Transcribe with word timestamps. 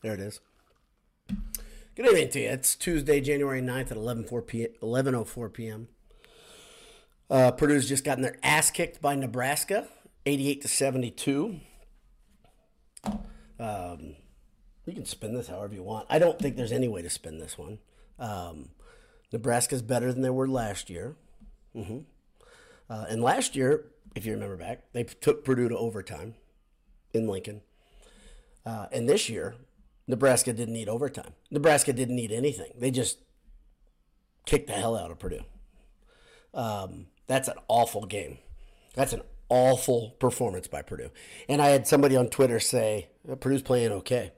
There 0.00 0.14
it 0.14 0.20
is. 0.20 0.38
Good 1.96 2.06
evening 2.06 2.28
to 2.30 2.40
you. 2.40 2.48
It's 2.50 2.76
Tuesday, 2.76 3.20
January 3.20 3.60
9th 3.60 3.90
at 3.90 3.96
11.04 3.96 4.46
p- 4.46 4.68
11.04 4.80 5.52
p.m. 5.52 5.88
Uh, 7.28 7.50
Purdue's 7.50 7.88
just 7.88 8.04
gotten 8.04 8.22
their 8.22 8.36
ass 8.44 8.70
kicked 8.70 9.02
by 9.02 9.16
Nebraska, 9.16 9.88
88 10.24 10.62
to 10.62 10.68
72. 10.68 11.60
Um, 13.58 14.14
you 14.86 14.92
can 14.92 15.04
spin 15.04 15.34
this 15.34 15.48
however 15.48 15.74
you 15.74 15.82
want. 15.82 16.06
I 16.08 16.20
don't 16.20 16.38
think 16.38 16.56
there's 16.56 16.70
any 16.70 16.86
way 16.86 17.02
to 17.02 17.10
spin 17.10 17.40
this 17.40 17.58
one. 17.58 17.80
Um, 18.20 18.68
Nebraska's 19.32 19.82
better 19.82 20.12
than 20.12 20.22
they 20.22 20.30
were 20.30 20.46
last 20.46 20.88
year. 20.88 21.16
Mm-hmm. 21.74 21.98
Uh, 22.88 23.04
and 23.10 23.20
last 23.20 23.56
year, 23.56 23.86
if 24.14 24.24
you 24.24 24.32
remember 24.32 24.56
back, 24.56 24.84
they 24.92 25.02
took 25.02 25.44
Purdue 25.44 25.68
to 25.68 25.76
overtime 25.76 26.36
in 27.12 27.26
Lincoln. 27.26 27.62
Uh, 28.64 28.86
and 28.92 29.08
this 29.08 29.28
year, 29.28 29.56
Nebraska 30.08 30.54
didn't 30.54 30.74
need 30.74 30.88
overtime. 30.88 31.34
Nebraska 31.50 31.92
didn't 31.92 32.16
need 32.16 32.32
anything. 32.32 32.72
They 32.76 32.90
just 32.90 33.18
kicked 34.46 34.66
the 34.66 34.72
hell 34.72 34.96
out 34.96 35.10
of 35.10 35.18
Purdue. 35.18 35.44
Um, 36.54 37.06
that's 37.26 37.46
an 37.46 37.58
awful 37.68 38.06
game. 38.06 38.38
That's 38.94 39.12
an 39.12 39.20
awful 39.50 40.16
performance 40.18 40.66
by 40.66 40.80
Purdue. 40.80 41.10
And 41.48 41.60
I 41.60 41.68
had 41.68 41.86
somebody 41.86 42.16
on 42.16 42.28
Twitter 42.28 42.58
say, 42.58 43.10
Purdue's 43.38 43.62
playing 43.62 43.92
okay. 43.92 44.32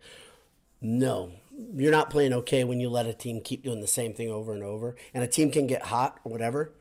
No, 0.81 1.33
you're 1.75 1.93
not 1.93 2.11
playing 2.11 2.33
okay 2.33 2.65
when 2.65 2.81
you 2.81 2.91
let 2.91 3.07
a 3.07 3.15
team 3.15 3.41
keep 3.41 3.63
doing 3.63 3.81
the 3.81 3.87
same 3.87 4.13
thing 4.13 4.29
over 4.29 4.53
and 4.53 4.65
over. 4.65 4.97
And 5.15 5.23
a 5.23 5.29
team 5.29 5.53
can 5.53 5.69
get 5.69 5.85
hot 5.85 6.19
or 6.25 6.33
whatever. 6.33 6.73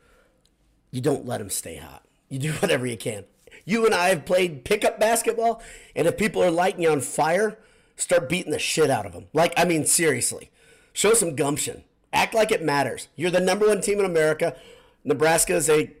You 0.90 1.00
don't 1.00 1.26
let 1.26 1.38
them 1.38 1.50
stay 1.50 1.76
hot. 1.76 2.04
You 2.28 2.40
do 2.40 2.52
whatever 2.54 2.86
you 2.86 2.96
can. 2.96 3.24
You 3.64 3.86
and 3.86 3.94
I 3.94 4.08
have 4.08 4.24
played 4.24 4.64
pickup 4.64 4.98
basketball, 4.98 5.62
and 5.94 6.08
if 6.08 6.16
people 6.16 6.42
are 6.42 6.50
lighting 6.50 6.82
you 6.82 6.90
on 6.90 7.00
fire, 7.00 7.58
start 8.00 8.28
beating 8.28 8.52
the 8.52 8.58
shit 8.58 8.90
out 8.90 9.06
of 9.06 9.12
them. 9.12 9.26
Like, 9.32 9.52
I 9.56 9.64
mean, 9.64 9.84
seriously. 9.84 10.50
Show 10.92 11.14
some 11.14 11.36
gumption. 11.36 11.84
Act 12.12 12.34
like 12.34 12.50
it 12.50 12.62
matters. 12.62 13.08
You're 13.14 13.30
the 13.30 13.40
number 13.40 13.68
one 13.68 13.80
team 13.80 14.00
in 14.00 14.04
America. 14.04 14.56
Nebraska 15.04 15.54
is 15.54 15.68
a, 15.68 15.92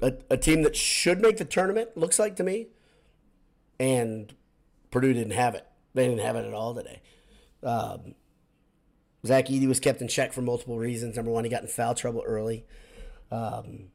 a, 0.00 0.14
a 0.30 0.36
team 0.36 0.62
that 0.62 0.76
should 0.76 1.20
make 1.20 1.38
the 1.38 1.44
tournament, 1.44 1.96
looks 1.96 2.18
like 2.18 2.36
to 2.36 2.44
me. 2.44 2.68
And 3.78 4.32
Purdue 4.90 5.12
didn't 5.12 5.32
have 5.32 5.54
it. 5.54 5.66
They 5.94 6.06
didn't 6.06 6.24
have 6.24 6.36
it 6.36 6.46
at 6.46 6.54
all 6.54 6.74
today. 6.74 7.02
Um, 7.62 8.14
Zach 9.26 9.46
Edey 9.46 9.66
was 9.66 9.80
kept 9.80 10.00
in 10.00 10.08
check 10.08 10.32
for 10.32 10.42
multiple 10.42 10.78
reasons. 10.78 11.16
Number 11.16 11.30
one, 11.30 11.44
he 11.44 11.50
got 11.50 11.62
in 11.62 11.68
foul 11.68 11.94
trouble 11.94 12.22
early. 12.24 12.64
Um, 13.30 13.88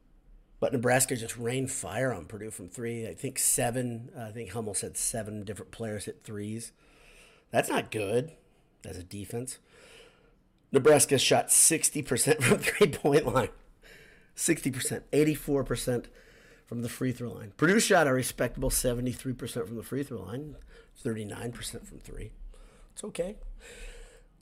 but 0.60 0.72
Nebraska 0.72 1.16
just 1.16 1.36
rained 1.36 1.70
fire 1.72 2.12
on 2.12 2.26
Purdue 2.26 2.50
from 2.50 2.68
three. 2.68 3.08
I 3.08 3.14
think 3.14 3.38
seven, 3.38 4.10
I 4.16 4.30
think 4.30 4.50
Hummel 4.50 4.74
said 4.74 4.96
seven 4.96 5.42
different 5.42 5.72
players 5.72 6.04
hit 6.04 6.22
threes. 6.22 6.72
That's 7.52 7.68
not 7.68 7.90
good 7.92 8.32
as 8.84 8.98
a 8.98 9.04
defense. 9.04 9.58
Nebraska 10.72 11.18
shot 11.18 11.48
60% 11.48 12.42
from 12.42 12.58
three 12.58 12.88
point 12.88 13.32
line. 13.32 13.50
60%, 14.34 15.02
84% 15.12 16.06
from 16.66 16.82
the 16.82 16.88
free 16.88 17.12
throw 17.12 17.30
line. 17.30 17.52
Purdue 17.58 17.78
shot 17.78 18.06
a 18.06 18.12
respectable 18.12 18.70
73% 18.70 19.66
from 19.66 19.76
the 19.76 19.82
free 19.82 20.02
throw 20.02 20.22
line, 20.22 20.56
39% 21.04 21.86
from 21.86 21.98
three. 21.98 22.32
It's 22.92 23.04
okay. 23.04 23.36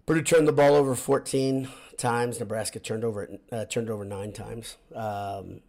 Purdue 0.06 0.22
turned 0.22 0.46
the 0.46 0.52
ball 0.52 0.74
over 0.74 0.94
14 0.94 1.68
times. 1.96 2.38
Nebraska 2.38 2.78
turned 2.78 3.04
over 3.04 3.28
uh, 3.52 3.64
turned 3.64 3.90
over 3.90 4.04
nine 4.04 4.32
times. 4.32 4.76
Um, 4.94 5.60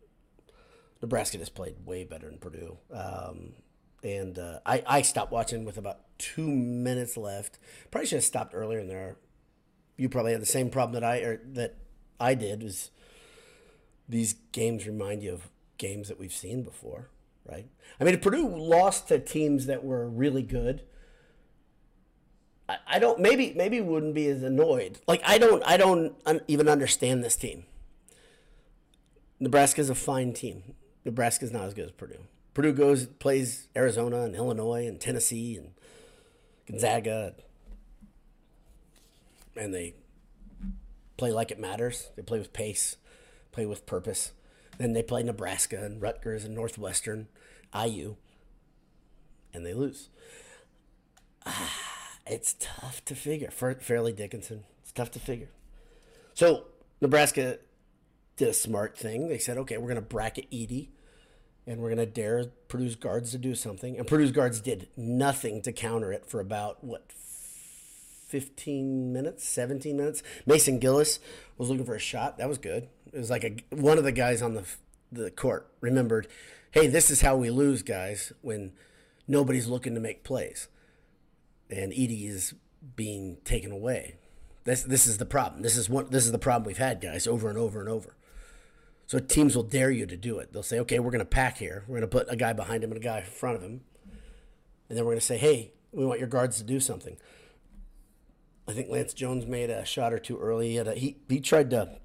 Nebraska 1.02 1.38
just 1.38 1.56
played 1.56 1.76
way 1.86 2.04
better 2.04 2.28
than 2.28 2.38
Purdue. 2.38 2.78
Um, 2.94 3.54
and 4.04 4.38
uh, 4.40 4.60
I, 4.66 4.84
I 4.88 5.02
stopped 5.02 5.32
watching 5.32 5.66
with 5.66 5.78
about 5.78 6.11
two 6.22 6.48
minutes 6.48 7.18
left. 7.18 7.58
Probably 7.90 8.06
should 8.06 8.18
have 8.18 8.24
stopped 8.24 8.54
earlier 8.54 8.80
in 8.80 8.88
there. 8.88 9.18
You 9.98 10.08
probably 10.08 10.32
had 10.32 10.42
the 10.42 10.46
same 10.46 10.70
problem 10.70 10.94
that 10.94 11.04
I 11.04 11.18
or 11.18 11.42
that 11.54 11.76
I 12.20 12.36
did. 12.36 12.64
Was 12.64 12.92
these 14.08 14.36
games 14.52 14.86
remind 14.86 15.24
you 15.24 15.34
of 15.34 15.50
games 15.78 16.08
that 16.08 16.20
we've 16.20 16.34
seen 16.34 16.64
before, 16.64 17.10
right? 17.46 17.68
I 18.00 18.04
mean, 18.04 18.20
Purdue 18.20 18.48
lost 18.48 19.08
to 19.08 19.20
teams 19.20 19.66
that 19.66 19.84
were 19.84 20.08
really 20.08 20.44
good. 20.44 20.84
I, 22.70 22.78
I 22.88 23.00
don't 23.00 23.20
maybe 23.20 23.54
maybe 23.56 23.82
wouldn't 23.82 24.14
be 24.14 24.28
as 24.28 24.44
annoyed. 24.44 25.00
Like 25.08 25.22
I 25.26 25.40
don't 25.40 25.64
I 25.66 25.78
don't 25.78 26.16
un, 26.26 26.42
even 26.48 26.70
understand 26.70 27.24
this 27.24 27.36
team. 27.36 27.66
Nebraska's 29.40 29.90
a 29.90 29.96
fine 29.96 30.34
team. 30.34 30.76
Nebraska's 31.04 31.52
not 31.52 31.66
as 31.66 31.74
good 31.74 31.86
as 31.86 31.92
Purdue. 31.92 32.26
Purdue 32.54 32.74
goes 32.74 33.06
plays 33.08 33.68
Arizona 33.76 34.22
and 34.22 34.36
Illinois 34.36 34.86
and 34.86 35.00
Tennessee 35.00 35.58
and 35.58 35.72
Gonzaga, 36.68 37.36
and 39.56 39.74
they 39.74 39.96
play 41.18 41.32
like 41.32 41.52
it 41.52 41.60
matters. 41.60 42.10
They 42.16 42.22
play 42.22 42.40
with 42.40 42.54
pace, 42.54 42.98
play 43.52 43.66
with 43.66 43.86
purpose. 43.86 44.32
Then 44.78 44.94
they 44.94 45.04
play 45.04 45.24
Nebraska 45.24 45.84
and 45.84 46.02
Rutgers 46.02 46.46
and 46.46 46.56
Northwestern, 46.56 47.28
IU, 47.76 48.16
and 49.54 49.66
they 49.66 49.74
lose. 49.74 50.10
Ah, 51.46 52.18
it's 52.26 52.56
tough 52.60 53.04
to 53.06 53.16
figure. 53.16 53.52
Fairleigh 53.52 54.14
Dickinson, 54.14 54.64
it's 54.82 54.92
tough 54.92 55.12
to 55.12 55.20
figure. 55.20 55.50
So 56.34 56.66
Nebraska 57.02 57.60
did 58.38 58.48
a 58.48 58.54
smart 58.54 58.98
thing. 58.98 59.28
They 59.28 59.38
said, 59.38 59.58
okay, 59.58 59.78
we're 59.78 59.88
going 59.88 59.96
to 59.96 60.02
bracket 60.02 60.50
Edey 60.52 60.90
and 61.68 61.80
we're 61.80 61.94
going 61.94 61.98
to 61.98 62.06
dare 62.06 62.46
Purdue's 62.68 62.96
guards 62.96 63.32
to 63.32 63.38
do 63.38 63.56
something. 63.56 63.98
And 63.98 64.08
Purdue's 64.08 64.32
guards 64.32 64.62
did 64.62 64.88
nothing 64.98 65.62
to 65.64 65.72
counter 65.72 66.12
it 66.12 66.26
for 66.26 66.40
about, 66.40 66.84
what, 66.84 67.12
15 68.28 69.12
minutes, 69.12 69.48
17 69.48 69.96
minutes. 69.96 70.24
Mason 70.46 70.80
Gillis 70.80 71.20
was 71.58 71.70
looking 71.70 71.86
for 71.86 71.96
a 71.96 72.00
shot. 72.00 72.38
That 72.38 72.50
was 72.50 72.58
good. 72.58 72.88
It 73.12 73.20
was 73.20 73.30
like 73.30 73.44
a, 73.44 73.76
one 73.76 73.98
of 73.98 74.04
the 74.04 74.12
guys 74.12 74.42
on 74.42 74.56
the, 74.56 74.64
the 75.12 75.30
court 75.30 75.70
remembered, 75.82 76.28
hey, 76.72 76.88
this 76.88 77.12
is 77.12 77.22
how 77.22 77.36
we 77.36 77.50
lose, 77.50 77.84
guys, 77.84 78.32
when 78.42 78.72
nobody's 79.28 79.68
looking 79.68 79.94
to 79.94 80.00
make 80.00 80.24
plays. 80.24 80.68
And 81.70 81.92
Edey 81.92 82.28
is 82.28 82.54
being 82.96 83.38
taken 83.44 83.72
away. 83.72 84.16
This, 84.64 84.84
this 84.84 85.08
is 85.08 85.18
the 85.18 85.26
problem. 85.26 85.62
This 85.62 85.76
is 85.76 85.90
what 85.90 86.12
this 86.12 86.26
is 86.26 86.32
the 86.32 86.38
problem 86.38 86.68
we've 86.68 86.78
had, 86.78 87.02
guys, 87.02 87.28
over 87.28 87.50
and 87.50 87.58
over 87.58 87.80
and 87.80 87.90
over. 87.90 88.16
So 89.12 89.20
teams 89.20 89.58
will 89.58 89.64
dare 89.64 89.92
you 89.92 90.06
to 90.06 90.16
do 90.16 90.40
it. 90.40 90.54
They'll 90.54 90.64
say, 90.64 90.80
okay, 90.80 90.98
we're 91.00 91.12
going 91.12 91.20
to 91.20 91.26
pack 91.26 91.58
here. 91.58 91.84
We're 91.86 92.00
going 92.00 92.10
to 92.10 92.18
put 92.18 92.32
a 92.32 92.38
guy 92.38 92.54
behind 92.54 92.82
him 92.82 92.92
and 92.92 92.98
a 92.98 93.04
guy 93.04 93.18
in 93.18 93.26
front 93.26 93.58
of 93.58 93.62
him. 93.62 93.82
And 94.88 94.98
then 94.98 95.04
we're 95.04 95.12
going 95.12 95.20
to 95.20 95.26
say, 95.26 95.36
hey, 95.36 95.74
we 95.92 96.06
want 96.06 96.20
your 96.20 96.30
guards 96.30 96.56
to 96.60 96.64
do 96.64 96.80
something. 96.80 97.18
I 98.70 98.72
think 98.72 98.88
Lance 98.88 99.14
Jones 99.14 99.46
made 99.46 99.70
a 99.70 99.84
shot 99.84 100.14
or 100.14 100.18
two 100.18 100.40
early. 100.40 100.70
He, 100.70 100.78
a, 100.78 100.94
he, 100.94 101.18
he 101.28 101.42
tried 101.42 101.72
to 101.72 101.98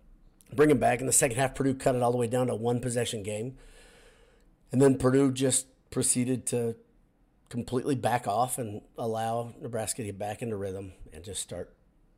bring 0.53 0.69
him 0.69 0.78
back. 0.78 0.99
In 0.99 1.06
the 1.06 1.12
second 1.12 1.37
half, 1.37 1.55
Purdue 1.55 1.75
cut 1.75 1.94
it 1.94 2.03
all 2.03 2.11
the 2.11 2.19
way 2.19 2.27
down 2.27 2.49
to 2.49 2.56
one 2.56 2.81
possession 2.81 3.23
game. 3.23 3.56
And 4.73 4.83
then 4.83 4.99
Purdue 4.99 5.31
just 5.31 5.69
proceeded 5.91 6.44
to 6.47 6.75
completely 7.50 7.94
back 7.94 8.27
off 8.27 8.59
and 8.59 8.81
allow 8.99 9.55
Nebraska 9.62 10.03
to 10.03 10.06
get 10.06 10.19
back 10.19 10.43
into 10.43 10.56
rhythm 10.56 10.93
and 11.12 11.23
just 11.23 11.41
start 11.41 11.73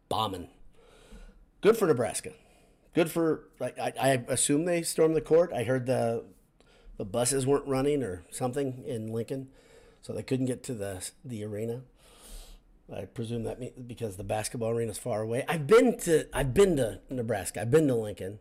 bombing. 0.09 0.49
Good 1.60 1.76
for 1.76 1.87
Nebraska 1.87 2.32
good 2.98 3.12
for. 3.12 3.44
I, 3.60 3.92
I 4.00 4.25
assume 4.26 4.64
they 4.64 4.82
stormed 4.82 5.14
the 5.14 5.20
court. 5.20 5.53
I 5.54 5.62
heard 5.62 5.86
the 5.86 6.25
the 6.97 7.04
buses 7.04 7.47
weren't 7.47 7.66
running 7.69 8.03
or 8.03 8.25
something 8.28 8.82
in 8.84 9.12
Lincoln, 9.12 9.50
so 10.03 10.12
they 10.12 10.25
couldn't 10.25 10.47
get 10.47 10.64
to 10.64 10.75
the 10.75 11.08
the 11.25 11.44
arena. 11.44 11.82
I 12.92 13.04
presume 13.04 13.44
that 13.44 13.60
means 13.60 13.75
because 13.87 14.16
the 14.16 14.25
basketball 14.25 14.70
arena 14.70 14.91
is 14.91 14.98
far 14.98 15.22
away. 15.22 15.44
I've 15.46 15.69
been 15.69 15.96
to 15.99 16.26
I've 16.32 16.52
been 16.52 16.76
to 16.78 17.00
Nebraska. 17.08 17.61
I've 17.61 17.70
been 17.70 17.87
to 17.87 17.94
Lincoln 17.94 18.40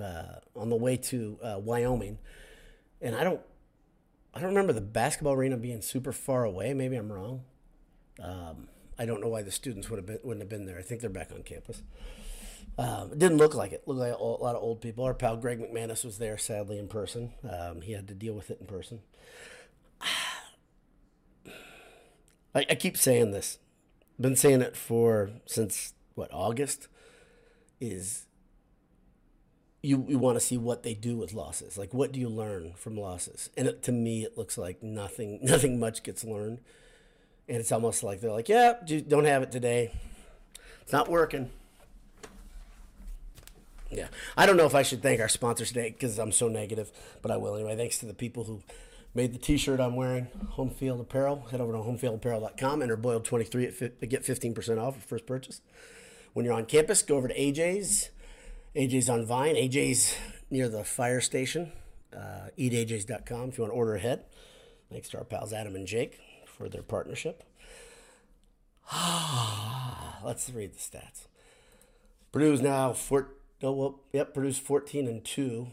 uh, 0.00 0.40
on 0.56 0.70
the 0.70 0.76
way 0.76 0.96
to 0.96 1.38
uh, 1.42 1.58
Wyoming, 1.58 2.16
and 3.02 3.14
I 3.14 3.24
don't 3.24 3.42
I 4.32 4.40
don't 4.40 4.48
remember 4.48 4.72
the 4.72 4.80
basketball 4.80 5.34
arena 5.34 5.58
being 5.58 5.82
super 5.82 6.12
far 6.12 6.44
away. 6.44 6.72
Maybe 6.72 6.96
I'm 6.96 7.12
wrong. 7.12 7.42
Um, 8.22 8.68
I 8.98 9.04
don't 9.04 9.20
know 9.20 9.28
why 9.28 9.42
the 9.42 9.50
students 9.50 9.90
would 9.90 9.98
have 9.98 10.06
been 10.06 10.20
wouldn't 10.22 10.40
have 10.40 10.48
been 10.48 10.64
there. 10.64 10.78
I 10.78 10.82
think 10.82 11.02
they're 11.02 11.10
back 11.10 11.30
on 11.30 11.42
campus. 11.42 11.82
Um, 12.78 13.10
it 13.12 13.18
didn't 13.18 13.38
look 13.38 13.54
like 13.54 13.72
it. 13.72 13.82
Looked 13.86 14.00
like 14.00 14.14
a 14.14 14.22
lot 14.22 14.54
of 14.54 14.62
old 14.62 14.80
people. 14.80 15.04
Our 15.04 15.12
pal 15.12 15.36
Greg 15.36 15.60
McManus 15.60 16.04
was 16.04 16.18
there, 16.18 16.38
sadly, 16.38 16.78
in 16.78 16.86
person. 16.86 17.32
Um, 17.48 17.80
he 17.82 17.92
had 17.92 18.06
to 18.08 18.14
deal 18.14 18.34
with 18.34 18.50
it 18.50 18.58
in 18.60 18.66
person. 18.66 19.00
I, 22.54 22.64
I 22.70 22.74
keep 22.76 22.96
saying 22.96 23.32
this. 23.32 23.58
Been 24.20 24.36
saying 24.36 24.62
it 24.62 24.76
for 24.76 25.30
since 25.44 25.94
what 26.14 26.32
August. 26.32 26.86
Is 27.80 28.26
you, 29.82 30.04
you 30.08 30.18
want 30.18 30.36
to 30.36 30.44
see 30.44 30.56
what 30.56 30.82
they 30.82 30.94
do 30.94 31.16
with 31.16 31.32
losses. 31.32 31.78
Like, 31.78 31.94
what 31.94 32.12
do 32.12 32.20
you 32.20 32.28
learn 32.28 32.72
from 32.74 32.96
losses? 32.96 33.50
And 33.56 33.68
it, 33.68 33.82
to 33.84 33.92
me, 33.92 34.24
it 34.24 34.36
looks 34.36 34.58
like 34.58 34.82
nothing, 34.82 35.38
nothing 35.42 35.78
much 35.78 36.02
gets 36.02 36.24
learned. 36.24 36.60
And 37.48 37.58
it's 37.58 37.72
almost 37.72 38.02
like 38.02 38.20
they're 38.20 38.32
like, 38.32 38.48
yeah, 38.48 38.74
don't 39.06 39.24
have 39.24 39.42
it 39.42 39.50
today. 39.52 39.92
It's 40.82 40.92
not 40.92 41.08
working. 41.08 41.50
Yeah, 43.90 44.08
I 44.36 44.44
don't 44.44 44.56
know 44.56 44.66
if 44.66 44.74
I 44.74 44.82
should 44.82 45.02
thank 45.02 45.20
our 45.20 45.28
sponsors 45.28 45.68
today 45.68 45.90
because 45.90 46.18
I'm 46.18 46.32
so 46.32 46.48
negative, 46.48 46.92
but 47.22 47.30
I 47.30 47.38
will 47.38 47.54
anyway. 47.54 47.74
Thanks 47.76 47.98
to 47.98 48.06
the 48.06 48.14
people 48.14 48.44
who 48.44 48.62
made 49.14 49.32
the 49.32 49.38
T-shirt 49.38 49.80
I'm 49.80 49.96
wearing, 49.96 50.28
Home 50.50 50.68
Field 50.70 51.00
Apparel. 51.00 51.46
Head 51.50 51.60
over 51.60 51.72
to 51.72 51.78
homefieldapparel.com. 51.78 52.82
Enter 52.82 52.96
boiled 52.96 53.24
twenty 53.24 53.44
three 53.44 53.70
to 53.70 54.06
get 54.06 54.24
fifteen 54.24 54.52
percent 54.52 54.78
off 54.78 54.94
your 54.94 55.02
first 55.02 55.26
purchase. 55.26 55.62
When 56.34 56.44
you're 56.44 56.54
on 56.54 56.66
campus, 56.66 57.02
go 57.02 57.16
over 57.16 57.28
to 57.28 57.34
AJ's. 57.34 58.10
AJ's 58.76 59.08
on 59.08 59.24
Vine. 59.24 59.54
AJ's 59.54 60.14
near 60.50 60.68
the 60.68 60.84
fire 60.84 61.20
station. 61.20 61.72
Uh, 62.14 62.48
eataj's.com 62.58 63.48
if 63.48 63.58
you 63.58 63.62
want 63.62 63.72
to 63.72 63.76
order 63.76 63.94
ahead. 63.94 64.24
Thanks 64.90 65.08
to 65.10 65.18
our 65.18 65.24
pals 65.24 65.52
Adam 65.52 65.74
and 65.74 65.86
Jake 65.86 66.20
for 66.46 66.68
their 66.68 66.82
partnership. 66.82 67.42
Let's 70.24 70.50
read 70.50 70.74
the 70.74 70.78
stats. 70.78 71.26
Purdue's 72.32 72.60
now 72.60 72.92
14. 72.92 73.37
No, 73.62 73.72
well, 73.72 74.00
Yep, 74.12 74.34
Purdue's 74.34 74.58
14 74.58 75.08
and 75.08 75.24
2. 75.24 75.66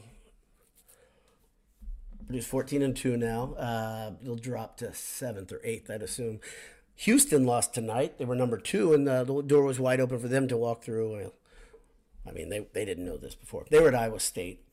Purdue's 2.25 2.47
14 2.47 2.81
and 2.81 2.95
2 2.95 3.17
now. 3.17 3.53
Uh, 3.53 4.11
it'll 4.21 4.35
drop 4.35 4.77
to 4.77 4.87
7th 4.87 5.51
or 5.51 5.59
8th, 5.59 5.89
I'd 5.89 6.01
assume. 6.01 6.39
Houston 6.95 7.45
lost 7.45 7.73
tonight. 7.73 8.17
They 8.17 8.25
were 8.25 8.35
number 8.35 8.57
two, 8.57 8.93
and 8.93 9.07
uh, 9.07 9.23
the 9.25 9.41
door 9.41 9.63
was 9.63 9.79
wide 9.79 9.99
open 9.99 10.17
for 10.17 10.27
them 10.27 10.47
to 10.47 10.57
walk 10.57 10.83
through. 10.83 11.31
I 12.27 12.31
mean, 12.31 12.49
they, 12.49 12.67
they 12.73 12.85
didn't 12.85 13.05
know 13.05 13.17
this 13.17 13.35
before. 13.35 13.65
They 13.69 13.79
were 13.79 13.89
at 13.89 13.95
Iowa 13.95 14.19
State, 14.19 14.65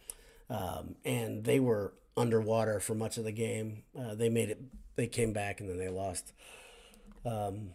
um, 0.48 0.94
and 1.04 1.44
they 1.44 1.58
were 1.58 1.94
underwater 2.16 2.78
for 2.78 2.94
much 2.94 3.18
of 3.18 3.24
the 3.24 3.32
game. 3.32 3.82
Uh, 3.98 4.14
they 4.14 4.28
made 4.28 4.50
it. 4.50 4.60
They 4.94 5.08
came 5.08 5.32
back, 5.32 5.60
and 5.60 5.68
then 5.68 5.78
they 5.78 5.88
lost. 5.88 6.32
Um, 7.24 7.70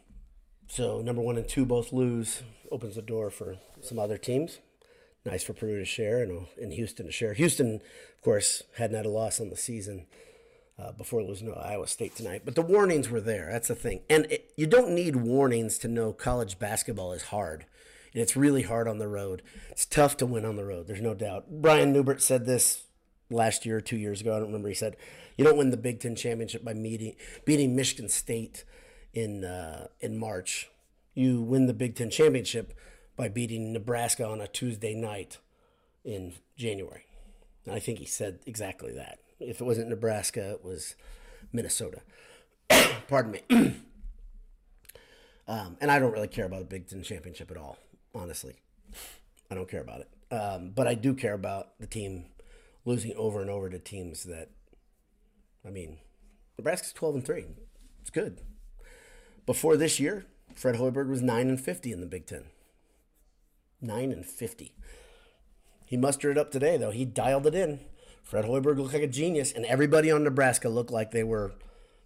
so 0.68 1.02
number 1.02 1.22
one 1.22 1.38
and 1.38 1.48
two 1.48 1.66
both 1.66 1.92
lose. 1.92 2.42
Opens 2.72 2.96
the 2.96 3.02
door 3.02 3.30
for 3.30 3.58
some 3.82 4.00
other 4.00 4.18
teams. 4.18 4.60
Nice 5.26 5.44
for 5.44 5.54
Purdue 5.54 5.80
to 5.80 5.86
share 5.86 6.22
and, 6.22 6.48
and 6.62 6.74
Houston 6.74 7.06
to 7.06 7.12
share. 7.12 7.34
Houston, 7.34 7.76
of 7.76 8.22
course, 8.22 8.64
hadn't 8.78 8.96
had 8.96 9.06
a 9.06 9.10
loss 9.10 9.42
on 9.42 9.50
the 9.50 9.58
season 9.58 10.06
uh, 10.80 10.92
before 10.94 11.24
losing 11.24 11.48
to 11.48 11.60
Iowa 11.60 11.88
State 11.88 12.16
tonight. 12.16 12.44
But 12.46 12.56
the 12.56 12.62
warnings 12.62 13.10
were 13.10 13.20
there. 13.20 13.50
That's 13.52 13.68
the 13.68 13.76
thing. 13.76 14.02
And 14.10 14.26
it, 14.32 14.54
you 14.56 14.68
don't 14.68 14.92
need 14.92 15.18
warnings 15.18 15.78
to 15.80 15.88
know 15.88 16.14
college 16.14 16.60
basketball 16.60 17.12
is 17.12 17.24
hard. 17.24 17.66
And 18.14 18.22
it's 18.22 18.38
really 18.38 18.62
hard 18.64 18.88
on 18.88 19.00
the 19.00 19.08
road. 19.08 19.42
It's 19.70 19.86
tough 19.86 20.18
to 20.18 20.26
win 20.26 20.46
on 20.46 20.56
the 20.56 20.66
road. 20.66 20.88
There's 20.88 21.02
no 21.02 21.14
doubt. 21.14 21.46
Brian 21.50 21.92
Neubert 21.92 22.22
said 22.22 22.46
this 22.46 22.84
last 23.30 23.66
year 23.66 23.78
or 23.78 23.82
two 23.82 23.98
years 23.98 24.22
ago. 24.22 24.32
I 24.32 24.38
don't 24.38 24.48
remember. 24.48 24.70
He 24.70 24.76
said, 24.76 24.96
"You 25.38 25.44
don't 25.44 25.58
win 25.58 25.72
the 25.72 25.78
Big 25.78 26.00
Ten 26.00 26.16
championship 26.16 26.64
by 26.64 26.74
meeting, 26.74 27.16
beating 27.44 27.76
Michigan 27.76 28.08
State 28.08 28.64
in 29.14 29.44
uh, 29.44 29.88
in 30.00 30.18
March 30.18 30.70
you 31.18 31.42
win 31.42 31.66
the 31.66 31.74
Big 31.74 31.96
Ten 31.96 32.12
championship 32.12 32.74
by 33.18 33.28
beating 33.28 33.74
Nebraska 33.74 34.26
on 34.26 34.40
a 34.40 34.48
Tuesday 34.48 34.94
night 34.94 35.40
in 36.06 36.34
January. 36.56 37.06
And 37.66 37.76
I 37.76 37.80
think 37.80 38.00
he 38.00 38.06
said 38.06 38.40
exactly 38.46 38.94
that. 38.94 39.20
If 39.40 39.60
it 39.60 39.66
wasn't 39.66 39.90
Nebraska, 39.90 40.52
it 40.52 40.64
was 40.64 40.96
Minnesota. 41.52 42.02
Pardon 43.08 43.32
me. 43.34 43.42
um, 45.48 45.78
and 45.82 45.92
I 45.92 46.00
don't 46.00 46.14
really 46.14 46.28
care 46.28 46.46
about 46.46 46.60
the 46.60 46.66
Big 46.66 46.88
Ten 46.88 47.04
championship 47.04 47.52
at 47.52 47.58
all, 47.58 47.78
honestly. 48.16 48.56
I 49.52 49.56
don't 49.56 49.70
care 49.70 49.82
about 49.82 50.02
it. 50.02 50.10
Um, 50.34 50.72
but 50.74 50.88
I 50.88 50.94
do 50.94 51.14
care 51.14 51.34
about 51.34 51.78
the 51.80 51.88
team 51.88 52.26
losing 52.86 53.14
over 53.16 53.42
and 53.42 53.50
over 53.50 53.70
to 53.70 53.80
teams 53.80 54.24
that, 54.24 54.50
I 55.66 55.70
mean, 55.70 55.98
Nebraska's 56.58 56.94
12 56.94 57.16
and 57.16 57.26
3. 57.26 57.46
It's 58.02 58.10
good. 58.10 58.42
Before 59.46 59.76
this 59.76 60.00
year, 60.00 60.26
Fred 60.56 60.76
Hoiberg 60.76 61.10
was 61.10 61.22
9 61.22 61.50
and 61.50 61.60
50 61.60 61.92
in 61.92 62.02
the 62.02 62.06
Big 62.06 62.26
Ten. 62.26 62.46
9 63.82 64.12
and 64.12 64.26
50. 64.26 64.74
He 65.86 65.98
mustered 65.98 66.38
it 66.38 66.40
up 66.40 66.52
today, 66.52 66.78
though. 66.78 66.92
He 66.92 67.06
dialed 67.06 67.48
it 67.48 67.56
in. 67.56 67.80
Fred 68.24 68.46
Hoiberg 68.46 68.78
looked 68.78 68.94
like 68.94 69.04
a 69.04 69.08
genius, 69.08 69.54
and 69.54 69.66
everybody 69.66 70.12
on 70.12 70.24
Nebraska 70.24 70.68
looked 70.68 70.92
like 70.92 71.12
they 71.12 71.24
were 71.24 71.54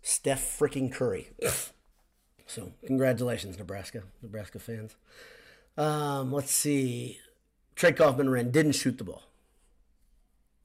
Steph 0.03 0.59
freaking 0.59 0.91
Curry. 0.91 1.31
so, 2.45 2.73
congratulations, 2.85 3.57
Nebraska, 3.57 4.03
Nebraska 4.21 4.59
fans. 4.59 4.95
Um, 5.77 6.31
let's 6.31 6.51
see. 6.51 7.19
Trey 7.75 7.94
Kaufman-Renn, 7.94 8.51
didn't 8.51 8.73
shoot 8.73 9.00
the 9.00 9.03
ball. 9.03 9.23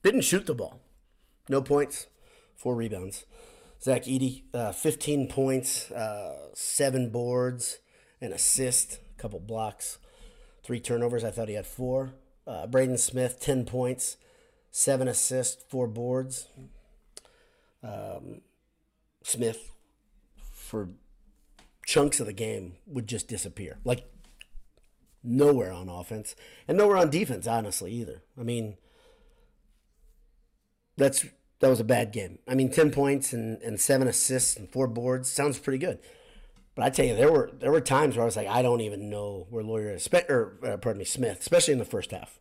Didn't 0.02 0.22
shoot 0.22 0.44
the 0.44 0.54
ball. 0.54 0.80
No 1.48 1.62
points, 1.62 2.08
four 2.54 2.74
rebounds. 2.74 3.24
Zach 3.82 4.04
Edey, 4.04 4.42
uh, 4.52 4.72
15 4.72 5.28
points, 5.28 5.90
uh, 5.90 6.48
seven 6.54 7.10
boards, 7.10 7.78
an 8.20 8.32
assist, 8.32 8.98
a 9.16 9.20
couple 9.20 9.40
blocks, 9.40 9.98
three 10.66 10.80
turnovers. 10.80 11.22
I 11.22 11.30
thought 11.30 11.48
he 11.48 11.54
had 11.54 11.66
four. 11.66 12.14
Uh, 12.44 12.66
Braden 12.66 12.98
Smith, 12.98 13.38
10 13.40 13.64
points, 13.64 14.16
seven 14.72 15.06
assists, 15.06 15.62
four 15.68 15.86
boards. 15.86 16.48
Um, 17.84 18.40
Smith, 19.22 19.70
for 20.52 20.88
chunks 21.84 22.18
of 22.18 22.26
the 22.26 22.32
game, 22.32 22.74
would 22.84 23.06
just 23.06 23.28
disappear. 23.28 23.78
Like, 23.84 24.06
nowhere 25.22 25.72
on 25.72 25.88
offense 25.88 26.34
and 26.66 26.76
nowhere 26.76 26.96
on 26.96 27.10
defense, 27.10 27.46
honestly, 27.46 27.92
either. 27.92 28.22
I 28.38 28.42
mean, 28.42 28.76
that's 30.96 31.26
that 31.60 31.68
was 31.68 31.80
a 31.80 31.84
bad 31.84 32.12
game. 32.12 32.38
I 32.48 32.54
mean, 32.54 32.70
ten 32.70 32.90
points 32.90 33.32
and, 33.32 33.60
and 33.62 33.80
seven 33.80 34.08
assists 34.08 34.56
and 34.56 34.68
four 34.70 34.86
boards 34.86 35.30
sounds 35.30 35.58
pretty 35.58 35.78
good. 35.78 35.98
But 36.76 36.84
I 36.84 36.90
tell 36.90 37.06
you, 37.06 37.16
there 37.16 37.32
were 37.32 37.50
there 37.58 37.72
were 37.72 37.80
times 37.80 38.16
where 38.16 38.22
I 38.22 38.26
was 38.26 38.36
like, 38.36 38.46
I 38.46 38.60
don't 38.60 38.82
even 38.82 39.08
know 39.08 39.46
where 39.48 39.64
Loyer 39.64 39.94
is, 39.94 40.08
or 40.28 40.58
uh, 40.62 40.76
pardon 40.76 40.98
me, 40.98 41.06
Smith, 41.06 41.40
especially 41.40 41.72
in 41.72 41.78
the 41.78 41.86
first 41.86 42.10
half. 42.10 42.38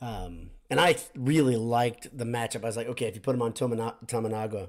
Um, 0.00 0.50
and 0.70 0.80
I 0.80 0.96
really 1.16 1.56
liked 1.56 2.16
the 2.16 2.24
matchup. 2.24 2.62
I 2.62 2.66
was 2.66 2.76
like, 2.76 2.88
okay, 2.88 3.06
if 3.06 3.16
you 3.16 3.20
put 3.20 3.34
him 3.34 3.42
on 3.42 3.52
Tominaga, 3.52 4.68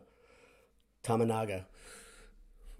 Tominaga, 1.03 1.65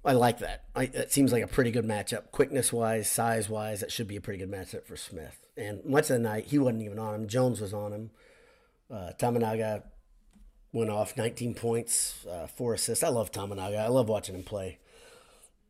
I 0.03 0.13
like 0.13 0.39
that. 0.39 0.63
I, 0.75 0.83
it 0.83 1.11
seems 1.11 1.31
like 1.31 1.43
a 1.43 1.47
pretty 1.47 1.69
good 1.71 1.85
matchup, 1.85 2.31
quickness 2.31 2.73
wise, 2.73 3.09
size 3.09 3.47
wise. 3.47 3.81
That 3.81 3.91
should 3.91 4.07
be 4.07 4.15
a 4.15 4.21
pretty 4.21 4.39
good 4.39 4.51
matchup 4.51 4.85
for 4.85 4.97
Smith. 4.97 5.45
And 5.55 5.85
much 5.85 6.09
of 6.09 6.17
the 6.17 6.19
night, 6.19 6.45
he 6.45 6.57
wasn't 6.57 6.83
even 6.83 6.97
on 6.97 7.13
him. 7.13 7.27
Jones 7.27 7.61
was 7.61 7.73
on 7.73 7.93
him. 7.93 8.11
Uh, 8.91 9.11
Tominaga 9.19 9.83
went 10.71 10.89
off 10.89 11.15
19 11.15 11.53
points, 11.53 12.25
uh, 12.29 12.47
four 12.47 12.73
assists. 12.73 13.03
I 13.03 13.09
love 13.09 13.31
Tominaga. 13.31 13.79
I 13.79 13.87
love 13.87 14.09
watching 14.09 14.35
him 14.35 14.43
play. 14.43 14.79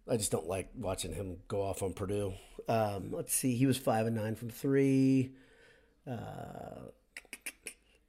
I 0.09 0.17
just 0.17 0.31
don't 0.31 0.47
like 0.47 0.69
watching 0.75 1.13
him 1.13 1.37
go 1.47 1.63
off 1.63 1.81
on 1.81 1.93
Purdue. 1.93 2.33
Um, 2.69 3.11
let's 3.11 3.33
see. 3.33 3.55
He 3.55 3.65
was 3.65 3.77
five 3.77 4.05
and 4.05 4.15
nine 4.15 4.35
from 4.35 4.49
three. 4.49 5.31
Uh, 6.09 6.89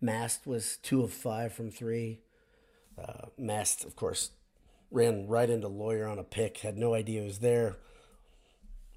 Mast 0.01 0.47
was 0.47 0.77
two 0.83 1.03
of 1.03 1.13
five 1.13 1.55
from 1.55 1.71
three. 1.71 2.21
Uh, 2.99 3.29
Mast, 3.39 3.85
of 3.85 3.97
course, 3.97 4.31
ran 4.91 5.27
right 5.27 5.49
into 5.49 5.69
Loyer 5.69 6.07
on 6.07 6.19
a 6.19 6.25
pick. 6.25 6.59
Had 6.59 6.77
no 6.77 6.93
idea 6.93 7.23
he 7.23 7.27
was 7.27 7.39
there. 7.39 7.77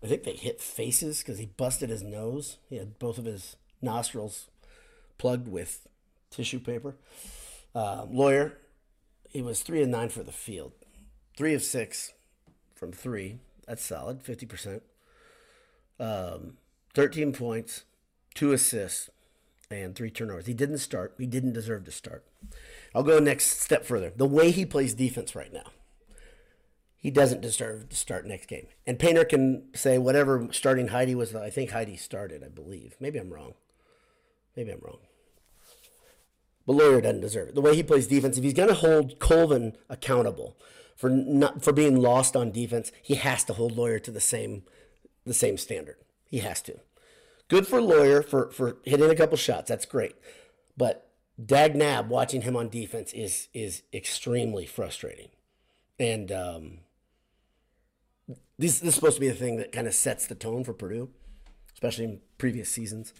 I 0.03 0.07
think 0.07 0.23
they 0.23 0.35
hit 0.35 0.61
faces 0.61 1.19
because 1.19 1.39
he 1.39 1.45
busted 1.45 1.89
his 1.89 2.03
nose. 2.03 2.57
He 2.69 2.77
had 2.77 2.99
both 2.99 3.17
of 3.17 3.25
his 3.25 3.55
nostrils 3.81 4.49
plugged 5.17 5.47
with 5.47 5.87
tissue 6.29 6.59
paper. 6.59 6.95
Uh, 7.73 8.05
Loyer, 8.09 8.57
he 9.29 9.41
was 9.41 9.61
three 9.61 9.81
and 9.81 9.91
nine 9.91 10.09
for 10.09 10.23
the 10.23 10.31
field, 10.31 10.73
three 11.37 11.53
of 11.53 11.63
six 11.63 12.13
from 12.79 12.91
three. 12.91 13.39
That's 13.67 13.83
solid, 13.83 14.23
fifty 14.23 14.45
percent. 14.45 14.83
Um, 15.99 16.53
Thirteen 16.95 17.33
points, 17.33 17.83
two 18.33 18.51
assists, 18.51 19.09
and 19.69 19.95
three 19.95 20.09
turnovers. 20.09 20.47
He 20.47 20.55
didn't 20.55 20.79
start. 20.79 21.13
He 21.19 21.27
didn't 21.27 21.53
deserve 21.53 21.85
to 21.85 21.91
start. 21.91 22.25
I'll 22.95 23.03
go 23.03 23.19
next 23.19 23.61
step 23.61 23.85
further. 23.85 24.11
The 24.15 24.25
way 24.25 24.49
he 24.49 24.65
plays 24.65 24.95
defense 24.95 25.35
right 25.35 25.53
now, 25.53 25.71
he 26.97 27.11
doesn't 27.11 27.41
deserve 27.41 27.89
to 27.89 27.95
start 27.95 28.25
next 28.25 28.47
game. 28.47 28.67
And 28.87 28.97
Painter 28.97 29.23
can 29.23 29.67
say 29.75 29.99
whatever 29.99 30.47
starting 30.51 30.87
Heide 30.87 31.15
was. 31.15 31.35
I 31.35 31.51
think 31.51 31.69
Heide 31.69 31.99
started. 31.99 32.43
I 32.43 32.49
believe. 32.49 32.95
Maybe 32.99 33.19
I'm 33.19 33.31
wrong. 33.31 33.53
Maybe 34.55 34.71
I'm 34.71 34.81
wrong. 34.81 34.99
But 36.65 36.73
Loyer 36.73 37.01
doesn't 37.01 37.21
deserve 37.21 37.49
it. 37.49 37.55
The 37.55 37.61
way 37.61 37.75
he 37.75 37.83
plays 37.83 38.07
defense, 38.07 38.37
if 38.37 38.43
he's 38.43 38.53
going 38.53 38.69
to 38.69 38.75
hold 38.75 39.19
Colvin 39.19 39.77
accountable 39.89 40.57
for 40.99 41.09
not 41.09 41.63
for 41.63 41.71
being 41.71 41.95
lost 41.95 42.35
on 42.35 42.51
defense, 42.51 42.91
he 43.01 43.15
has 43.15 43.45
to 43.45 43.53
hold 43.53 43.77
Loyer 43.77 43.99
to 43.99 44.11
the 44.11 44.19
same 44.19 44.63
the 45.25 45.33
same 45.33 45.57
standard. 45.57 45.95
He 46.25 46.39
has 46.39 46.61
to. 46.63 46.77
Good 47.47 47.65
for 47.65 47.81
Loyer 47.81 48.21
for 48.21 48.51
for 48.51 48.79
hitting 48.83 49.09
a 49.09 49.15
couple 49.15 49.37
shots. 49.37 49.69
That's 49.69 49.85
great. 49.85 50.15
But 50.75 51.09
Dag 51.43 51.73
Nab 51.73 52.09
watching 52.09 52.41
him 52.41 52.57
on 52.57 52.67
defense 52.67 53.13
is 53.13 53.47
is 53.53 53.83
extremely 53.93 54.65
frustrating. 54.65 55.29
And 55.97 56.33
um, 56.33 56.79
this, 58.57 58.79
this 58.79 58.89
is 58.89 58.95
supposed 58.95 59.15
to 59.15 59.21
be 59.21 59.29
the 59.29 59.35
thing 59.35 59.55
that 59.55 59.71
kind 59.71 59.87
of 59.87 59.93
sets 59.93 60.27
the 60.27 60.35
tone 60.35 60.65
for 60.65 60.73
Purdue, 60.73 61.11
especially 61.73 62.03
in 62.03 62.19
previous 62.37 62.69
seasons. 62.69 63.13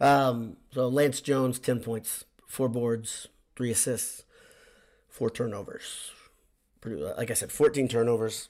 Um, 0.00 0.56
so 0.72 0.86
Lance 0.86 1.20
Jones, 1.20 1.58
10 1.58 1.80
points, 1.80 2.24
four 2.46 2.68
boards, 2.68 3.26
three 3.56 3.72
assists, 3.72 4.22
four 5.08 5.30
turnovers. 5.30 6.12
Like 6.84 7.30
I 7.30 7.34
said, 7.34 7.52
14 7.52 7.88
turnovers. 7.88 8.48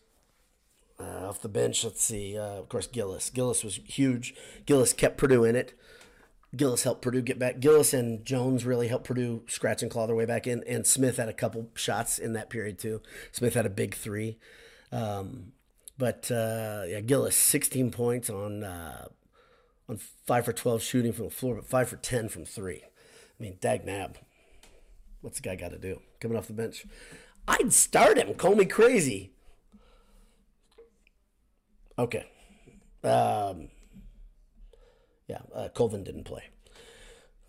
Uh, 1.01 1.29
off 1.29 1.41
the 1.41 1.49
bench, 1.49 1.85
let's 1.85 2.03
see. 2.03 2.37
Uh, 2.37 2.59
of 2.59 2.69
course, 2.69 2.89
Gillis. 2.89 3.31
Gillis 3.31 3.63
was 3.63 3.77
huge. 3.87 4.35
Gillis 4.67 4.93
kept 4.93 5.17
Purdue 5.17 5.45
in 5.45 5.55
it. 5.55 5.79
Gillis 6.57 6.83
helped 6.83 7.03
Purdue 7.03 7.21
get 7.23 7.39
back. 7.39 7.61
Gillis 7.61 7.93
and 7.93 8.25
Jones 8.25 8.65
really 8.65 8.89
helped 8.89 9.07
Purdue 9.07 9.43
scratch 9.47 9.83
and 9.83 9.91
claw 9.91 10.07
their 10.07 10.17
way 10.17 10.25
back 10.25 10.47
in. 10.47 10.65
And 10.67 10.87
Smith 10.87 11.17
had 11.19 11.29
a 11.29 11.35
couple 11.35 11.69
shots 11.75 12.19
in 12.19 12.33
that 12.33 12.51
period 12.51 12.79
too. 12.79 13.01
Smith 13.33 13.55
had 13.55 13.67
a 13.67 13.71
big 13.71 13.95
three. 13.95 14.39
Um, 14.91 15.53
but 15.99 16.31
uh, 16.31 16.85
yeah, 16.87 17.01
Gillis 17.01 17.37
16 17.37 17.91
points 17.91 18.31
on 18.31 18.65
uh, 18.65 19.09
on 19.89 19.99
five 20.27 20.45
for 20.45 20.53
12 20.53 20.83
shooting 20.83 21.13
from 21.13 21.27
the 21.27 21.31
floor, 21.31 21.57
but 21.57 21.67
five 21.67 21.89
for 21.89 21.97
10 21.97 22.29
from 22.29 22.45
three. 22.45 22.83
I 22.85 23.43
mean, 23.43 23.59
dag 23.61 23.85
nab. 23.85 24.17
What's 25.21 25.41
the 25.41 25.49
guy 25.49 25.57
got 25.57 25.71
to 25.73 25.79
do 25.79 26.01
coming 26.21 26.37
off 26.37 26.47
the 26.47 26.53
bench? 26.53 26.87
I'd 27.49 27.73
start 27.73 28.19
him. 28.19 28.35
Call 28.35 28.55
me 28.55 28.67
crazy. 28.67 29.33
Okay. 31.99 32.27
Um, 33.03 33.69
yeah, 35.27 35.41
uh, 35.55 35.69
Colvin 35.75 36.05
didn't 36.05 36.25
play. 36.25 36.45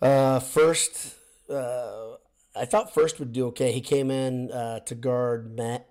Uh, 0.01 0.39
Furst, 0.39 1.15
uh, 1.49 2.13
I 2.55 2.65
thought 2.65 2.93
Furst 2.93 3.19
would 3.19 3.33
do 3.33 3.47
okay. 3.47 3.71
He 3.71 3.81
came 3.81 4.09
in 4.09 4.51
uh, 4.51 4.79
to 4.81 4.95
guard 4.95 5.55
Matt, 5.55 5.87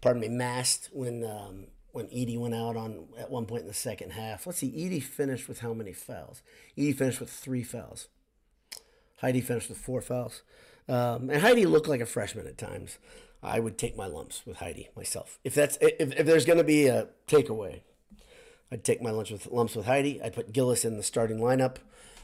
pardon 0.00 0.20
me, 0.20 0.28
Mast 0.28 0.90
when 0.92 1.24
um, 1.24 1.68
when 1.92 2.06
Edey 2.08 2.36
went 2.36 2.54
out 2.54 2.76
on 2.76 3.06
at 3.18 3.30
one 3.30 3.46
point 3.46 3.62
in 3.62 3.68
the 3.68 3.74
second 3.74 4.10
half. 4.10 4.46
Let's 4.46 4.58
see, 4.58 4.70
Edey 4.70 5.02
finished 5.02 5.48
with 5.48 5.60
how 5.60 5.72
many 5.72 5.92
fouls? 5.92 6.42
Edey 6.76 6.96
finished 6.96 7.20
with 7.20 7.30
three 7.30 7.62
fouls. 7.62 8.08
Heide 9.24 9.44
finished 9.44 9.68
with 9.68 9.78
four 9.78 10.00
fouls. 10.00 10.42
Um, 10.88 11.30
and 11.30 11.40
Heide 11.40 11.64
looked 11.66 11.88
like 11.88 12.00
a 12.00 12.06
freshman 12.06 12.46
at 12.46 12.58
times. 12.58 12.98
I 13.44 13.60
would 13.60 13.76
take 13.76 13.96
my 13.96 14.06
lumps 14.06 14.42
with 14.46 14.56
Heide 14.56 14.88
myself. 14.96 15.38
If 15.44 15.54
that's 15.54 15.76
if, 15.80 16.18
if 16.18 16.26
there's 16.26 16.46
going 16.46 16.58
to 16.58 16.64
be 16.64 16.86
a 16.86 17.08
takeaway, 17.28 17.82
I'd 18.72 18.84
take 18.84 19.02
my 19.02 19.10
lunch 19.10 19.30
with 19.30 19.46
lumps 19.46 19.76
with 19.76 19.86
Heide. 19.86 20.20
I'd 20.24 20.34
put 20.34 20.52
Gillis 20.52 20.84
in 20.84 20.96
the 20.96 21.02
starting 21.02 21.38
lineup 21.38 21.76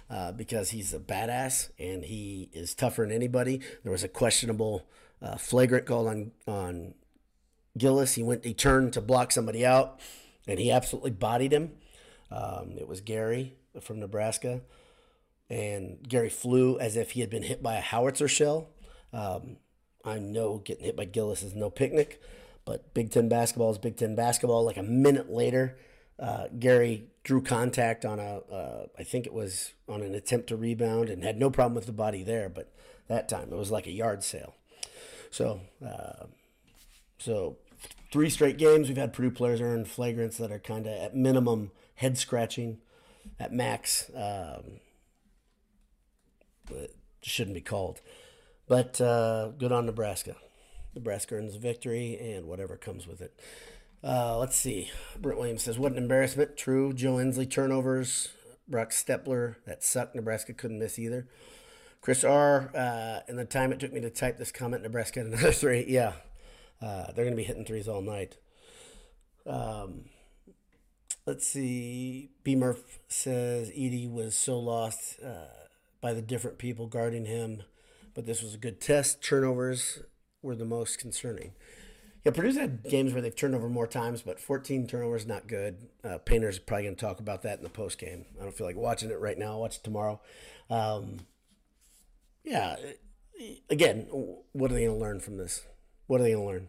uh, 0.08 0.32
because 0.32 0.70
he's 0.70 0.94
a 0.94 0.98
badass 0.98 1.70
and 1.78 2.04
he 2.04 2.48
is 2.52 2.74
tougher 2.74 3.02
than 3.02 3.12
anybody. 3.12 3.60
There 3.82 3.92
was 3.92 4.02
a 4.02 4.08
questionable 4.08 4.88
uh, 5.22 5.36
flagrant 5.36 5.86
call 5.86 6.08
on 6.08 6.32
on 6.46 6.94
Gillis. 7.76 8.14
He 8.14 8.22
went, 8.22 8.44
he 8.44 8.54
turned 8.54 8.92
to 8.94 9.00
block 9.00 9.30
somebody 9.30 9.64
out, 9.64 10.00
and 10.46 10.58
he 10.58 10.70
absolutely 10.70 11.12
bodied 11.12 11.52
him. 11.52 11.72
Um, 12.30 12.76
it 12.78 12.88
was 12.88 13.00
Gary 13.00 13.56
from 13.80 14.00
Nebraska, 14.00 14.62
and 15.48 15.98
Gary 16.08 16.30
flew 16.30 16.78
as 16.78 16.96
if 16.96 17.12
he 17.12 17.20
had 17.20 17.30
been 17.30 17.42
hit 17.42 17.62
by 17.62 17.76
a 17.76 17.80
howitzer 17.80 18.28
shell. 18.28 18.70
Um, 19.12 19.56
I 20.04 20.18
know 20.18 20.58
getting 20.58 20.84
hit 20.84 20.96
by 20.96 21.04
Gillis 21.04 21.42
is 21.42 21.54
no 21.54 21.70
picnic, 21.70 22.20
but 22.64 22.92
Big 22.94 23.10
Ten 23.10 23.28
basketball 23.28 23.70
is 23.70 23.78
Big 23.78 23.96
Ten 23.96 24.14
basketball. 24.14 24.64
Like 24.64 24.76
a 24.76 24.82
minute 24.82 25.30
later, 25.30 25.76
uh, 26.18 26.48
Gary 26.58 27.08
drew 27.24 27.42
contact 27.42 28.04
on 28.04 28.18
a, 28.18 28.38
uh, 28.52 28.86
I 28.98 29.02
think 29.04 29.26
it 29.26 29.32
was 29.32 29.72
on 29.88 30.02
an 30.02 30.14
attempt 30.14 30.48
to 30.48 30.56
rebound 30.56 31.08
and 31.08 31.22
had 31.22 31.38
no 31.38 31.50
problem 31.50 31.74
with 31.74 31.86
the 31.86 31.92
body 31.92 32.22
there, 32.22 32.48
but 32.48 32.72
that 33.08 33.28
time 33.28 33.48
it 33.52 33.56
was 33.56 33.70
like 33.70 33.86
a 33.86 33.92
yard 33.92 34.22
sale. 34.22 34.54
So, 35.30 35.60
uh, 35.86 36.26
so 37.18 37.56
three 38.12 38.30
straight 38.30 38.58
games 38.58 38.88
we've 38.88 38.96
had 38.96 39.12
Purdue 39.12 39.30
players 39.30 39.60
earn 39.60 39.84
flagrants 39.84 40.36
that 40.38 40.50
are 40.50 40.58
kind 40.58 40.86
of 40.86 40.92
at 40.92 41.14
minimum 41.14 41.70
head 41.96 42.18
scratching, 42.18 42.78
at 43.38 43.52
max 43.52 44.10
um, 44.16 44.80
shouldn't 47.22 47.54
be 47.54 47.60
called. 47.60 48.00
But 48.70 49.00
uh, 49.00 49.48
good 49.58 49.72
on 49.72 49.86
Nebraska. 49.86 50.36
Nebraska 50.94 51.34
earns 51.34 51.56
a 51.56 51.58
victory 51.58 52.16
and 52.16 52.46
whatever 52.46 52.76
comes 52.76 53.04
with 53.04 53.20
it. 53.20 53.36
Uh, 54.04 54.38
let's 54.38 54.54
see. 54.54 54.92
Brent 55.18 55.40
Williams 55.40 55.64
says, 55.64 55.76
What 55.76 55.90
an 55.90 55.98
embarrassment. 55.98 56.56
True. 56.56 56.92
Joe 56.92 57.14
Inslee 57.14 57.50
turnovers. 57.50 58.28
Brock 58.68 58.90
Stepler. 58.90 59.56
That 59.66 59.82
sucked. 59.82 60.14
Nebraska 60.14 60.52
couldn't 60.52 60.78
miss 60.78 61.00
either. 61.00 61.26
Chris 62.00 62.22
R. 62.22 62.70
Uh, 62.72 63.22
in 63.26 63.34
the 63.34 63.44
time 63.44 63.72
it 63.72 63.80
took 63.80 63.92
me 63.92 64.02
to 64.02 64.08
type 64.08 64.38
this 64.38 64.52
comment, 64.52 64.84
Nebraska 64.84 65.18
had 65.18 65.26
another 65.26 65.50
three. 65.52 65.84
Yeah. 65.88 66.12
Uh, 66.80 67.06
they're 67.06 67.24
going 67.24 67.32
to 67.32 67.36
be 67.36 67.42
hitting 67.42 67.64
threes 67.64 67.88
all 67.88 68.02
night. 68.02 68.36
Um, 69.48 70.04
let's 71.26 71.44
see. 71.44 72.30
B. 72.44 72.54
Murph 72.54 73.00
says 73.08 73.68
Edey 73.70 74.08
was 74.08 74.36
so 74.36 74.60
lost 74.60 75.18
uh, 75.20 75.66
by 76.00 76.12
the 76.14 76.22
different 76.22 76.58
people 76.58 76.86
guarding 76.86 77.24
him, 77.26 77.64
but 78.14 78.26
this 78.26 78.42
was 78.42 78.54
a 78.54 78.58
good 78.58 78.80
test. 78.80 79.22
Turnovers 79.22 80.02
were 80.42 80.54
the 80.54 80.64
most 80.64 80.98
concerning. 80.98 81.52
Yeah, 82.24 82.32
Purdue's 82.32 82.56
had 82.56 82.82
games 82.84 83.12
where 83.12 83.22
they've 83.22 83.34
turned 83.34 83.54
over 83.54 83.68
more 83.68 83.86
times, 83.86 84.22
but 84.22 84.38
14 84.38 84.86
turnovers 84.86 85.26
not 85.26 85.46
good. 85.46 85.88
Uh, 86.04 86.18
Painter's 86.18 86.58
probably 86.58 86.84
going 86.84 86.96
to 86.96 87.00
talk 87.00 87.18
about 87.18 87.42
that 87.42 87.58
in 87.58 87.64
the 87.64 87.70
post 87.70 87.98
game. 87.98 88.26
I 88.38 88.42
don't 88.42 88.54
feel 88.54 88.66
like 88.66 88.76
watching 88.76 89.10
it 89.10 89.18
right 89.18 89.38
now. 89.38 89.52
I'll 89.52 89.60
watch 89.60 89.76
it 89.76 89.84
tomorrow. 89.84 90.20
Um, 90.68 91.20
yeah, 92.44 92.76
again, 93.70 94.06
what 94.52 94.70
are 94.70 94.74
they 94.74 94.84
going 94.84 94.98
to 94.98 95.00
learn 95.00 95.20
from 95.20 95.38
this? 95.38 95.66
What 96.08 96.20
are 96.20 96.24
they 96.24 96.32
going 96.32 96.44
to 96.44 96.52
learn? 96.52 96.68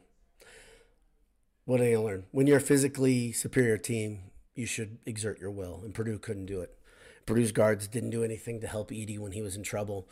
What 1.65 1.81
are 1.81 1.83
they 1.83 1.91
going 1.91 2.03
to 2.03 2.07
learn? 2.07 2.23
When 2.31 2.47
you're 2.47 2.57
a 2.57 2.61
physically 2.61 3.33
superior 3.33 3.77
team, 3.77 4.31
you 4.55 4.65
should 4.65 4.99
exert 5.05 5.39
your 5.39 5.51
will, 5.51 5.81
and 5.83 5.93
Purdue 5.93 6.17
couldn't 6.17 6.45
do 6.45 6.61
it. 6.61 6.77
Purdue's 7.25 7.51
guards 7.51 7.87
didn't 7.87 8.09
do 8.09 8.23
anything 8.23 8.61
to 8.61 8.67
help 8.67 8.89
Edey 8.91 9.19
when 9.19 9.31
he 9.33 9.41
was 9.41 9.55
in 9.55 9.63
trouble 9.63 10.09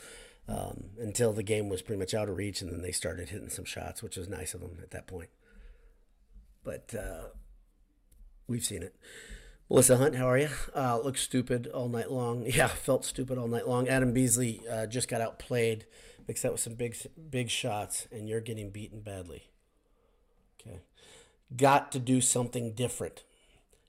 um, 0.50 0.86
until 1.00 1.32
the 1.32 1.44
game 1.44 1.70
was 1.70 1.82
pretty 1.82 2.00
much 2.00 2.14
out 2.14 2.28
of 2.28 2.36
reach, 2.36 2.62
and 2.62 2.72
then 2.72 2.82
they 2.82 2.92
started 2.92 3.30
hitting 3.30 3.50
some 3.50 3.66
shots, 3.66 4.02
which 4.02 4.18
was 4.18 4.28
nice 4.28 4.54
of 4.54 4.62
them 4.62 4.80
at 4.82 4.92
that 4.92 5.06
point. 5.06 5.30
But 6.64 6.94
uh, 6.96 7.28
we've 8.48 8.66
seen 8.66 8.82
it. 8.82 8.96
Melissa 9.70 9.98
Hunt, 9.98 10.16
how 10.16 10.28
are 10.28 10.38
you? 10.38 10.50
Uh, 10.76 11.00
looked 11.00 11.20
stupid 11.20 11.68
all 11.68 11.88
night 11.88 12.12
long. 12.12 12.46
Yeah, 12.48 12.68
felt 12.68 13.06
stupid 13.06 13.38
all 13.38 13.48
night 13.48 13.68
long. 13.68 13.88
Adam 13.88 14.12
Beasley 14.12 14.62
uh, 14.70 14.88
just 14.88 15.08
got 15.08 15.22
outplayed, 15.22 15.86
mixed 16.28 16.42
that 16.42 16.52
with 16.52 16.62
some 16.62 16.74
big, 16.74 16.98
big 17.30 17.52
shots, 17.52 18.08
and 18.12 18.28
you're 18.28 18.42
getting 18.42 18.72
beaten 18.72 19.02
badly. 19.02 19.44
Okay, 20.60 20.80
got 21.56 21.92
to 21.92 22.00
do 22.00 22.22
something 22.22 22.74
different. 22.74 23.24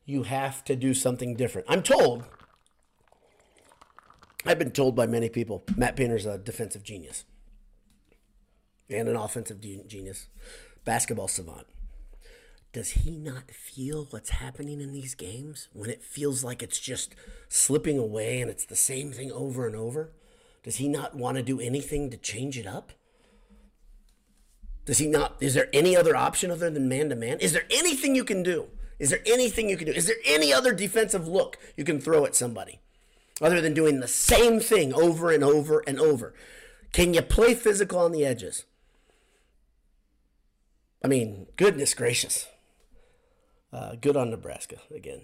You 0.05 0.25
have 0.25 0.63
to 0.65 0.77
do 0.77 0.93
something 0.93 1.35
different. 1.37 1.67
I'm 1.71 1.83
told 1.83 2.25
I've 4.45 4.59
been 4.59 4.71
told 4.71 4.97
by 4.97 5.07
many 5.07 5.29
people 5.29 5.65
Matt 5.77 5.97
Painter's 5.97 6.27
a 6.27 6.39
defensive 6.39 6.83
genius 6.83 7.25
and 8.89 9.09
an 9.09 9.17
offensive 9.17 9.61
genius, 9.61 10.29
basketball 10.85 11.29
savant. 11.29 11.67
Does 12.73 12.91
he 12.91 13.17
not 13.17 13.51
feel 13.51 14.07
what's 14.11 14.31
happening 14.31 14.81
in 14.81 14.93
these 14.93 15.15
games 15.15 15.69
when 15.73 15.91
it 15.91 16.05
feels 16.05 16.45
like 16.45 16.63
it's 16.63 16.79
just 16.79 17.15
slipping 17.49 17.99
away 17.99 18.41
and 18.41 18.51
it's 18.51 18.65
the 18.65 18.77
same 18.77 19.13
thing 19.13 19.33
over 19.33 19.67
and 19.67 19.75
over? 19.75 20.13
Does 20.63 20.77
he 20.77 20.89
not 20.89 21.17
want 21.17 21.37
to 21.37 21.43
do 21.43 21.61
anything 21.61 22.11
to 22.11 22.17
change 22.17 22.57
it 22.57 22.67
up? 22.67 22.93
Does 24.85 24.99
he 24.99 25.09
not? 25.09 25.37
Is 25.41 25.55
there 25.55 25.69
any 25.73 25.97
other 25.97 26.17
option 26.17 26.51
other 26.51 26.71
than 26.71 26.89
man 26.89 27.09
to 27.11 27.17
man? 27.17 27.39
Is 27.41 27.53
there 27.53 27.67
anything 27.71 28.15
you 28.15 28.25
can 28.25 28.43
do? 28.43 28.69
Is 28.99 29.11
there 29.11 29.23
anything 29.27 29.69
you 29.69 29.77
can 29.77 29.87
do? 29.87 29.93
Is 29.93 30.07
there 30.07 30.17
any 30.25 30.53
other 30.53 30.73
defensive 30.73 31.27
look 31.27 31.59
you 31.77 31.85
can 31.85 32.01
throw 32.01 32.25
at 32.25 32.37
somebody? 32.37 32.81
Other 33.41 33.61
than 33.61 33.75
doing 33.75 34.01
the 34.01 34.09
same 34.09 34.61
thing 34.61 34.93
over 34.93 35.31
and 35.31 35.43
over 35.43 35.83
and 35.87 35.99
over? 35.99 36.35
Can 36.93 37.15
you 37.15 37.23
play 37.23 37.55
physical 37.55 37.99
on 37.99 38.13
the 38.13 38.25
edges? 38.25 38.65
I 41.05 41.09
mean, 41.09 41.47
goodness 41.57 41.95
gracious. 41.95 42.47
Uh, 43.73 43.95
good 44.01 44.17
on 44.17 44.31
Nebraska 44.31 44.77
again. 44.95 45.23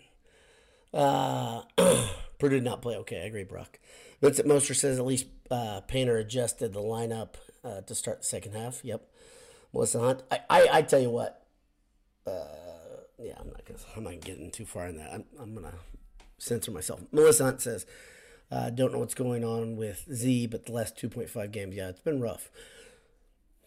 Uh, 0.94 1.62
Purdue 2.38 2.56
did 2.56 2.64
not 2.64 2.82
play 2.82 2.96
okay. 2.96 3.22
I 3.22 3.26
agree, 3.26 3.44
Brock. 3.44 3.78
Vincent 4.22 4.46
Moster 4.48 4.74
says 4.74 4.98
at 4.98 5.04
least 5.04 5.26
uh, 5.50 5.80
Painter 5.82 6.16
adjusted 6.16 6.72
the 6.72 6.80
lineup 6.80 7.34
uh, 7.64 7.80
to 7.82 7.94
start 7.94 8.20
the 8.20 8.26
second 8.26 8.54
half. 8.54 8.84
Yep. 8.84 9.02
Melissa 9.72 9.98
Hunt. 9.98 10.22
I, 10.30 10.40
I, 10.48 10.68
I 10.72 10.82
tell 10.82 11.00
you 11.00 11.10
what. 11.10 11.44
Uh, 12.26 12.46
yeah, 13.18 13.34
I'm 13.38 13.48
not 13.48 13.64
gonna. 13.64 13.78
I'm 13.96 14.04
not 14.04 14.20
getting 14.20 14.50
too 14.50 14.64
far 14.64 14.86
in 14.86 14.96
that. 14.96 15.12
I'm, 15.12 15.24
I'm 15.40 15.54
gonna 15.54 15.74
censor 16.38 16.70
myself. 16.70 17.00
Melissa 17.12 17.44
Hunt 17.44 17.60
says, 17.60 17.86
uh, 18.50 18.70
don't 18.70 18.92
know 18.92 19.00
what's 19.00 19.14
going 19.14 19.44
on 19.44 19.76
with 19.76 20.06
Z, 20.12 20.46
but 20.46 20.66
the 20.66 20.72
last 20.72 20.96
2.5 20.96 21.50
games, 21.50 21.74
yeah, 21.74 21.88
it's 21.88 22.00
been 22.00 22.20
rough. 22.20 22.50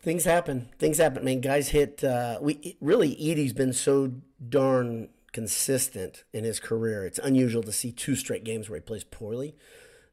Things 0.02 0.24
happen. 0.24 0.70
Things 0.80 0.98
happen. 0.98 1.24
I 1.24 1.26
mean, 1.26 1.42
guys 1.42 1.70
hit. 1.70 2.04
Uh, 2.04 2.38
we 2.42 2.78
really 2.80 3.16
Edey's 3.16 3.52
been 3.52 3.74
so 3.74 4.14
darn 4.48 5.10
consistent 5.34 6.24
in 6.32 6.46
his 6.46 6.60
career. 6.62 7.06
It's 7.06 7.20
unusual 7.20 7.64
to 7.64 7.74
see 7.74 7.92
two 7.92 8.16
straight 8.16 8.46
games 8.46 8.70
where 8.70 8.80
he 8.80 8.82
plays 8.82 9.04
poorly, 9.04 9.56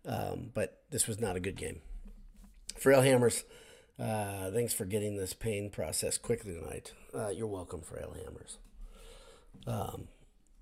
um, 0.05 0.51
but 0.53 0.83
this 0.91 1.07
was 1.07 1.21
not 1.21 1.37
a 1.37 1.41
good 1.41 1.57
game. 1.57 1.81
Frail 2.77 3.03
Hammers, 3.03 3.45
uh, 3.99 4.51
thanks 4.51 4.75
for 4.75 4.85
getting 4.85 5.17
this 5.17 5.33
pain 5.33 5.71
process 5.71 6.19
quickly 6.19 6.55
tonight. 6.55 6.93
Uh, 7.15 7.29
you're 7.29 7.47
welcome, 7.47 7.81
Frail 7.81 8.15
Hammers. 8.25 8.59
Um, 9.69 10.09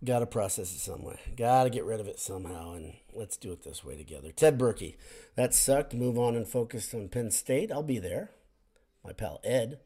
Got 0.05 0.19
to 0.19 0.27
process 0.27 0.75
it 0.75 0.81
some 0.81 1.03
way. 1.03 1.19
Got 1.37 1.65
to 1.65 1.71
get 1.71 1.85
rid 1.85 2.01
of 2.01 2.09
it 2.09 2.19
somehow, 2.19 2.75
and 2.75 2.95
let's 3.15 3.37
do 3.37 3.53
it 3.53 3.63
this 3.63 3.85
way 3.85 3.97
together. 3.97 4.33
Ted 4.33 4.59
Berkey, 4.59 4.97
that 5.35 5.55
sucked. 5.55 5.95
Move 5.95 6.19
on 6.19 6.35
and 6.35 6.47
focus 6.47 6.93
on 6.93 7.09
Penn 7.09 7.31
State. 7.31 7.73
I'll 7.73 7.83
be 7.83 7.99
there. 7.99 8.31
My 9.05 9.13
pal 9.13 9.41
Ed. 9.45 9.79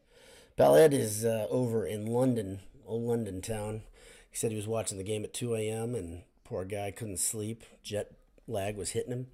Pal 0.57 0.75
Ed 0.75 0.93
is 0.93 1.23
uh, 1.23 1.47
over 1.49 1.85
in 1.85 2.05
London, 2.05 2.59
old 2.85 3.03
London 3.03 3.41
town. 3.41 3.83
He 4.29 4.35
said 4.35 4.51
he 4.51 4.57
was 4.57 4.67
watching 4.67 4.97
the 4.97 5.03
game 5.03 5.23
at 5.23 5.33
2 5.33 5.55
a.m. 5.55 5.95
and 5.95 6.23
poor 6.43 6.65
guy 6.65 6.91
couldn't 6.91 7.19
sleep. 7.19 7.63
Jet 7.81 8.11
lag 8.47 8.75
was 8.75 8.91
hitting 8.91 9.13
him. 9.13 9.27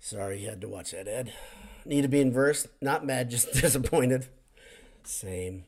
Sorry 0.00 0.40
you 0.40 0.48
had 0.48 0.60
to 0.62 0.68
watch 0.68 0.92
that, 0.92 1.06
Ed. 1.06 1.34
Need 1.84 2.02
to 2.02 2.08
be 2.08 2.20
inversed. 2.20 2.68
Not 2.80 3.04
mad, 3.04 3.30
just 3.30 3.52
disappointed. 3.52 4.26
Same. 5.04 5.64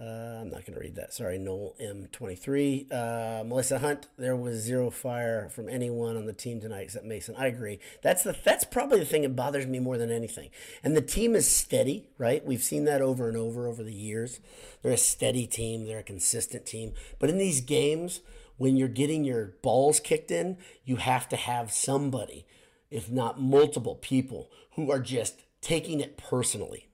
Uh, 0.00 0.38
I'm 0.42 0.50
not 0.50 0.64
going 0.64 0.74
to 0.74 0.80
read 0.80 0.94
that. 0.94 1.12
Sorry, 1.12 1.38
Noel 1.38 1.74
M23. 1.80 2.92
Uh, 2.92 3.42
Melissa 3.44 3.80
Hunt. 3.80 4.06
There 4.16 4.36
was 4.36 4.60
zero 4.60 4.90
fire 4.90 5.48
from 5.48 5.68
anyone 5.68 6.16
on 6.16 6.26
the 6.26 6.32
team 6.32 6.60
tonight 6.60 6.82
except 6.82 7.04
Mason. 7.04 7.34
I 7.36 7.46
agree. 7.46 7.80
That's 8.00 8.22
the 8.22 8.36
that's 8.44 8.64
probably 8.64 9.00
the 9.00 9.04
thing 9.04 9.22
that 9.22 9.34
bothers 9.34 9.66
me 9.66 9.80
more 9.80 9.98
than 9.98 10.12
anything. 10.12 10.50
And 10.84 10.96
the 10.96 11.02
team 11.02 11.34
is 11.34 11.50
steady, 11.50 12.06
right? 12.16 12.44
We've 12.46 12.62
seen 12.62 12.84
that 12.84 13.02
over 13.02 13.28
and 13.28 13.36
over 13.36 13.66
over 13.66 13.82
the 13.82 13.92
years. 13.92 14.38
They're 14.82 14.92
a 14.92 14.96
steady 14.96 15.48
team. 15.48 15.84
They're 15.84 15.98
a 15.98 16.04
consistent 16.04 16.64
team. 16.64 16.92
But 17.18 17.30
in 17.30 17.38
these 17.38 17.60
games, 17.60 18.20
when 18.56 18.76
you're 18.76 18.86
getting 18.86 19.24
your 19.24 19.54
balls 19.62 19.98
kicked 19.98 20.30
in, 20.30 20.58
you 20.84 20.96
have 20.96 21.28
to 21.30 21.36
have 21.36 21.72
somebody, 21.72 22.46
if 22.88 23.10
not 23.10 23.40
multiple 23.40 23.96
people, 23.96 24.48
who 24.76 24.92
are 24.92 25.00
just 25.00 25.42
taking 25.60 25.98
it 25.98 26.16
personally 26.16 26.87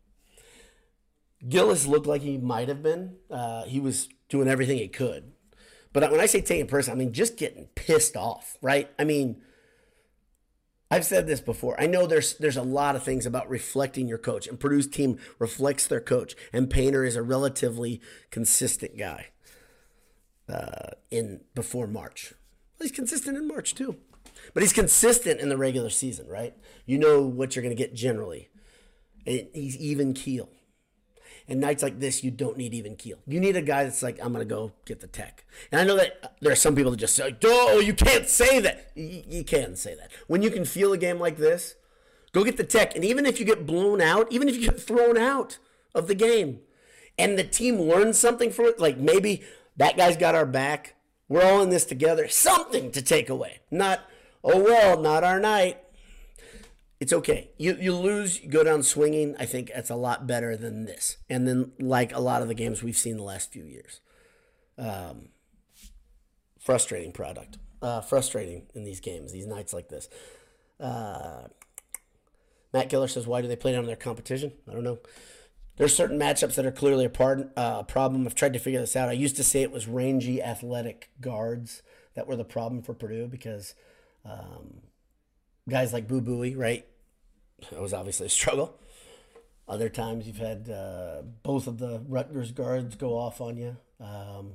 Gillis 1.49 1.87
looked 1.87 2.07
like 2.07 2.23
he 2.23 2.39
might 2.39 2.69
have 2.69 2.83
been. 2.83 3.17
Uh, 3.31 3.65
he 3.65 3.81
was 3.81 4.09
doing 4.29 4.49
everything 4.49 4.79
he 4.79 4.89
could. 4.89 5.33
But 5.93 6.11
when 6.11 6.21
I 6.21 6.27
say 6.27 6.41
taking 6.41 6.67
person, 6.67 6.93
I 6.93 6.97
mean 6.97 7.13
just 7.13 7.37
getting 7.37 7.67
pissed 7.75 8.17
off, 8.17 8.57
right? 8.61 8.91
I 8.99 9.05
mean, 9.05 9.41
I've 10.91 11.05
said 11.05 11.27
this 11.27 11.41
before. 11.41 11.81
I 11.81 11.87
know 11.87 12.07
there's 12.07 12.35
there's 12.35 12.57
a 12.57 12.63
lot 12.63 12.97
of 12.97 13.03
things 13.03 13.27
about 13.27 13.49
reflecting 13.49 14.09
your 14.09 14.19
coach, 14.19 14.47
and 14.47 14.59
Purdue's 14.59 14.87
team 14.87 15.19
reflects 15.39 15.87
their 15.87 16.01
coach. 16.01 16.35
And 16.53 16.69
Painter 16.69 17.05
is 17.05 17.17
a 17.17 17.23
relatively 17.23 18.01
consistent 18.31 18.99
guy. 18.99 19.29
Uh, 20.47 20.91
in 21.11 21.41
before 21.55 21.87
March, 21.87 22.35
well, 22.79 22.87
he's 22.87 22.93
consistent 22.93 23.39
in 23.39 23.49
March 23.49 23.75
too, 23.75 23.97
but 24.53 24.63
he's 24.63 24.75
consistent 24.75 25.41
in 25.41 25.49
the 25.49 25.57
regular 25.57 25.89
season, 25.89 26.29
right? 26.29 26.55
You 26.85 26.99
know 26.99 27.23
what 27.23 27.57
you're 27.57 27.63
going 27.63 27.75
to 27.75 27.83
get 27.83 27.95
generally. 27.95 28.51
He's 29.25 29.79
even 29.79 30.13
keel. 30.13 30.51
And 31.47 31.61
nights 31.61 31.83
like 31.83 32.01
this, 32.01 32.25
you 32.25 32.31
don't 32.31 32.57
need 32.57 32.73
even 32.73 32.97
keel. 32.97 33.19
You 33.27 33.39
need 33.39 33.57
a 33.57 33.63
guy 33.63 33.85
that's 33.85 34.03
like, 34.03 34.19
I'm 34.23 34.33
going 34.33 34.47
to 34.47 34.55
go 34.55 34.73
get 34.87 35.01
the 35.01 35.07
tech. 35.07 35.45
And 35.71 35.81
I 35.81 35.85
know 35.85 35.97
that 35.97 36.37
there 36.41 36.51
are 36.51 36.57
some 36.57 36.75
people 36.75 36.91
that 36.93 36.97
just 36.97 37.15
say, 37.15 37.37
oh, 37.45 37.81
you 37.81 37.93
can't 37.93 38.27
say 38.27 38.61
that. 38.61 38.91
You, 38.95 39.45
can 39.45 39.77
say 39.77 39.95
that. 39.95 40.11
When 40.27 40.41
you 40.41 40.51
can 40.51 40.65
feel 40.65 40.95
a 40.95 40.99
game 40.99 41.21
like 41.21 41.37
this, 41.37 41.75
go 42.33 42.45
get 42.45 42.57
the 42.57 42.65
tech. 42.65 42.95
And 42.95 43.05
even 43.05 43.27
if 43.27 43.39
you 43.39 43.45
get 43.45 43.67
blown 43.67 44.01
out, 44.01 44.33
even 44.33 44.49
if 44.49 44.57
you 44.57 44.63
get 44.63 44.81
thrown 44.81 45.19
out 45.19 45.59
of 45.95 46.07
the 46.09 46.15
game, 46.15 46.61
and 47.19 47.39
the 47.39 47.45
team 47.45 47.79
learns 47.79 48.19
something 48.19 48.51
from 48.51 48.65
it, 48.67 48.81
like 48.81 48.97
maybe 48.97 49.43
that 49.77 49.99
guy's 49.99 50.17
got 50.17 50.35
our 50.35 50.47
back, 50.47 50.95
we're 51.29 51.45
all 51.45 51.63
in 51.63 51.69
this 51.69 51.85
together, 51.85 52.27
something 52.27 52.91
to 52.93 53.03
take 53.03 53.29
away. 53.29 53.61
Not, 53.71 54.01
oh, 54.43 54.63
well, 54.63 54.99
not 54.99 55.25
our 55.25 55.39
night 55.39 55.84
it's 57.05 57.13
okay. 57.13 57.51
You 57.59 57.77
you 57.79 57.95
lose, 57.95 58.43
you 58.43 58.49
go 58.49 58.65
down 58.65 58.83
swinging. 58.83 59.37
I 59.39 59.45
think 59.45 59.71
that's 59.75 59.91
a 59.91 59.95
lot 59.95 60.27
better 60.27 60.57
than 60.57 60.87
this. 60.87 61.19
And 61.29 61.47
then 61.47 61.73
like 61.79 62.15
a 62.15 62.19
lot 62.19 62.41
of 62.41 62.49
the 62.49 62.55
games 62.55 62.83
we've 62.83 62.97
seen 62.97 63.19
the 63.19 63.23
last 63.23 63.53
few 63.53 63.65
years, 63.65 64.01
um, 64.79 65.29
frustrating 66.59 67.13
product. 67.13 67.59
Uh, 67.83 68.01
frustrating 68.01 68.63
in 68.75 68.85
these 68.85 69.01
games, 69.01 69.33
these 69.33 69.47
nights 69.47 69.75
like 69.75 69.91
this. 69.91 70.09
Uh, 70.81 71.49
Matt 72.73 72.89
Killer 72.89 73.07
says, 73.07 73.27
"Why 73.27 73.43
do 73.43 73.49
they 73.49 73.57
play 73.57 73.73
down 73.73 73.85
their 73.85 73.97
competition?" 73.97 74.53
I 74.67 74.73
don't 74.73 74.83
know. 74.83 74.99
There's 75.77 75.95
certain 75.95 76.19
matchups 76.19 76.55
that 76.55 76.65
are 76.65 76.73
clearly 76.73 77.05
a 77.05 77.11
part, 77.11 77.53
uh, 77.55 77.83
problem. 77.83 78.27
I've 78.27 78.35
tried 78.35 78.55
to 78.55 78.59
figure 78.59 78.81
this 78.81 78.97
out. 78.97 79.11
I 79.11 79.13
used 79.13 79.37
to 79.37 79.45
say 79.45 79.61
it 79.61 79.73
was 79.73 79.87
rangy, 79.87 80.43
athletic 80.43 81.11
guards 81.21 81.83
that 82.15 82.27
were 82.27 82.37
the 82.37 82.45
problem 82.45 82.81
for 82.81 82.95
Purdue 82.95 83.27
because 83.27 83.75
um, 84.25 84.85
guys 85.69 85.93
like 85.93 86.09
Boo 86.09 86.23
Buie, 86.23 86.57
right? 86.57 86.87
It 87.72 87.81
was 87.81 87.92
obviously 87.92 88.27
a 88.27 88.31
struggle. 88.31 88.79
Other 89.66 89.88
times 89.88 90.27
you've 90.27 90.37
had 90.37 90.68
uh, 90.68 91.22
both 91.42 91.66
of 91.66 91.79
the 91.79 92.03
Rutgers 92.07 92.53
guards 92.53 92.96
go 92.96 93.16
off 93.16 93.40
on 93.40 93.57
you. 93.57 93.77
Um, 93.98 94.53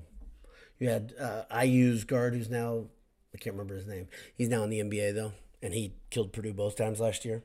you 0.77 0.89
had 0.89 1.13
uh, 1.19 1.43
IU's 1.63 2.03
guard 2.03 2.35
who's 2.35 2.49
now, 2.49 2.85
I 3.33 3.37
can't 3.37 3.55
remember 3.55 3.75
his 3.75 3.87
name. 3.87 4.07
He's 4.35 4.49
now 4.49 4.63
in 4.63 4.69
the 4.69 4.79
NBA 4.79 5.15
though, 5.15 5.33
and 5.61 5.73
he 5.73 5.93
killed 6.09 6.31
Purdue 6.31 6.53
both 6.53 6.75
times 6.75 6.99
last 6.99 7.25
year. 7.25 7.43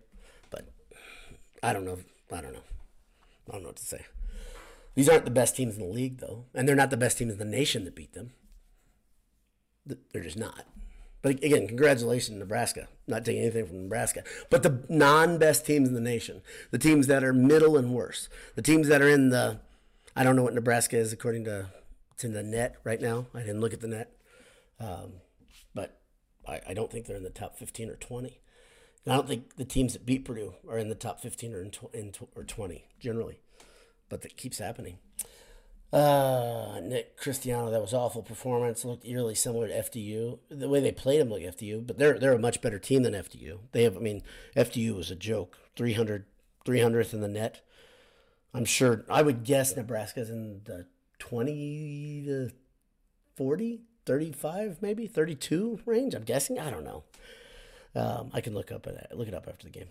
But 0.51 0.69
I 1.63 1.73
don't 1.73 1.85
know. 1.85 1.99
I 2.31 2.41
don't 2.41 2.53
know. 2.53 2.65
I 3.49 3.53
don't 3.53 3.63
know 3.63 3.69
what 3.69 3.77
to 3.77 3.85
say. 3.85 4.05
These 4.95 5.09
aren't 5.09 5.25
the 5.25 5.31
best 5.31 5.57
teams 5.57 5.77
in 5.77 5.81
the 5.81 5.93
league 5.93 6.19
though, 6.19 6.45
and 6.55 6.69
they're 6.69 6.77
not 6.77 6.91
the 6.91 6.97
best 6.97 7.19
teams 7.19 7.33
in 7.33 7.39
the 7.39 7.45
nation 7.45 7.85
that 7.85 7.97
beat 7.97 8.13
them. 8.13 8.31
They're 9.87 10.23
just 10.23 10.39
not. 10.39 10.67
But 11.25 11.43
again, 11.43 11.67
congratulations, 11.67 12.39
Nebraska. 12.39 12.87
Not 13.07 13.25
taking 13.25 13.41
anything 13.41 13.65
from 13.65 13.85
Nebraska. 13.85 14.25
But 14.51 14.63
the 14.63 14.85
non 14.91 15.39
best 15.39 15.65
teams 15.65 15.89
in 15.89 15.95
the 15.95 16.01
nation, 16.01 16.43
the 16.71 16.77
teams 16.77 17.07
that 17.07 17.25
are 17.25 17.33
middle 17.33 17.79
and 17.79 17.95
worse, 17.95 18.29
the 18.57 18.61
teams 18.61 18.89
that 18.89 19.01
are 19.01 19.09
in 19.09 19.31
the, 19.31 19.59
I 20.15 20.23
don't 20.23 20.37
know 20.37 20.43
what 20.43 20.53
Nebraska 20.53 20.99
is 20.99 21.15
according 21.15 21.45
to, 21.45 21.71
in 22.23 22.35
the 22.35 22.43
net 22.43 22.77
right 22.85 23.01
now. 23.01 23.25
I 23.35 23.39
didn't 23.39 23.63
look 23.63 23.73
at 23.73 23.81
the 23.81 23.89
net. 23.89 24.15
Um, 24.79 25.15
but 25.75 25.99
I, 26.47 26.61
I, 26.69 26.75
don't 26.75 26.91
think 26.91 27.07
they're 27.07 27.17
in 27.17 27.23
the 27.23 27.31
top 27.31 27.57
15 27.57 27.89
or 27.89 27.97
20. 27.97 28.41
And 29.07 29.13
I 29.13 29.17
don't 29.17 29.27
think 29.27 29.57
the 29.57 29.65
teams 29.65 29.95
that 29.95 30.05
beat 30.05 30.27
Purdue 30.27 30.55
are 30.69 30.79
in 30.79 30.91
the 30.91 30.95
top 30.95 31.21
15 31.21 31.55
or, 31.55 31.63
in, 31.63 31.73
in 31.95 32.13
or 32.37 32.45
20 32.45 32.85
generally. 33.01 33.41
But 34.11 34.21
that 34.23 34.37
keeps 34.37 34.59
happening. 34.59 34.99
Uh, 35.95 36.81
Nick 36.83 37.17
Cristiano, 37.17 37.71
that 37.71 37.81
was 37.81 37.95
awful 37.95 38.21
performance. 38.21 38.85
Looked 38.85 39.07
eerily 39.07 39.37
similar 39.37 39.69
to 39.69 39.75
FDU. 39.75 40.41
The 40.49 40.69
way 40.69 40.81
they 40.81 40.91
played 40.91 41.21
him 41.21 41.31
like 41.31 41.43
FDU, 41.43 41.87
but 41.87 41.99
they're 41.99 42.19
they're 42.19 42.33
a 42.33 42.39
much 42.39 42.61
better 42.61 42.81
team 42.81 43.05
than 43.05 43.15
FDU. 43.15 43.61
They 43.71 43.85
have, 43.85 43.97
I 43.97 44.01
mean, 44.01 44.25
FDU 44.57 44.97
was 44.97 45.13
a 45.13 45.15
joke. 45.15 45.57
300, 45.77 46.25
300th 46.67 47.13
in 47.13 47.21
the 47.21 47.29
net. 47.29 47.61
I'm 48.53 48.65
sure. 48.65 49.05
I 49.09 49.23
would 49.23 49.45
guess 49.45 49.77
Nebraska's 49.77 50.31
in 50.31 50.63
the 50.65 50.87
twenty 51.21 52.25
to 52.27 52.51
40, 53.37 53.83
35, 54.05 54.79
maybe 54.81 55.07
32 55.07 55.79
range. 55.87 56.15
I'm 56.15 56.25
guessing. 56.25 56.59
I 56.59 56.71
don't 56.71 56.85
know. 56.85 57.05
Um, 57.95 58.31
I 58.33 58.41
can 58.41 58.53
look 58.53 58.73
up 58.73 58.89
at 58.89 59.17
look 59.17 59.29
it 59.29 59.35
up 59.35 59.47
after 59.47 59.69
the 59.69 59.71
game. 59.71 59.89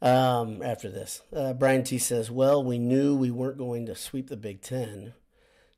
Um, 0.00 0.62
after 0.62 0.90
this, 0.90 1.20
uh, 1.36 1.52
Brian 1.52 1.84
T 1.84 1.98
says, 1.98 2.30
"Well, 2.30 2.64
we 2.64 2.78
knew 2.78 3.14
we 3.14 3.30
weren't 3.30 3.58
going 3.58 3.84
to 3.84 3.94
sweep 3.94 4.28
the 4.28 4.36
Big 4.38 4.62
Ten 4.62 5.12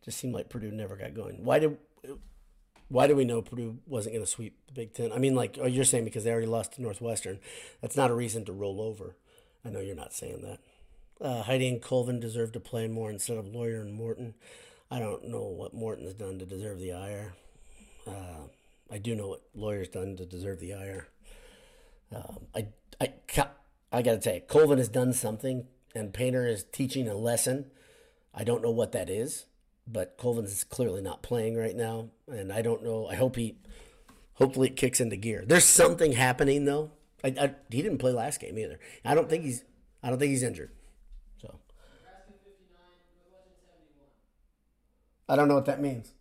just 0.05 0.19
seemed 0.19 0.35
like 0.35 0.51
Purdue 0.51 0.71
never 0.71 0.97
got 0.97 1.14
going. 1.14 1.45
Why 1.45 1.59
did 1.59 1.79
why 2.88 3.07
do 3.07 3.17
we 3.17 3.25
know 3.25 3.43
Purdue 3.43 3.79
wasn't 3.87 4.14
going 4.14 4.25
to 4.25 4.31
sweep 4.31 4.57
the 4.67 4.73
Big 4.73 4.93
Ten? 4.93 5.11
I 5.11 5.19
mean, 5.19 5.35
like, 5.35 5.59
oh, 5.61 5.67
you're 5.67 5.85
saying 5.85 6.05
because 6.05 6.25
they 6.25 6.31
already 6.31 6.47
lost 6.47 6.75
to 6.75 6.83
Northwestern. 6.83 7.40
That's 7.81 7.97
not 7.97 8.11
a 8.11 8.14
reason 8.14 8.45
to 8.45 8.53
roll 8.53 8.81
over. 8.81 9.17
I 9.64 9.71
know 9.71 9.81
you're 9.81 9.97
not 9.97 10.12
saying 10.12 10.43
that. 10.43 10.61
Uh, 11.25 11.43
Heide 11.43 11.62
and 11.62 11.81
Colvin 11.81 12.21
deserve 12.21 12.53
to 12.53 12.61
play 12.61 12.87
more 12.87 13.11
instead 13.11 13.38
of 13.38 13.47
Loyer 13.47 13.81
and 13.81 13.95
Morton. 13.95 14.35
I 14.90 14.99
don't 14.99 15.29
know 15.29 15.43
what 15.43 15.73
Morton 15.73 16.05
has 16.05 16.14
done 16.14 16.38
to 16.38 16.45
deserve 16.45 16.79
the 16.79 16.93
ire. 16.93 17.35
Uh, 18.07 18.49
I 18.90 18.99
do 18.99 19.14
know 19.14 19.29
what 19.29 19.43
Loyer's 19.55 19.88
done 19.88 20.17
to 20.17 20.27
deserve 20.27 20.61
the 20.61 20.75
ire. 20.75 21.09
Um, 22.14 22.47
I, 22.55 22.67
I, 23.01 23.14
I 23.90 24.03
got 24.03 24.12
to 24.12 24.19
tell 24.19 24.35
you, 24.35 24.40
Colvin 24.43 24.79
has 24.79 24.88
done 24.88 25.14
something, 25.14 25.67
and 25.95 26.12
Painter 26.12 26.47
is 26.47 26.64
teaching 26.64 27.09
a 27.09 27.14
lesson. 27.14 27.71
I 28.35 28.45
don't 28.45 28.62
know 28.62 28.71
what 28.71 28.93
that 28.93 29.09
is 29.09 29.47
but 29.87 30.16
Colvin 30.16 30.44
is 30.44 30.64
clearly 30.64 31.03
not 31.03 31.23
playing 31.23 31.57
right 31.57 31.77
now, 31.77 32.11
and 32.29 32.53
I 32.53 32.62
don't 32.62 32.83
know. 32.83 33.07
I 33.07 33.14
hope 33.14 33.37
he, 33.37 33.57
hopefully, 34.35 34.68
it 34.68 34.77
kicks 34.77 35.01
into 35.01 35.16
gear. 35.16 35.44
There's 35.47 35.64
something 35.64 36.12
happening 36.12 36.64
though. 36.64 36.90
I, 37.23 37.29
I, 37.40 37.55
he 37.70 37.83
didn't 37.83 37.99
play 37.99 38.12
last 38.12 38.40
game 38.40 38.59
either. 38.59 38.79
I 39.05 39.14
don't 39.14 39.29
think 39.29 39.44
he's. 39.44 39.64
I 40.03 40.11
don't 40.11 40.18
think 40.18 40.31
he's 40.31 40.42
injured. 40.42 40.70
So. 41.40 41.59
I 45.29 45.37
don't 45.37 45.49
know 45.49 45.55
what 45.55 45.64
that 45.66 45.81
means. 45.81 46.12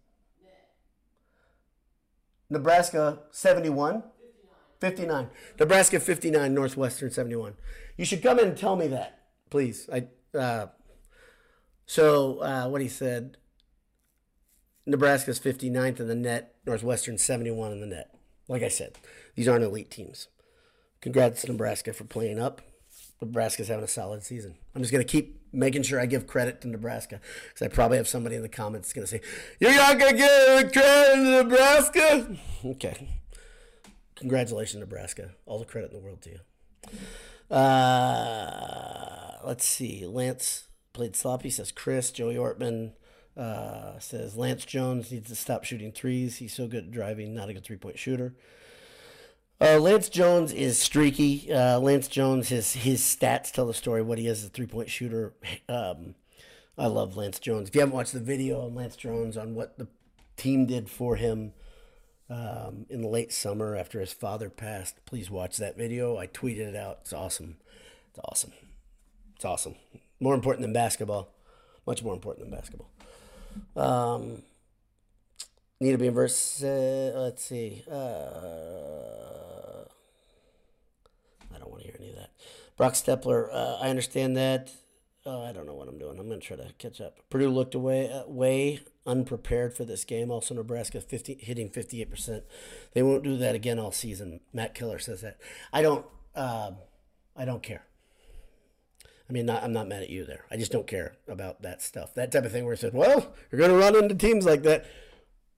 Nebraska 2.49 3.19
71? 3.31 4.03
59. 4.79 5.29
Nebraska 5.59 5.99
59, 5.99 6.53
Northwestern 6.53 7.09
71. 7.09 7.53
You 7.97 8.05
should 8.05 8.21
come 8.21 8.37
in 8.39 8.49
and 8.49 8.57
tell 8.57 8.75
me 8.75 8.87
that, 8.87 9.23
please. 9.49 9.89
I 9.91 10.07
uh, 10.37 10.67
so 11.85 12.39
uh, 12.39 12.67
what 12.67 12.81
he 12.81 12.87
said 12.87 13.37
Nebraska's 14.85 15.39
59th 15.39 15.99
in 15.99 16.07
the 16.07 16.15
net, 16.15 16.55
Northwestern 16.65 17.17
71 17.17 17.71
in 17.71 17.79
the 17.79 17.87
net. 17.87 18.15
Like 18.47 18.63
I 18.63 18.67
said, 18.67 18.97
these 19.35 19.47
aren't 19.47 19.63
elite 19.63 19.89
teams. 19.89 20.27
Congrats 21.01 21.41
to 21.41 21.51
Nebraska 21.51 21.93
for 21.93 22.03
playing 22.03 22.39
up. 22.39 22.61
Nebraska's 23.21 23.69
having 23.69 23.85
a 23.85 23.87
solid 23.87 24.23
season. 24.23 24.55
I'm 24.75 24.81
just 24.81 24.91
going 24.91 25.05
to 25.05 25.09
keep 25.09 25.41
making 25.53 25.83
sure 25.83 25.99
I 25.99 26.05
give 26.05 26.27
credit 26.27 26.61
to 26.61 26.67
Nebraska 26.67 27.21
because 27.47 27.61
I 27.61 27.67
probably 27.73 27.97
have 27.97 28.07
somebody 28.07 28.35
in 28.35 28.41
the 28.41 28.49
comments 28.49 28.91
going 28.91 29.05
to 29.05 29.09
say, 29.09 29.21
You're 29.59 29.73
not 29.73 29.97
going 29.97 30.11
to 30.11 30.17
give 30.17 30.73
credit 30.73 31.15
to 31.15 31.43
Nebraska? 31.43 32.37
Okay. 32.65 33.09
Congratulations, 34.15 34.79
Nebraska. 34.79 35.31
All 35.45 35.59
the 35.59 35.65
credit 35.65 35.91
in 35.91 35.97
the 35.97 36.03
world 36.03 36.21
to 36.23 36.31
you. 36.31 37.55
Uh, 37.55 39.37
let's 39.45 39.65
see. 39.65 40.05
Lance 40.05 40.67
played 40.93 41.15
sloppy, 41.15 41.49
says 41.49 41.71
Chris. 41.71 42.11
Joey 42.11 42.35
Ortman 42.35 42.93
uh, 43.35 43.97
says 43.99 44.35
Lance 44.35 44.65
Jones 44.65 45.11
needs 45.11 45.29
to 45.29 45.35
stop 45.35 45.63
shooting 45.63 45.91
threes. 45.91 46.37
He's 46.37 46.53
so 46.53 46.67
good 46.67 46.85
at 46.85 46.91
driving, 46.91 47.33
not 47.33 47.49
a 47.49 47.53
good 47.53 47.63
three 47.63 47.77
point 47.77 47.97
shooter. 47.97 48.35
Uh, 49.61 49.79
Lance 49.79 50.09
Jones 50.09 50.51
is 50.51 50.77
streaky. 50.77 51.51
Uh, 51.51 51.79
Lance 51.79 52.07
Jones, 52.07 52.49
his 52.49 52.73
his 52.73 53.01
stats 53.01 53.51
tell 53.51 53.65
the 53.65 53.73
story. 53.73 54.01
What 54.01 54.17
he 54.17 54.27
is, 54.27 54.45
a 54.45 54.49
three 54.49 54.65
point 54.65 54.89
shooter. 54.89 55.33
Um, 55.69 56.15
I 56.77 56.87
love 56.87 57.15
Lance 57.15 57.39
Jones. 57.39 57.69
If 57.69 57.75
you 57.75 57.81
haven't 57.81 57.95
watched 57.95 58.13
the 58.13 58.19
video 58.19 58.65
on 58.65 58.75
Lance 58.75 58.95
Jones 58.95 59.37
on 59.37 59.55
what 59.55 59.77
the 59.77 59.87
team 60.35 60.65
did 60.65 60.89
for 60.89 61.15
him 61.15 61.53
um, 62.29 62.87
in 62.89 63.01
the 63.01 63.07
late 63.07 63.31
summer 63.31 63.75
after 63.75 63.99
his 63.99 64.11
father 64.11 64.49
passed, 64.49 65.05
please 65.05 65.29
watch 65.29 65.57
that 65.57 65.77
video. 65.77 66.17
I 66.17 66.27
tweeted 66.27 66.67
it 66.67 66.75
out. 66.75 66.99
It's 67.01 67.13
awesome. 67.13 67.57
It's 68.09 68.19
awesome. 68.23 68.53
It's 69.35 69.45
awesome. 69.45 69.75
More 70.19 70.33
important 70.33 70.63
than 70.63 70.73
basketball. 70.73 71.29
Much 71.85 72.01
more 72.01 72.13
important 72.13 72.49
than 72.49 72.57
basketball. 72.57 72.89
Um, 73.75 74.43
need 75.79 75.91
to 75.91 75.97
be 75.97 76.07
in 76.07 76.13
verse. 76.13 76.63
Uh, 76.63 77.11
let's 77.15 77.43
see. 77.43 77.83
Uh, 77.89 77.95
I 81.53 81.59
don't 81.59 81.69
want 81.69 81.81
to 81.81 81.87
hear 81.87 81.95
any 81.99 82.09
of 82.09 82.15
that. 82.15 82.31
Brock 82.77 82.93
Stepler. 82.93 83.49
Uh, 83.51 83.77
I 83.81 83.89
understand 83.89 84.37
that. 84.37 84.71
Uh, 85.25 85.41
I 85.41 85.53
don't 85.53 85.65
know 85.65 85.73
what 85.73 85.87
I'm 85.87 85.97
doing. 85.97 86.19
I'm 86.19 86.27
going 86.27 86.39
to 86.39 86.45
try 86.45 86.57
to 86.57 86.73
catch 86.77 86.99
up. 86.99 87.19
Purdue 87.29 87.49
looked 87.49 87.75
away 87.75 88.11
uh, 88.11 88.23
way 88.27 88.81
unprepared 89.05 89.73
for 89.73 89.85
this 89.85 90.03
game. 90.03 90.31
Also, 90.31 90.53
Nebraska 90.53 90.99
50, 90.99 91.35
hitting 91.35 91.69
58%. 91.69 92.41
They 92.93 93.03
won't 93.03 93.23
do 93.23 93.37
that 93.37 93.55
again 93.55 93.79
all 93.79 93.91
season. 93.91 94.41
Matt 94.51 94.75
Killer 94.75 94.99
says 94.99 95.21
that. 95.21 95.37
I 95.71 95.81
don't. 95.81 96.05
Um, 96.35 96.77
I 97.35 97.45
don't 97.45 97.63
care. 97.63 97.85
I 99.29 99.33
mean, 99.33 99.45
not, 99.45 99.63
I'm 99.63 99.73
not 99.73 99.87
mad 99.87 100.03
at 100.03 100.09
you 100.09 100.25
there. 100.25 100.45
I 100.51 100.57
just 100.57 100.71
don't 100.71 100.87
care 100.87 101.15
about 101.27 101.61
that 101.61 101.81
stuff. 101.81 102.13
That 102.15 102.31
type 102.31 102.45
of 102.45 102.51
thing 102.51 102.65
where 102.65 102.73
it 102.73 102.79
said, 102.79 102.93
well, 102.93 103.33
you're 103.51 103.59
going 103.59 103.71
to 103.71 103.77
run 103.77 103.95
into 103.95 104.15
teams 104.15 104.45
like 104.45 104.63
that. 104.63 104.85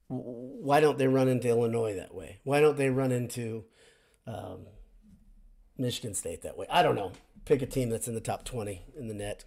Why 0.08 0.80
don't 0.80 0.98
they 0.98 1.08
run 1.08 1.28
into 1.28 1.48
Illinois 1.48 1.94
that 1.96 2.14
way? 2.14 2.38
Why 2.44 2.60
don't 2.60 2.76
they 2.76 2.90
run 2.90 3.10
into 3.10 3.64
um, 4.26 4.66
Michigan 5.76 6.14
State 6.14 6.42
that 6.42 6.56
way? 6.56 6.66
I 6.70 6.82
don't 6.82 6.94
know. 6.94 7.12
Pick 7.44 7.60
a 7.60 7.66
team 7.66 7.90
that's 7.90 8.06
in 8.06 8.14
the 8.14 8.20
top 8.20 8.44
20 8.44 8.84
in 8.96 9.08
the 9.08 9.14
net. 9.14 9.44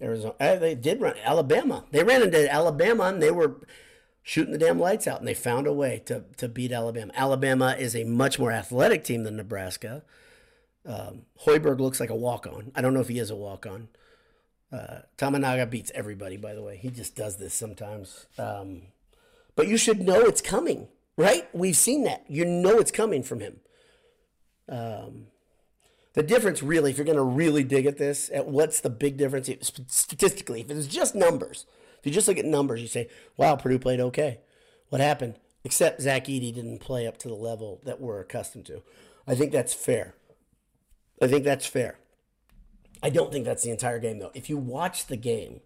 Arizona. 0.00 0.34
Uh, 0.40 0.56
they 0.56 0.74
did 0.74 1.00
run 1.00 1.14
Alabama. 1.22 1.84
They 1.90 2.02
ran 2.02 2.22
into 2.22 2.52
Alabama 2.52 3.04
and 3.04 3.22
they 3.22 3.30
were 3.30 3.60
shooting 4.22 4.52
the 4.52 4.58
damn 4.58 4.78
lights 4.78 5.06
out 5.06 5.18
and 5.18 5.28
they 5.28 5.34
found 5.34 5.66
a 5.66 5.72
way 5.72 6.02
to, 6.06 6.24
to 6.38 6.48
beat 6.48 6.72
Alabama. 6.72 7.12
Alabama 7.14 7.76
is 7.78 7.94
a 7.94 8.04
much 8.04 8.38
more 8.38 8.52
athletic 8.52 9.04
team 9.04 9.24
than 9.24 9.36
Nebraska. 9.36 10.02
Um, 10.84 11.22
Hoiberg 11.44 11.80
looks 11.80 12.00
like 12.00 12.10
a 12.10 12.16
walk 12.16 12.46
on. 12.46 12.72
I 12.74 12.80
don't 12.80 12.94
know 12.94 13.00
if 13.00 13.08
he 13.08 13.18
is 13.18 13.30
a 13.30 13.36
walk 13.36 13.66
on. 13.66 13.88
Uh, 14.72 15.00
Tominaga 15.18 15.68
beats 15.68 15.92
everybody, 15.94 16.36
by 16.36 16.54
the 16.54 16.62
way. 16.62 16.76
He 16.76 16.88
just 16.88 17.14
does 17.14 17.36
this 17.36 17.54
sometimes. 17.54 18.26
Um, 18.38 18.82
but 19.54 19.68
you 19.68 19.76
should 19.76 20.00
know 20.00 20.20
it's 20.20 20.40
coming, 20.40 20.88
right? 21.16 21.48
We've 21.52 21.76
seen 21.76 22.04
that. 22.04 22.24
You 22.28 22.44
know 22.44 22.78
it's 22.78 22.90
coming 22.90 23.22
from 23.22 23.40
him. 23.40 23.60
Um, 24.68 25.26
the 26.14 26.22
difference, 26.22 26.62
really, 26.62 26.90
if 26.90 26.98
you're 26.98 27.04
going 27.04 27.16
to 27.16 27.22
really 27.22 27.64
dig 27.64 27.86
at 27.86 27.98
this, 27.98 28.30
at 28.32 28.46
what's 28.46 28.80
the 28.80 28.90
big 28.90 29.16
difference 29.16 29.50
statistically? 29.88 30.62
If 30.62 30.70
it's 30.70 30.86
just 30.86 31.14
numbers, 31.14 31.66
if 31.98 32.06
you 32.06 32.12
just 32.12 32.28
look 32.28 32.38
at 32.38 32.44
numbers, 32.44 32.80
you 32.80 32.88
say, 32.88 33.08
wow, 33.36 33.56
Purdue 33.56 33.78
played 33.78 34.00
okay. 34.00 34.40
What 34.88 35.00
happened? 35.00 35.38
Except 35.64 36.02
Zach 36.02 36.24
Edey 36.26 36.52
didn't 36.52 36.80
play 36.80 37.06
up 37.06 37.18
to 37.18 37.28
the 37.28 37.34
level 37.34 37.80
that 37.84 38.00
we're 38.00 38.20
accustomed 38.20 38.66
to. 38.66 38.82
I 39.26 39.34
think 39.34 39.52
that's 39.52 39.72
fair. 39.72 40.14
I 41.22 41.28
think 41.28 41.44
that's 41.44 41.66
fair. 41.66 41.98
I 43.02 43.10
don't 43.10 43.32
think 43.32 43.44
that's 43.44 43.62
the 43.62 43.70
entire 43.70 43.98
game, 43.98 44.18
though. 44.18 44.32
If 44.34 44.50
you 44.50 44.56
watch 44.56 45.06
the 45.06 45.16
game, 45.16 45.60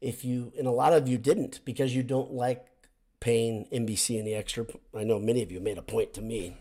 if 0.00 0.24
you, 0.24 0.52
and 0.58 0.66
a 0.66 0.72
lot 0.72 0.92
of 0.92 1.08
you 1.08 1.18
didn't 1.18 1.60
because 1.64 1.94
you 1.94 2.02
don't 2.02 2.32
like 2.32 2.66
paying 3.20 3.66
NBC 3.72 4.18
any 4.18 4.34
extra, 4.34 4.66
I 4.96 5.04
know 5.04 5.18
many 5.18 5.42
of 5.42 5.50
you 5.50 5.60
made 5.60 5.78
a 5.78 5.82
point 5.82 6.12
to 6.14 6.22
me. 6.22 6.56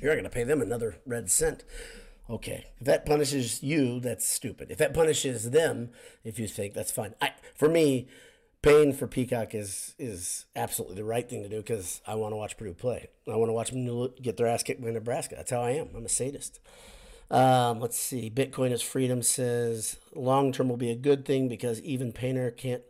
You're 0.00 0.10
not 0.10 0.14
going 0.14 0.24
to 0.24 0.30
pay 0.30 0.44
them 0.44 0.62
another 0.62 0.96
red 1.06 1.30
cent. 1.30 1.64
Okay, 2.30 2.66
if 2.78 2.86
that 2.86 3.04
punishes 3.04 3.62
you, 3.62 3.98
that's 3.98 4.26
stupid. 4.26 4.70
If 4.70 4.78
that 4.78 4.94
punishes 4.94 5.50
them, 5.50 5.90
if 6.22 6.38
you 6.38 6.46
think 6.46 6.74
that's 6.74 6.92
fine. 6.92 7.14
I, 7.20 7.32
for 7.56 7.68
me, 7.68 8.08
paying 8.62 8.92
for 8.92 9.06
Peacock 9.06 9.54
is 9.54 9.94
is 9.98 10.46
absolutely 10.54 10.96
the 10.96 11.04
right 11.04 11.28
thing 11.28 11.42
to 11.42 11.48
do 11.48 11.56
because 11.56 12.00
I 12.06 12.14
want 12.14 12.32
to 12.32 12.36
watch 12.36 12.56
Purdue 12.56 12.74
play. 12.74 13.08
I 13.26 13.36
want 13.36 13.48
to 13.48 13.52
watch 13.52 13.70
them 13.70 14.08
get 14.22 14.36
their 14.36 14.46
ass 14.46 14.62
kicked 14.62 14.80
by 14.80 14.90
Nebraska. 14.90 15.34
That's 15.34 15.50
how 15.50 15.62
I 15.62 15.70
am. 15.70 15.88
I'm 15.96 16.04
a 16.04 16.08
sadist. 16.08 16.60
Um, 17.30 17.80
let's 17.80 17.98
see. 17.98 18.28
Bitcoin 18.28 18.72
is 18.72 18.82
freedom 18.82 19.22
says 19.22 19.98
long 20.14 20.52
term 20.52 20.68
will 20.68 20.76
be 20.76 20.90
a 20.90 20.96
good 20.96 21.24
thing 21.24 21.48
because 21.48 21.80
even 21.82 22.12
Painter 22.12 22.50
can't 22.50 22.82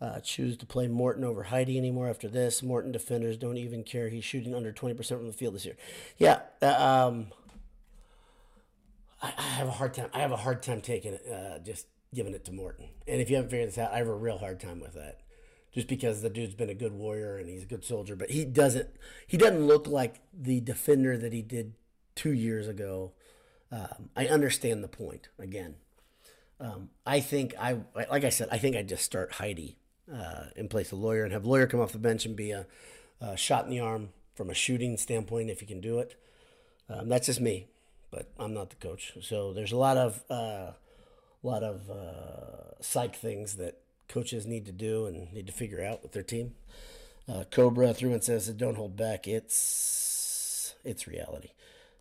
uh, 0.00 0.20
choose 0.20 0.56
to 0.56 0.66
play 0.66 0.88
Morton 0.88 1.24
over 1.24 1.44
Heide 1.44 1.68
anymore 1.68 2.08
after 2.08 2.28
this. 2.28 2.62
Morton 2.62 2.90
defenders 2.90 3.36
don't 3.36 3.58
even 3.58 3.82
care. 3.82 4.08
He's 4.08 4.24
shooting 4.24 4.54
under 4.54 4.72
20% 4.72 5.06
from 5.06 5.26
the 5.26 5.32
field 5.32 5.54
this 5.54 5.66
year. 5.66 5.76
Yeah. 6.16 6.40
Uh, 6.62 7.08
um, 7.08 7.26
I, 9.20 9.34
I 9.36 9.42
have 9.42 9.68
a 9.68 9.72
hard 9.72 9.92
time. 9.92 10.08
I 10.14 10.20
have 10.20 10.32
a 10.32 10.36
hard 10.36 10.62
time 10.62 10.80
taking 10.80 11.14
it, 11.14 11.26
uh, 11.30 11.58
just 11.58 11.86
giving 12.14 12.32
it 12.32 12.46
to 12.46 12.52
Morton. 12.52 12.88
And 13.06 13.20
if 13.20 13.28
you 13.28 13.36
haven't 13.36 13.50
figured 13.50 13.68
this 13.68 13.78
out, 13.78 13.92
I 13.92 13.98
have 13.98 14.08
a 14.08 14.14
real 14.14 14.38
hard 14.38 14.58
time 14.58 14.80
with 14.80 14.94
that. 14.94 15.20
Just 15.72 15.86
because 15.86 16.22
the 16.22 16.30
dude's 16.30 16.54
been 16.54 16.70
a 16.70 16.74
good 16.74 16.92
warrior 16.92 17.36
and 17.36 17.48
he's 17.48 17.62
a 17.62 17.66
good 17.66 17.84
soldier, 17.84 18.16
but 18.16 18.30
he 18.30 18.44
doesn't. 18.44 18.88
He 19.26 19.36
doesn't 19.36 19.66
look 19.66 19.86
like 19.86 20.20
the 20.32 20.60
defender 20.60 21.16
that 21.16 21.32
he 21.32 21.42
did 21.42 21.74
two 22.16 22.32
years 22.32 22.66
ago. 22.66 23.12
Um, 23.72 24.10
I 24.16 24.26
understand 24.26 24.82
the 24.82 24.88
point. 24.88 25.28
Again, 25.38 25.76
um, 26.58 26.90
I 27.06 27.20
think 27.20 27.54
I 27.58 27.78
like 27.94 28.24
I 28.24 28.30
said. 28.30 28.48
I 28.50 28.58
think 28.58 28.76
I'd 28.76 28.88
just 28.88 29.04
start 29.04 29.32
Heide 29.32 29.76
uh, 30.12 30.46
in 30.56 30.68
place 30.68 30.92
of 30.92 30.98
Loyer 30.98 31.24
and 31.24 31.32
have 31.32 31.44
Loyer 31.44 31.66
come 31.66 31.80
off 31.80 31.92
the 31.92 31.98
bench 31.98 32.26
and 32.26 32.34
be 32.34 32.50
a, 32.50 32.66
a, 33.20 33.36
shot 33.36 33.64
in 33.64 33.70
the 33.70 33.80
arm 33.80 34.10
from 34.34 34.50
a 34.50 34.54
shooting 34.54 34.96
standpoint 34.96 35.50
if 35.50 35.60
he 35.60 35.66
can 35.66 35.80
do 35.80 35.98
it. 35.98 36.16
Um, 36.88 37.08
that's 37.08 37.26
just 37.26 37.40
me 37.40 37.68
but 38.10 38.28
I'm 38.38 38.52
not 38.52 38.70
the 38.70 38.76
coach. 38.76 39.12
So 39.22 39.52
there's 39.52 39.72
a 39.72 39.76
lot 39.76 39.96
of 39.96 40.22
uh, 40.30 40.72
lot 41.42 41.62
of 41.62 41.88
uh, 41.90 42.80
psych 42.80 43.16
things 43.16 43.56
that 43.56 43.78
coaches 44.08 44.46
need 44.46 44.66
to 44.66 44.72
do 44.72 45.06
and 45.06 45.32
need 45.32 45.46
to 45.46 45.52
figure 45.52 45.82
out 45.82 46.02
with 46.02 46.12
their 46.12 46.22
team. 46.22 46.54
Uh, 47.28 47.44
Cobra 47.50 47.94
through 47.94 48.12
and 48.12 48.24
says, 48.24 48.48
"Don't 48.48 48.76
hold 48.76 48.96
back. 48.96 49.26
It's 49.28 50.74
it's 50.84 51.06
reality." 51.06 51.50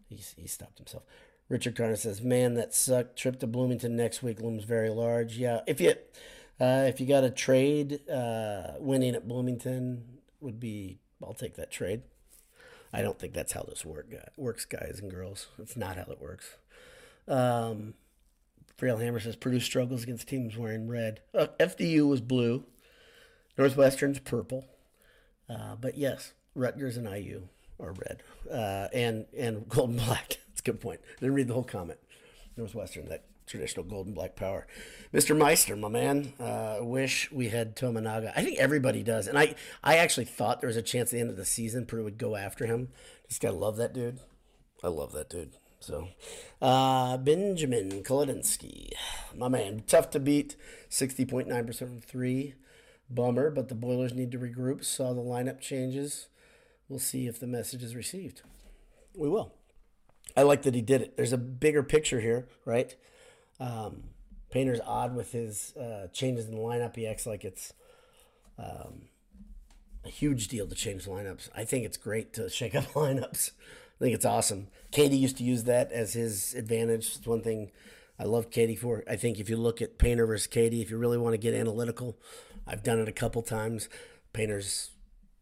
He's, 0.08 0.34
he 0.38 0.47
stopped 0.47 0.79
himself. 0.79 1.03
Richard 1.49 1.75
Carter 1.75 1.95
says, 1.95 2.21
"Man, 2.21 2.53
that 2.53 2.73
sucked. 2.73 3.17
Trip 3.17 3.39
to 3.39 3.47
Bloomington 3.47 3.95
next 3.95 4.21
week 4.23 4.39
looms 4.39 4.63
very 4.63 4.89
large. 4.89 5.38
Yeah, 5.38 5.62
if 5.67 5.81
you 5.81 5.95
uh, 6.62 6.85
if 6.88 7.01
you 7.01 7.07
got 7.07 7.23
a 7.23 7.31
trade, 7.31 8.07
uh, 8.09 8.73
winning 8.79 9.15
at 9.15 9.27
Bloomington 9.27 10.19
would 10.39 10.59
be. 10.59 10.99
I'll 11.23 11.33
take 11.33 11.55
that 11.55 11.71
trade." 11.71 12.03
I 12.91 13.01
don't 13.01 13.19
think 13.19 13.33
that's 13.33 13.51
how 13.51 13.63
this 13.63 13.85
work 13.85 14.07
works, 14.35 14.65
guys 14.65 14.99
and 15.01 15.12
girls. 15.12 15.47
It's 15.59 15.77
not 15.77 15.95
how 15.97 16.12
it 16.12 16.19
works. 16.19 16.55
Um, 17.27 17.93
Frail 18.77 18.97
Hammer 18.97 19.19
says 19.19 19.35
Purdue 19.35 19.59
struggles 19.59 20.03
against 20.03 20.27
teams 20.27 20.57
wearing 20.57 20.88
red. 20.88 21.19
Uh, 21.33 21.47
FDU 21.59 22.07
was 22.07 22.21
blue. 22.21 22.63
Northwestern's 23.57 24.19
purple. 24.19 24.65
Uh, 25.49 25.75
but 25.79 25.97
yes, 25.97 26.33
Rutgers 26.55 26.97
and 26.97 27.07
IU 27.07 27.49
are 27.79 27.93
red 27.93 28.23
uh, 28.51 28.88
and 28.93 29.25
and 29.38 29.67
gold 29.69 29.91
and 29.91 29.99
black. 29.99 30.38
That's 30.59 30.67
a 30.67 30.71
good 30.73 30.81
point. 30.81 30.99
I 31.05 31.19
didn't 31.21 31.35
read 31.35 31.47
the 31.47 31.53
whole 31.53 31.63
comment. 31.63 31.99
Northwestern, 32.57 33.07
that 33.07 33.23
traditional 33.47 33.85
golden 33.85 34.13
black 34.13 34.35
power. 34.35 34.67
Mr. 35.13 35.35
Meister, 35.37 35.77
my 35.77 35.87
man, 35.87 36.33
uh, 36.37 36.79
wish 36.81 37.31
we 37.31 37.47
had 37.47 37.77
Tominaga. 37.77 38.33
I 38.35 38.43
think 38.43 38.59
everybody 38.59 39.01
does. 39.01 39.27
And 39.27 39.39
I, 39.39 39.55
I 39.81 39.95
actually 39.95 40.25
thought 40.25 40.59
there 40.59 40.67
was 40.67 40.75
a 40.75 40.81
chance 40.81 41.09
at 41.09 41.13
the 41.13 41.21
end 41.21 41.29
of 41.29 41.37
the 41.37 41.45
season 41.45 41.85
Purdue 41.85 42.03
would 42.03 42.17
go 42.17 42.35
after 42.35 42.65
him. 42.65 42.89
Just 43.29 43.41
gotta 43.41 43.55
love 43.55 43.77
that 43.77 43.93
dude. 43.93 44.19
I 44.83 44.89
love 44.89 45.13
that 45.13 45.29
dude. 45.29 45.53
So, 45.79 46.09
uh, 46.61 47.15
Benjamin 47.15 48.03
Kolodinsky, 48.03 48.91
my 49.33 49.47
man, 49.47 49.83
tough 49.87 50.09
to 50.09 50.19
beat, 50.19 50.57
60.9% 50.89 51.77
from 51.77 52.01
three. 52.01 52.55
Bummer, 53.09 53.49
but 53.49 53.69
the 53.69 53.75
Boilers 53.75 54.13
need 54.13 54.33
to 54.33 54.39
regroup. 54.39 54.83
Saw 54.83 55.13
the 55.13 55.21
lineup 55.21 55.61
changes. 55.61 56.27
We'll 56.89 56.99
see 56.99 57.27
if 57.27 57.39
the 57.39 57.47
message 57.47 57.81
is 57.81 57.95
received. 57.95 58.41
We 59.15 59.29
will. 59.29 59.53
I 60.35 60.43
like 60.43 60.61
that 60.63 60.75
he 60.75 60.81
did 60.81 61.01
it. 61.01 61.17
There's 61.17 61.33
a 61.33 61.37
bigger 61.37 61.83
picture 61.83 62.19
here, 62.19 62.47
right? 62.65 62.95
Um, 63.59 64.03
Painter's 64.51 64.79
odd 64.85 65.15
with 65.15 65.31
his 65.31 65.75
uh, 65.75 66.07
changes 66.13 66.45
in 66.45 66.55
the 66.55 66.61
lineup. 66.61 66.95
He 66.95 67.05
acts 67.05 67.25
like 67.25 67.43
it's 67.43 67.73
um, 68.57 69.09
a 70.05 70.09
huge 70.09 70.47
deal 70.47 70.67
to 70.67 70.75
change 70.75 71.05
lineups. 71.05 71.49
I 71.55 71.65
think 71.65 71.85
it's 71.85 71.97
great 71.97 72.33
to 72.33 72.49
shake 72.49 72.75
up 72.75 72.85
lineups. 72.93 73.51
I 73.99 74.03
think 74.03 74.15
it's 74.15 74.25
awesome. 74.25 74.67
Keady 74.91 75.19
used 75.19 75.37
to 75.37 75.43
use 75.43 75.65
that 75.65 75.91
as 75.91 76.13
his 76.13 76.53
advantage. 76.53 77.17
It's 77.17 77.27
one 77.27 77.41
thing 77.41 77.71
I 78.17 78.23
love 78.23 78.49
Keady 78.49 78.77
for. 78.77 79.03
I 79.09 79.17
think 79.17 79.39
if 79.39 79.49
you 79.49 79.57
look 79.57 79.81
at 79.81 79.97
Painter 79.97 80.25
versus 80.25 80.47
Keady, 80.47 80.81
if 80.81 80.89
you 80.89 80.97
really 80.97 81.17
want 81.17 81.33
to 81.33 81.37
get 81.37 81.53
analytical, 81.53 82.17
I've 82.65 82.83
done 82.83 82.99
it 82.99 83.09
a 83.09 83.13
couple 83.13 83.41
times. 83.41 83.89
Painter's 84.33 84.91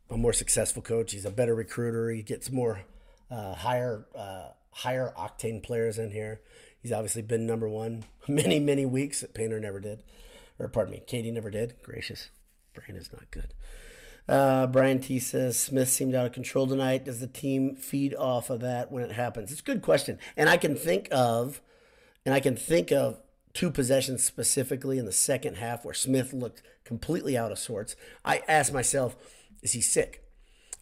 a 0.09 0.17
more 0.17 0.33
successful 0.33 0.81
coach. 0.81 1.11
He's 1.11 1.25
a 1.25 1.31
better 1.31 1.53
recruiter. 1.53 2.09
He 2.09 2.23
gets 2.23 2.51
more 2.51 2.81
uh, 3.29 3.53
higher 3.53 4.05
uh, 4.15 4.49
higher 4.77 5.13
octane 5.17 5.61
players 5.61 5.97
in 5.97 6.11
here. 6.11 6.41
He's 6.81 6.91
obviously 6.91 7.21
been 7.21 7.45
number 7.45 7.67
one 7.67 8.05
many, 8.27 8.59
many 8.59 8.85
weeks. 8.85 9.21
That 9.21 9.33
Painter 9.33 9.59
never 9.59 9.79
did. 9.79 10.03
Or 10.59 10.67
pardon 10.67 10.93
me, 10.93 11.03
Keady 11.07 11.31
never 11.31 11.51
did. 11.51 11.75
Gracious. 11.83 12.29
Brain 12.73 12.97
is 12.97 13.11
not 13.11 13.29
good. 13.31 13.53
Uh, 14.27 14.67
Brian 14.67 14.99
T 14.99 15.19
says 15.19 15.57
Smith 15.57 15.89
seemed 15.89 16.13
out 16.13 16.25
of 16.25 16.33
control 16.33 16.67
tonight. 16.67 17.05
Does 17.05 17.19
the 17.19 17.27
team 17.27 17.75
feed 17.75 18.13
off 18.13 18.49
of 18.49 18.59
that 18.59 18.91
when 18.91 19.03
it 19.03 19.13
happens? 19.13 19.51
It's 19.51 19.61
a 19.61 19.63
good 19.63 19.81
question, 19.81 20.19
and 20.35 20.49
I 20.49 20.57
can 20.57 20.75
think 20.75 21.07
of, 21.11 21.61
and 22.25 22.35
I 22.35 22.41
can 22.41 22.55
think 22.55 22.91
of 22.91 23.21
two 23.53 23.71
possessions 23.71 24.23
specifically 24.23 24.97
in 24.97 25.05
the 25.05 25.11
second 25.13 25.55
half 25.55 25.85
where 25.85 25.93
Smith 25.93 26.33
looked 26.33 26.61
completely 26.83 27.37
out 27.37 27.51
of 27.51 27.57
sorts. 27.57 27.95
I 28.25 28.41
asked 28.47 28.73
myself, 28.73 29.15
is 29.61 29.71
he 29.71 29.81
sick? 29.81 30.26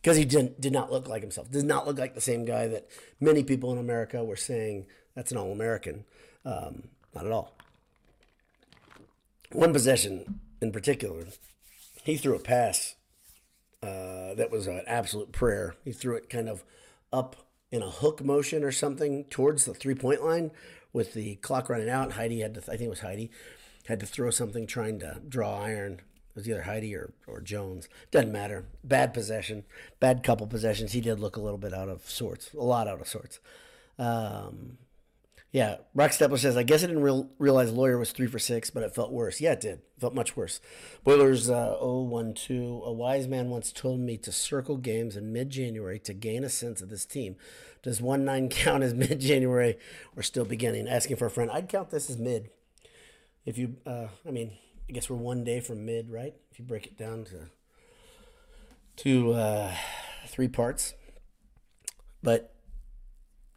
Because 0.05 0.17
he 0.17 0.25
did, 0.25 0.61
did 0.61 0.71
not 0.71 0.91
look 0.91 1.07
like 1.07 1.23
himself. 1.23 1.49
Does 1.49 1.63
not 1.63 1.87
look 1.87 1.97
like 1.97 2.13
the 2.13 2.21
same 2.21 2.45
guy 2.45 2.67
that 2.67 2.87
many 3.19 3.43
people 3.43 3.71
in 3.71 3.79
America 3.79 4.23
were 4.23 4.35
saying 4.35 4.85
that's 5.15 5.31
an 5.31 5.37
All 5.39 5.51
American. 5.51 6.05
Um, 6.45 6.89
not 7.15 7.25
at 7.25 7.31
all. 7.31 7.57
One 9.51 9.73
possession 9.73 10.41
in 10.61 10.71
particular, 10.71 11.25
he 12.03 12.17
threw 12.17 12.35
a 12.35 12.39
pass 12.39 12.93
uh, 13.81 14.35
that 14.35 14.51
was 14.51 14.67
an 14.67 14.83
absolute 14.85 15.31
prayer. 15.31 15.75
He 15.83 15.91
threw 15.91 16.15
it 16.15 16.29
kind 16.29 16.49
of 16.49 16.63
up 17.11 17.37
in 17.71 17.81
a 17.81 17.89
hook 17.89 18.23
motion 18.23 18.63
or 18.63 18.71
something 18.71 19.23
towards 19.31 19.65
the 19.65 19.73
three 19.73 19.95
point 19.95 20.23
line 20.23 20.51
with 20.93 21.15
the 21.15 21.37
clock 21.37 21.67
running 21.67 21.89
out. 21.89 22.11
Heide 22.11 22.39
had 22.41 22.53
to, 22.53 22.61
I 22.61 22.77
think 22.77 22.81
it 22.81 22.89
was 22.89 22.99
Heide, 22.99 23.29
had 23.87 23.99
to 24.01 24.05
throw 24.05 24.29
something 24.29 24.67
trying 24.67 24.99
to 24.99 25.19
draw 25.27 25.63
iron. 25.63 26.01
It 26.35 26.39
was 26.39 26.49
either 26.49 26.63
Heide 26.63 26.93
or, 26.93 27.13
or 27.27 27.39
Jones. 27.39 27.87
Doesn't 28.11 28.31
matter. 28.31 28.65
Bad 28.83 29.13
possession, 29.13 29.63
bad 30.01 30.21
couple 30.21 30.47
possessions. 30.47 30.91
He 30.91 30.99
did 30.99 31.19
look 31.19 31.37
a 31.37 31.41
little 31.41 31.57
bit 31.57 31.73
out 31.73 31.87
of 31.87 32.09
sorts, 32.09 32.53
a 32.53 32.57
lot 32.57 32.89
out 32.89 32.99
of 32.99 33.07
sorts. 33.07 33.39
Um, 33.97 34.77
yeah, 35.53 35.77
Brock 35.93 36.11
Stepler 36.11 36.37
says, 36.37 36.57
I 36.57 36.63
guess 36.63 36.83
I 36.83 36.87
didn't 36.87 37.01
real, 37.01 37.29
realize 37.39 37.71
Loyer 37.71 37.97
was 37.97 38.11
three 38.11 38.27
for 38.27 38.39
six, 38.39 38.69
but 38.69 38.83
it 38.83 38.93
felt 38.93 39.13
worse. 39.13 39.39
Yeah, 39.39 39.53
it 39.53 39.61
did. 39.61 39.79
It 39.79 40.01
felt 40.01 40.13
much 40.13 40.35
worse. 40.35 40.59
Boilers 41.05 41.49
uh, 41.49 41.77
012. 41.79 42.85
A 42.85 42.91
wise 42.91 43.29
man 43.29 43.49
once 43.49 43.71
told 43.71 44.01
me 44.01 44.17
to 44.17 44.33
circle 44.33 44.75
games 44.75 45.15
in 45.15 45.31
mid 45.31 45.51
January 45.51 45.97
to 45.99 46.13
gain 46.13 46.43
a 46.43 46.49
sense 46.49 46.81
of 46.81 46.89
this 46.89 47.05
team. 47.05 47.37
Does 47.83 48.01
1 48.01 48.25
9 48.25 48.49
count 48.49 48.83
as 48.83 48.93
mid 48.93 49.21
January 49.21 49.77
or 50.17 50.23
still 50.23 50.43
beginning? 50.43 50.89
Asking 50.89 51.15
for 51.15 51.27
a 51.27 51.31
friend. 51.31 51.49
I'd 51.49 51.69
count 51.69 51.89
this 51.89 52.09
as 52.09 52.17
mid. 52.17 52.49
If 53.45 53.57
you, 53.57 53.77
uh, 53.85 54.07
I 54.27 54.31
mean, 54.31 54.57
I 54.87 54.91
guess 54.91 55.09
we're 55.09 55.17
one 55.17 55.43
day 55.43 55.59
from 55.59 55.85
mid, 55.85 56.09
right? 56.09 56.33
If 56.51 56.59
you 56.59 56.65
break 56.65 56.85
it 56.85 56.97
down 56.97 57.25
to, 57.25 57.49
to 58.97 59.33
uh, 59.33 59.71
three 60.27 60.47
parts. 60.47 60.93
But 62.21 62.53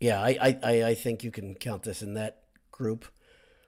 yeah, 0.01 0.21
I, 0.21 0.59
I, 0.63 0.85
I 0.85 0.95
think 0.95 1.23
you 1.23 1.31
can 1.31 1.55
count 1.55 1.83
this 1.83 2.03
in 2.03 2.15
that 2.15 2.43
group. 2.71 3.05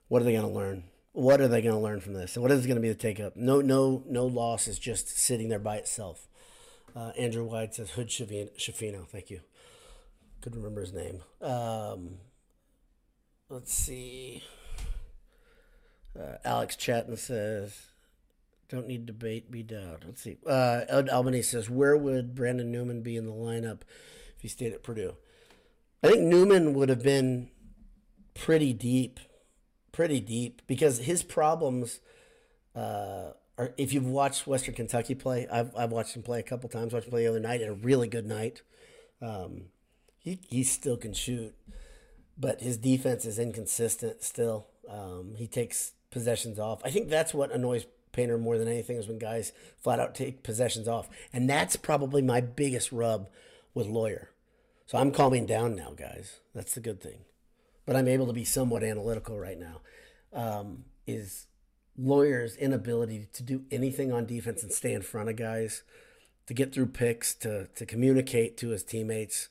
What 0.08 0.22
are 0.22 0.24
they 0.24 0.32
going 0.32 0.46
to 0.46 0.52
learn? 0.52 0.84
What 1.12 1.40
are 1.40 1.48
they 1.48 1.60
going 1.60 1.74
to 1.74 1.80
learn 1.80 2.00
from 2.00 2.14
this? 2.14 2.36
And 2.36 2.42
what 2.42 2.52
is 2.52 2.66
going 2.66 2.76
to 2.76 2.82
be 2.82 2.88
the 2.88 2.94
take 2.94 3.20
up? 3.20 3.36
No, 3.36 3.60
no, 3.60 4.04
no 4.06 4.26
loss 4.26 4.68
is 4.68 4.78
just 4.78 5.18
sitting 5.18 5.48
there 5.48 5.58
by 5.58 5.76
itself. 5.76 6.28
Uh, 6.94 7.12
Andrew 7.18 7.44
White 7.44 7.74
says 7.74 7.90
Hood 7.90 8.08
Schifino. 8.08 9.06
Thank 9.08 9.30
you. 9.30 9.40
Could 10.40 10.56
remember 10.56 10.80
his 10.80 10.92
name. 10.92 11.20
Um, 11.42 12.18
let's 13.48 13.72
see. 13.72 14.42
Uh, 16.18 16.36
Alex 16.44 16.76
Chatton 16.76 17.16
says, 17.16 17.88
"Don't 18.68 18.88
need 18.88 19.06
debate, 19.06 19.50
be 19.50 19.62
doubt." 19.62 20.04
Let's 20.06 20.22
see. 20.22 20.38
Uh, 20.46 20.84
Ed 20.88 21.08
Albany 21.08 21.42
says, 21.42 21.70
"Where 21.70 21.96
would 21.96 22.34
Brandon 22.34 22.70
Newman 22.70 23.02
be 23.02 23.16
in 23.16 23.26
the 23.26 23.32
lineup 23.32 23.82
if 24.36 24.42
he 24.42 24.48
stayed 24.48 24.72
at 24.72 24.82
Purdue?" 24.82 25.16
I 26.02 26.08
think 26.08 26.22
Newman 26.22 26.74
would 26.74 26.88
have 26.88 27.02
been 27.02 27.50
pretty 28.34 28.72
deep, 28.72 29.20
pretty 29.92 30.20
deep 30.20 30.62
because 30.66 30.98
his 30.98 31.22
problems 31.22 32.00
uh, 32.74 33.32
are. 33.58 33.72
If 33.76 33.92
you've 33.92 34.06
watched 34.06 34.46
Western 34.46 34.74
Kentucky 34.74 35.14
play, 35.14 35.46
I've 35.48 35.74
I've 35.76 35.92
watched 35.92 36.16
him 36.16 36.22
play 36.22 36.40
a 36.40 36.44
couple 36.44 36.68
times. 36.68 36.92
Watched 36.92 37.06
him 37.06 37.10
play 37.10 37.24
the 37.24 37.30
other 37.30 37.40
night, 37.40 37.60
and 37.60 37.70
a 37.70 37.74
really 37.74 38.08
good 38.08 38.26
night. 38.26 38.62
Um, 39.22 39.66
he 40.18 40.40
he 40.48 40.64
still 40.64 40.96
can 40.96 41.12
shoot, 41.12 41.54
but 42.38 42.62
his 42.62 42.76
defense 42.76 43.24
is 43.24 43.38
inconsistent. 43.38 44.22
Still, 44.22 44.66
um, 44.88 45.34
he 45.36 45.46
takes 45.46 45.92
possessions 46.10 46.58
off. 46.58 46.80
I 46.84 46.90
think 46.90 47.08
that's 47.08 47.34
what 47.34 47.52
annoys 47.52 47.86
Painter 48.12 48.38
more 48.38 48.58
than 48.58 48.68
anything 48.68 48.96
is 48.96 49.06
when 49.06 49.18
guys 49.18 49.52
flat 49.78 50.00
out 50.00 50.14
take 50.14 50.42
possessions 50.42 50.88
off, 50.88 51.08
and 51.32 51.48
that's 51.48 51.76
probably 51.76 52.22
my 52.22 52.40
biggest 52.40 52.90
rub 52.90 53.28
with 53.72 53.86
Loyer. 53.86 54.30
So 54.86 54.98
I'm 54.98 55.12
calming 55.12 55.46
down 55.46 55.76
now, 55.76 55.92
guys. 55.96 56.40
That's 56.52 56.74
the 56.74 56.80
good 56.80 57.00
thing. 57.00 57.20
But 57.86 57.94
I'm 57.94 58.08
able 58.08 58.26
to 58.26 58.32
be 58.32 58.44
somewhat 58.44 58.82
analytical 58.82 59.38
right 59.38 59.58
now. 59.58 59.80
Um, 60.32 60.84
is 61.06 61.46
Loyer's 61.96 62.56
inability 62.56 63.28
to 63.32 63.42
do 63.42 63.64
anything 63.70 64.12
on 64.12 64.26
defense 64.26 64.62
and 64.62 64.72
stay 64.72 64.92
in 64.92 65.02
front 65.02 65.28
of 65.28 65.36
guys, 65.36 65.82
to 66.46 66.54
get 66.54 66.72
through 66.72 66.86
picks, 66.86 67.34
to 67.34 67.68
to 67.68 67.86
communicate 67.86 68.56
to 68.58 68.70
his 68.70 68.82
teammates. 68.82 69.48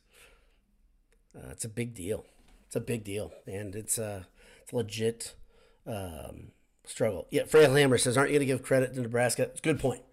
Uh, 1.33 1.51
it's 1.51 1.63
a 1.63 1.69
big 1.69 1.93
deal. 1.93 2.25
It's 2.67 2.75
a 2.75 2.81
big 2.81 3.05
deal, 3.05 3.31
and 3.47 3.75
it's 3.75 3.97
a 3.97 4.27
it's 4.61 4.73
a 4.73 4.75
legit 4.75 5.35
um, 5.89 6.51
struggle. 6.85 7.27
Yeah, 7.31 7.43
Frail 7.43 7.73
Hammer 7.75 7.97
says, 7.97 8.17
"Aren't 8.17 8.31
you 8.31 8.37
going 8.37 8.47
to 8.47 8.53
give 8.53 8.63
credit 8.63 8.93
to 8.93 9.01
Nebraska?" 9.01 9.43
It's 9.43 9.59
a 9.59 9.63
good 9.63 9.79
point. 9.79 10.03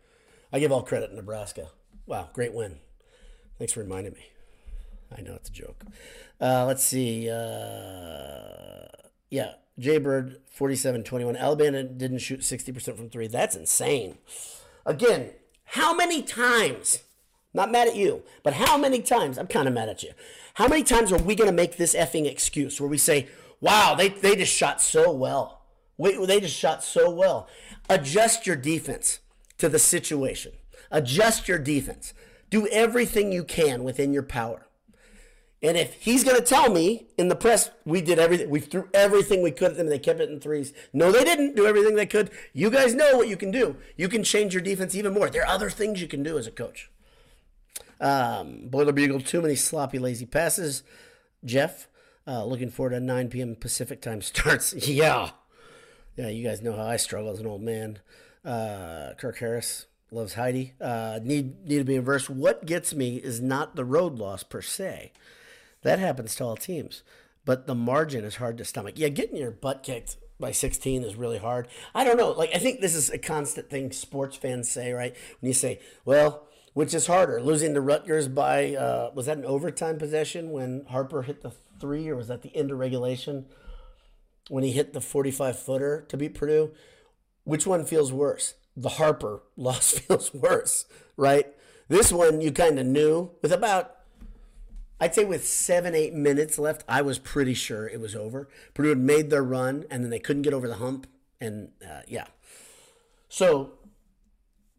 I 0.53 0.59
give 0.59 0.73
all 0.73 0.83
credit 0.83 1.11
to 1.11 1.17
Nebraska. 1.17 1.69
Wow, 2.07 2.31
great 2.33 2.55
win. 2.55 2.79
Thanks 3.59 3.73
for 3.73 3.81
reminding 3.81 4.13
me. 4.13 4.27
I 5.17 5.21
know 5.23 5.35
it's 5.35 5.49
a 5.49 5.53
joke. 5.53 5.85
Uh, 6.41 6.65
let's 6.67 6.83
see. 6.83 7.29
Uh, 7.31 8.87
yeah, 9.31 9.55
Jaybird, 9.79 10.41
47-21. 10.59 11.39
Alabama 11.39 11.83
didn't 11.83 12.19
shoot 12.19 12.41
60% 12.41 12.97
from 12.97 13.11
three. 13.11 13.27
That's 13.27 13.57
insane. 13.57 14.19
Again, 14.85 15.31
how 15.65 15.95
many 15.95 16.23
times, 16.23 17.01
not 17.53 17.71
mad 17.71 17.89
at 17.89 17.97
you, 17.97 18.23
but 18.43 18.55
how 18.55 18.79
many 18.79 19.01
times, 19.01 19.39
I'm 19.39 19.47
kind 19.47 19.69
of 19.69 19.75
mad 19.75 19.89
at 19.89 20.03
you. 20.03 20.13
How 20.55 20.69
many 20.69 20.83
times 20.83 21.13
are 21.13 21.19
we 21.19 21.35
going 21.35 21.51
to 21.51 21.57
make 21.57 21.77
this 21.77 21.95
effing 21.95 22.27
excuse 22.27 22.81
where 22.81 22.89
we 22.89 22.99
say, 22.99 23.29
wow, 23.61 23.95
they, 23.95 24.09
they 24.09 24.37
just 24.37 24.53
shot 24.53 24.81
so 24.81 25.13
well. 25.13 25.56
Wait, 25.99 26.25
they 26.27 26.41
just 26.41 26.57
shot 26.57 26.85
so 26.85 27.11
well. 27.11 27.49
Adjust 27.89 28.47
your 28.47 28.57
defense 28.57 29.21
to 29.59 29.69
the 29.69 29.79
situation. 29.79 30.53
Adjust 30.91 31.49
your 31.49 31.59
defense. 31.59 32.13
Do 32.51 32.67
everything 32.69 33.33
you 33.33 33.45
can 33.45 33.83
within 33.83 34.13
your 34.13 34.23
power. 34.23 34.67
And 35.63 35.77
if 35.77 35.95
he's 35.95 36.23
going 36.23 36.37
to 36.37 36.45
tell 36.45 36.71
me 36.71 37.07
in 37.17 37.29
the 37.29 37.35
press, 37.35 37.71
we 37.85 38.03
did 38.03 38.19
everything, 38.19 38.51
we 38.51 38.61
threw 38.61 38.89
everything 38.93 39.43
we 39.43 39.51
could 39.51 39.73
at 39.73 39.77
them, 39.79 39.87
and 39.87 39.93
they 39.93 39.99
kept 39.99 40.21
it 40.21 40.31
in 40.31 40.39
threes. 40.39 40.73
No, 40.93 41.11
they 41.11 41.25
didn't 41.25 41.57
do 41.57 41.67
everything 41.67 41.95
they 41.95 42.07
could. 42.07 42.31
You 42.53 42.71
guys 42.71 42.95
know 42.95 43.17
what 43.17 43.29
you 43.29 43.37
can 43.37 43.51
do. 43.51 43.77
You 43.97 44.09
can 44.09 44.23
change 44.23 44.53
your 44.53 44.63
defense 44.63 44.95
even 44.95 45.15
more. 45.15 45.31
There 45.31 45.43
are 45.43 45.49
other 45.49 45.71
things 45.71 46.01
you 46.01 46.09
can 46.09 46.23
do 46.23 46.39
as 46.39 46.47
a 46.47 46.51
coach. 46.51 46.91
Um, 48.01 48.69
Boiler 48.69 48.93
Bugle, 48.93 49.21
too 49.21 49.41
many 49.41 49.57
sloppy, 49.57 49.99
lazy 49.99 50.27
passes. 50.27 50.83
Jeff, 51.45 51.89
uh, 52.27 52.45
looking 52.45 52.71
forward 52.71 52.91
to 52.91 53.01
9 53.01 53.29
p.m. 53.29 53.57
Pacific 53.57 54.03
time 54.03 54.21
starts. 54.21 54.75
yeah. 54.89 55.31
Yeah, 56.17 56.29
you 56.29 56.47
guys 56.47 56.63
know 56.63 56.75
how 56.77 56.87
I 56.87 56.97
struggle 56.97 57.31
as 57.31 57.41
an 57.41 57.47
old 57.47 57.63
man. 57.63 57.99
Uh, 58.45 59.13
Kirk 59.19 59.39
Harris 59.39 59.87
loves 60.11 60.35
Heide. 60.35 60.73
Uh, 60.81 61.21
need, 61.23 61.67
need 61.67 61.79
to 61.79 61.85
be 61.85 61.97
inverse. 61.97 62.31
What 62.31 62.65
gets 62.67 62.95
me 62.95 63.17
is 63.17 63.41
not 63.41 63.77
the 63.77 63.85
road 63.85 64.19
loss 64.19 64.43
per 64.43 64.63
se 64.63 65.13
that 65.87 65.99
happens 65.99 66.35
to 66.37 66.45
all 66.45 66.57
teams. 66.57 67.03
But 67.45 67.67
the 67.67 67.75
margin 67.75 68.25
is 68.25 68.37
hard 68.37 68.59
to 68.59 68.65
stomach. 68.65 68.95
Yeah, 68.99 69.09
getting 69.09 69.37
your 69.37 69.53
butt 69.53 69.85
kicked 69.85 70.17
by 70.39 70.51
16 70.51 71.05
is 71.05 71.15
really 71.15 71.39
hard. 71.39 71.69
I 71.95 72.03
don't 72.03 72.17
know. 72.17 72.33
Like, 72.33 72.51
I 72.53 72.59
think 72.59 72.81
this 72.81 72.95
is 72.95 73.09
a 73.09 73.19
constant 73.19 73.71
thing 73.71 73.93
sports 73.93 74.37
fans 74.37 74.69
say, 74.69 74.93
right? 74.93 75.15
When 75.41 75.49
you 75.49 75.55
say, 75.55 75.79
well, 76.05 76.49
which 76.75 76.93
is 76.93 77.07
harder, 77.07 77.41
losing 77.41 77.73
to 77.75 77.81
Rutgers 77.81 78.27
by, 78.27 78.75
uh, 78.75 79.13
was 79.15 79.27
that 79.27 79.39
an 79.39 79.45
overtime 79.45 79.97
possession 79.97 80.51
when 80.51 80.85
Harper 80.91 81.23
hit 81.23 81.43
the 81.43 81.53
three, 81.81 82.09
or 82.09 82.17
was 82.17 82.29
that 82.29 82.43
the 82.43 82.55
end 82.55 82.73
of 82.73 82.79
regulation 82.79 83.47
when 84.49 84.65
he 84.65 84.73
hit 84.73 84.93
the 84.93 85.01
45 85.01 85.59
footer 85.59 86.05
to 86.09 86.17
beat 86.17 86.35
Purdue? 86.35 86.73
Which 87.45 87.67
one 87.67 87.85
feels 87.85 88.13
worse? 88.13 88.55
The 88.77 88.91
Harper 88.91 89.43
loss 89.57 89.93
feels 89.93 90.33
worse, 90.35 90.87
right? 91.17 91.53
This 91.89 92.13
one 92.13 92.41
you 92.41 92.53
kind 92.53 92.79
of 92.79 92.87
knew 92.87 93.31
with 93.43 93.53
about 93.53 93.97
I'd 94.99 95.15
say 95.15 95.25
with 95.25 95.47
seven, 95.47 95.95
eight 95.95 96.15
minutes 96.15 96.59
left, 96.59 96.83
I 96.89 97.03
was 97.03 97.19
pretty 97.19 97.53
sure 97.55 97.87
it 97.87 98.01
was 98.01 98.17
over. 98.17 98.49
Purdue 98.73 98.91
had 98.91 98.99
made 98.99 99.29
their 99.29 99.43
run, 99.43 99.85
and 99.91 100.03
then 100.03 100.11
they 100.11 100.19
couldn't 100.19 100.43
get 100.43 100.55
over 100.55 100.67
the 100.67 100.77
hump. 100.77 101.07
And 101.39 101.73
uh, 101.85 102.01
yeah. 102.09 102.27
So, 103.29 103.73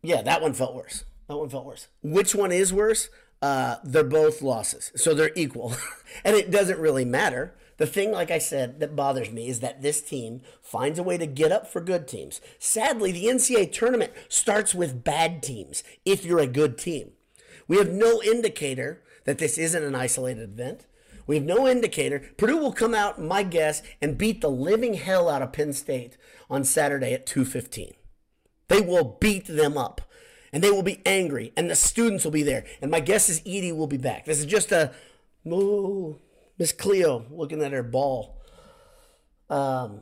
yeah, 0.02 0.24
that 0.24 0.42
one 0.42 0.54
felt 0.54 0.74
worse. 0.74 1.04
That 1.28 1.38
one 1.38 1.50
felt 1.50 1.66
worse. 1.66 1.88
Which 2.02 2.34
one 2.34 2.52
is 2.52 2.74
worse? 2.74 3.10
Uh, 3.44 3.76
they're 3.84 4.04
both 4.04 4.42
losses. 4.42 4.92
So 4.96 5.14
they're 5.14 5.32
equal. 5.36 5.76
and 6.26 6.36
it 6.36 6.50
doesn't 6.50 6.80
really 6.80 7.06
matter. 7.06 7.54
The 7.78 7.86
thing, 7.86 8.12
like 8.12 8.32
I 8.32 8.40
said, 8.40 8.80
that 8.80 8.96
bothers 8.96 9.32
me 9.32 9.48
is 9.48 9.60
that 9.60 9.82
this 9.82 10.02
team 10.02 10.42
finds 10.62 10.98
a 10.98 11.04
way 11.04 11.18
to 11.18 11.28
get 11.28 11.52
up 11.52 11.68
for 11.68 11.80
good 11.80 12.08
teams. 12.08 12.42
Sadly, 12.60 13.12
the 13.12 13.26
NCAA 13.26 13.72
tournament 13.72 14.14
starts 14.30 14.74
with 14.74 15.04
bad 15.04 15.44
teams 15.44 15.84
if 16.04 16.26
you're 16.26 16.40
a 16.40 16.48
good 16.48 16.78
team. 16.78 17.12
We 17.68 17.78
have 17.78 17.92
no 17.92 18.22
indicator 18.24 19.04
that 19.26 19.38
this 19.38 19.58
isn't 19.58 19.84
an 19.84 19.94
isolated 19.94 20.50
event. 20.50 20.86
We 21.28 21.36
have 21.36 21.46
no 21.46 21.68
indicator. 21.68 22.22
Purdue 22.38 22.58
will 22.58 22.72
come 22.74 22.96
out, 22.96 23.22
my 23.22 23.44
guess, 23.44 23.84
and 24.02 24.18
beat 24.18 24.42
the 24.42 24.50
living 24.50 24.96
hell 24.96 25.30
out 25.30 25.42
of 25.42 25.52
Penn 25.52 25.74
State 25.74 26.18
on 26.50 26.64
Saturday 26.64 27.14
at 27.14 27.26
2:15. 27.26 27.94
They 28.70 28.82
will 28.82 29.18
beat 29.20 29.46
them 29.46 29.78
up. 29.78 30.02
and 30.54 30.64
they 30.64 30.72
will 30.72 30.82
be 30.82 31.02
angry, 31.06 31.52
and 31.58 31.70
the 31.70 31.76
students 31.76 32.24
will 32.24 32.32
be 32.32 32.42
there. 32.42 32.64
And 32.82 32.90
my 32.90 33.02
guess 33.02 33.28
is 33.28 33.42
Edey 33.42 33.76
will 33.76 33.86
be 33.86 33.98
back. 33.98 34.24
This 34.24 34.40
is 34.40 34.46
just 34.46 34.72
a, 34.72 34.94
oh, 35.46 36.18
Miss 36.58 36.72
Cleo 36.72 37.26
looking 37.30 37.62
at 37.62 37.72
her 37.72 37.84
ball. 37.84 38.42
Um, 39.50 40.02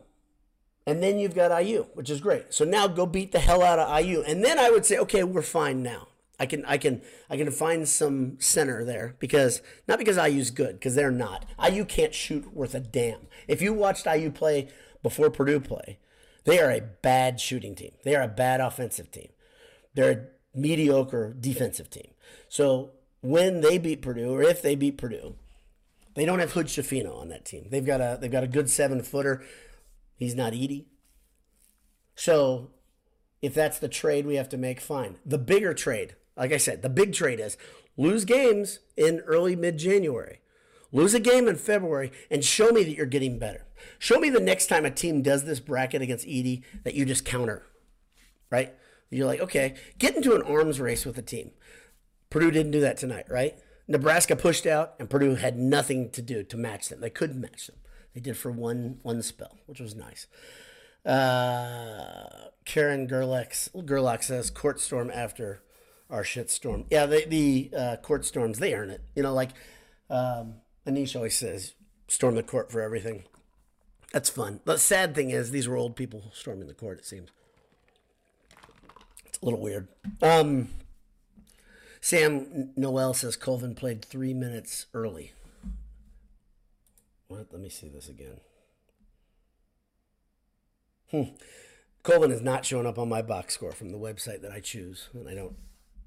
and 0.88 1.02
then 1.02 1.20
you've 1.20 1.36
got 1.36 1.64
IU, 1.64 1.88
which 1.94 2.10
is 2.10 2.22
great. 2.22 2.54
So 2.54 2.64
now 2.64 2.88
go 2.88 3.06
beat 3.06 3.32
the 3.32 3.40
hell 3.40 3.64
out 3.64 3.80
of 3.80 4.06
IU, 4.06 4.22
and 4.22 4.44
then 4.44 4.60
I 4.60 4.70
would 4.70 4.86
say, 4.86 4.98
okay, 5.00 5.24
we're 5.24 5.42
fine 5.42 5.82
now. 5.82 6.08
I 6.40 6.46
can 6.46 6.66
I 6.66 6.78
can 6.78 7.02
I 7.30 7.38
can 7.38 7.50
find 7.50 7.88
some 7.88 8.38
center 8.40 8.84
there 8.84 9.16
because 9.20 9.62
not 9.88 10.00
because 10.00 10.18
IU's 10.18 10.52
good 10.52 10.74
because 10.74 10.96
they're 10.96 11.12
not. 11.12 11.46
IU 11.64 11.86
can't 11.86 12.14
shoot 12.14 12.54
worth 12.54 12.76
a 12.76 12.80
damn. 12.80 13.28
If 13.48 13.62
you 13.62 13.74
watched 13.74 14.06
IU 14.06 14.32
play 14.32 14.68
before 15.02 15.30
Purdue 15.30 15.62
play, 15.62 16.00
they 16.44 16.60
are 16.60 16.72
a 16.72 16.82
bad 16.82 17.40
shooting 17.40 17.74
team. 17.74 17.92
They 18.04 18.16
are 18.16 18.24
a 18.24 18.28
bad 18.28 18.60
offensive 18.60 19.12
team. 19.12 19.30
They're 19.94 20.12
a 20.12 20.58
mediocre 20.58 21.36
defensive 21.40 21.90
team. 21.90 22.12
So 22.50 22.92
when 23.22 23.62
they 23.62 23.78
beat 23.78 24.02
Purdue 24.02 24.34
or 24.34 24.44
if 24.44 24.62
they 24.62 24.76
beat 24.76 24.98
Purdue, 24.98 25.36
they 26.16 26.26
don't 26.26 26.40
have 26.40 26.54
Hood 26.54 26.68
Schifino 26.68 27.20
on 27.20 27.30
that 27.30 27.46
team. 27.46 27.68
They've 27.70 27.86
got 27.86 28.02
a 28.02 28.18
they've 28.20 28.32
got 28.32 28.44
a 28.44 28.48
good 28.48 28.70
seven 28.70 29.04
footer. 29.04 29.44
He's 30.16 30.36
not 30.36 30.54
Edey. 30.54 30.86
So 32.16 32.72
if 33.42 33.54
that's 33.54 33.78
the 33.80 33.90
trade 33.90 34.26
we 34.26 34.36
have 34.36 34.50
to 34.50 34.58
make, 34.58 34.82
fine. 34.82 35.18
The 35.26 35.38
bigger 35.38 35.74
trade, 35.74 36.16
like 36.36 36.52
I 36.52 36.58
said, 36.58 36.82
the 36.82 36.90
big 36.90 37.14
trade 37.14 37.40
is 37.40 37.58
lose 37.98 38.26
games 38.26 38.80
in 38.98 39.20
early 39.20 39.56
mid 39.56 39.78
January. 39.78 40.40
Lose 40.92 41.14
a 41.14 41.20
game 41.20 41.50
in 41.50 41.58
February 41.58 42.12
and 42.32 42.44
show 42.44 42.70
me 42.70 42.84
that 42.84 42.96
you're 42.96 43.06
getting 43.06 43.38
better. 43.38 43.66
Show 44.00 44.18
me 44.20 44.30
the 44.30 44.40
next 44.40 44.68
time 44.68 44.86
a 44.86 44.92
team 44.92 45.22
does 45.22 45.44
this 45.44 45.60
bracket 45.60 46.02
against 46.02 46.26
Edey 46.26 46.64
that 46.86 46.94
you 46.94 47.04
just 47.06 47.26
counter, 47.26 47.66
right? 48.50 48.74
You're 49.10 49.28
like, 49.28 49.42
okay, 49.42 49.76
get 50.00 50.16
into 50.16 50.36
an 50.36 50.42
arms 50.42 50.80
race 50.80 51.06
with 51.06 51.18
the 51.18 51.22
team. 51.22 51.52
Purdue 52.30 52.52
didn't 52.52 52.72
do 52.72 52.80
that 52.80 52.98
tonight, 52.98 53.26
right? 53.30 53.58
Nebraska 53.88 54.36
pushed 54.36 54.66
out, 54.66 54.96
and 55.00 55.10
Purdue 55.10 55.36
had 55.36 55.58
nothing 55.58 56.10
to 56.12 56.22
do 56.22 56.44
to 56.44 56.58
match 56.58 56.90
them. 56.90 57.02
They 57.02 57.10
couldn't 57.10 57.40
match 57.40 57.68
them. 57.68 57.78
They 58.14 58.22
did 58.22 58.38
for 58.38 58.52
one 58.52 59.00
one 59.04 59.22
spell, 59.22 59.58
which 59.66 59.80
was 59.80 59.96
nice. 59.96 60.28
Uh, 61.06 62.50
Karen 62.66 63.08
Gerlach, 63.08 63.54
Gerlach 63.86 64.24
says 64.24 64.50
court 64.50 64.80
storm 64.80 65.12
after 65.14 65.62
our 66.10 66.24
shit 66.24 66.50
storm. 66.50 66.86
Yeah, 66.90 67.06
the 67.06 67.26
the 67.28 67.70
uh, 67.78 67.96
court 67.98 68.26
storms 68.26 68.60
they 68.60 68.74
earn 68.74 68.90
it. 68.90 69.02
You 69.16 69.24
know, 69.24 69.34
like 69.34 69.52
um, 70.10 70.56
Anish 70.88 71.16
always 71.16 71.38
says, 71.38 71.74
storm 72.08 72.36
the 72.36 72.44
court 72.44 72.72
for 72.72 72.82
everything. 72.82 73.24
That's 74.12 74.30
fun. 74.30 74.62
The 74.66 74.78
sad 74.78 75.14
thing 75.14 75.30
is, 75.30 75.52
these 75.52 75.68
were 75.68 75.76
old 75.76 75.96
people 75.96 76.32
storming 76.34 76.68
the 76.68 76.74
court. 76.74 77.00
It 77.00 77.06
seems 77.06 77.30
it's 79.26 79.40
a 79.42 79.46
little 79.46 79.60
weird. 79.60 79.88
Um, 80.22 80.70
Sam 82.06 82.70
Noel 82.76 83.16
says 83.16 83.36
Colvin 83.36 83.74
played 83.74 84.06
three 84.06 84.32
minutes 84.32 84.86
early. 84.94 85.32
What? 87.30 87.48
Let 87.52 87.60
me 87.60 87.70
see 87.70 87.90
this 87.90 88.08
again. 88.08 88.42
Hmm. 91.10 91.36
Colvin 92.04 92.30
is 92.30 92.44
not 92.44 92.64
showing 92.64 92.86
up 92.86 93.00
on 93.00 93.10
my 93.10 93.24
box 93.24 93.56
score 93.56 93.72
from 93.72 93.90
the 93.90 93.98
website 93.98 94.44
that 94.44 94.52
I 94.52 94.60
choose, 94.60 95.10
and 95.16 95.28
I 95.28 95.34
don't, 95.34 95.56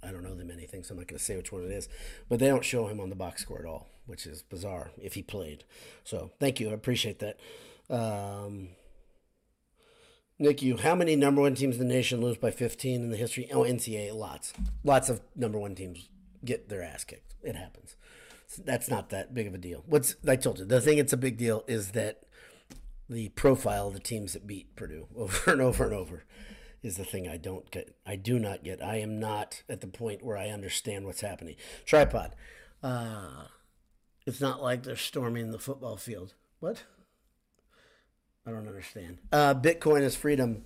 I 0.01 0.13
don't 0.13 0.23
know 0.23 0.37
them 0.37 0.53
anything, 0.53 0.85
so 0.85 0.93
I'm 0.93 0.99
not 0.99 1.09
going 1.09 1.19
to 1.19 1.25
say 1.25 1.37
which 1.37 1.51
one 1.51 1.65
it 1.65 1.73
is. 1.73 1.89
But 2.29 2.39
they 2.39 2.47
don't 2.47 2.65
show 2.65 2.87
him 2.87 3.01
on 3.01 3.09
the 3.09 3.17
box 3.17 3.43
score 3.43 3.59
at 3.59 3.67
all, 3.67 3.89
which 4.07 4.25
is 4.25 4.41
bizarre 4.41 4.93
if 5.03 5.15
he 5.15 5.23
played. 5.25 5.65
So 6.05 6.31
thank 6.39 6.61
you, 6.61 6.71
I 6.71 6.75
appreciate 6.75 7.19
that. 7.19 7.41
Um, 7.91 8.69
Nick, 10.39 10.63
you, 10.63 10.77
how 10.77 10.95
many 10.95 11.17
number 11.17 11.41
one 11.41 11.55
teams 11.55 11.79
in 11.79 11.89
the 11.89 11.95
nation 11.95 12.21
lose 12.21 12.37
by 12.37 12.51
15 12.51 13.03
in 13.03 13.11
the 13.11 13.17
history? 13.17 13.49
Oh, 13.53 13.63
NCAA, 13.63 14.15
lots, 14.15 14.53
lots 14.85 15.09
of 15.09 15.21
number 15.35 15.59
one 15.59 15.75
teams 15.75 16.09
get 16.45 16.69
their 16.69 16.83
ass 16.83 17.03
kicked. 17.05 17.35
It 17.43 17.57
happens. 17.57 17.97
That's 18.65 18.89
not 18.89 19.11
that 19.11 19.35
big 19.35 19.47
of 19.47 19.55
a 19.55 19.59
deal. 19.59 19.83
What's 19.87 20.15
I 20.27 20.37
told 20.37 20.59
you 20.59 20.65
the 20.65 20.81
thing 20.81 20.99
it's 20.99 21.13
a 21.13 21.19
big 21.19 21.37
deal 21.37 21.65
is 21.67 21.91
that 21.91 22.23
the 23.09 23.29
profile 23.31 23.89
of 23.89 23.95
the 23.95 24.01
teams 24.01 24.33
that 24.33 24.47
beat 24.47 24.75
Purdue 24.75 25.07
over 25.17 25.51
and 25.51 25.61
over 25.61 25.85
and 25.85 25.93
over 25.93 26.25
is 26.83 26.97
the 26.97 27.05
thing 27.05 27.29
I 27.29 27.37
don't 27.37 27.71
get. 27.71 27.95
I 28.07 28.17
do 28.17 28.39
not 28.39 28.63
get. 28.63 28.83
I 28.83 28.97
am 28.97 29.19
not 29.19 29.63
at 29.69 29.81
the 29.81 29.87
point 29.87 30.25
where 30.25 30.37
I 30.37 30.49
understand 30.49 31.05
what's 31.05 31.21
happening. 31.21 31.57
Tripod. 31.85 32.35
Uh, 32.83 33.47
it's 34.27 34.41
not 34.41 34.63
like 34.63 34.85
they're 34.85 34.97
storming 34.97 35.51
the 35.51 35.59
football 35.59 35.97
field. 35.97 36.35
What? 36.61 36.85
I 38.49 38.51
don't 38.51 38.67
understand. 38.67 39.19
Uh, 39.31 39.55
Bitcoin 39.55 40.01
is 40.01 40.17
freedom. 40.17 40.65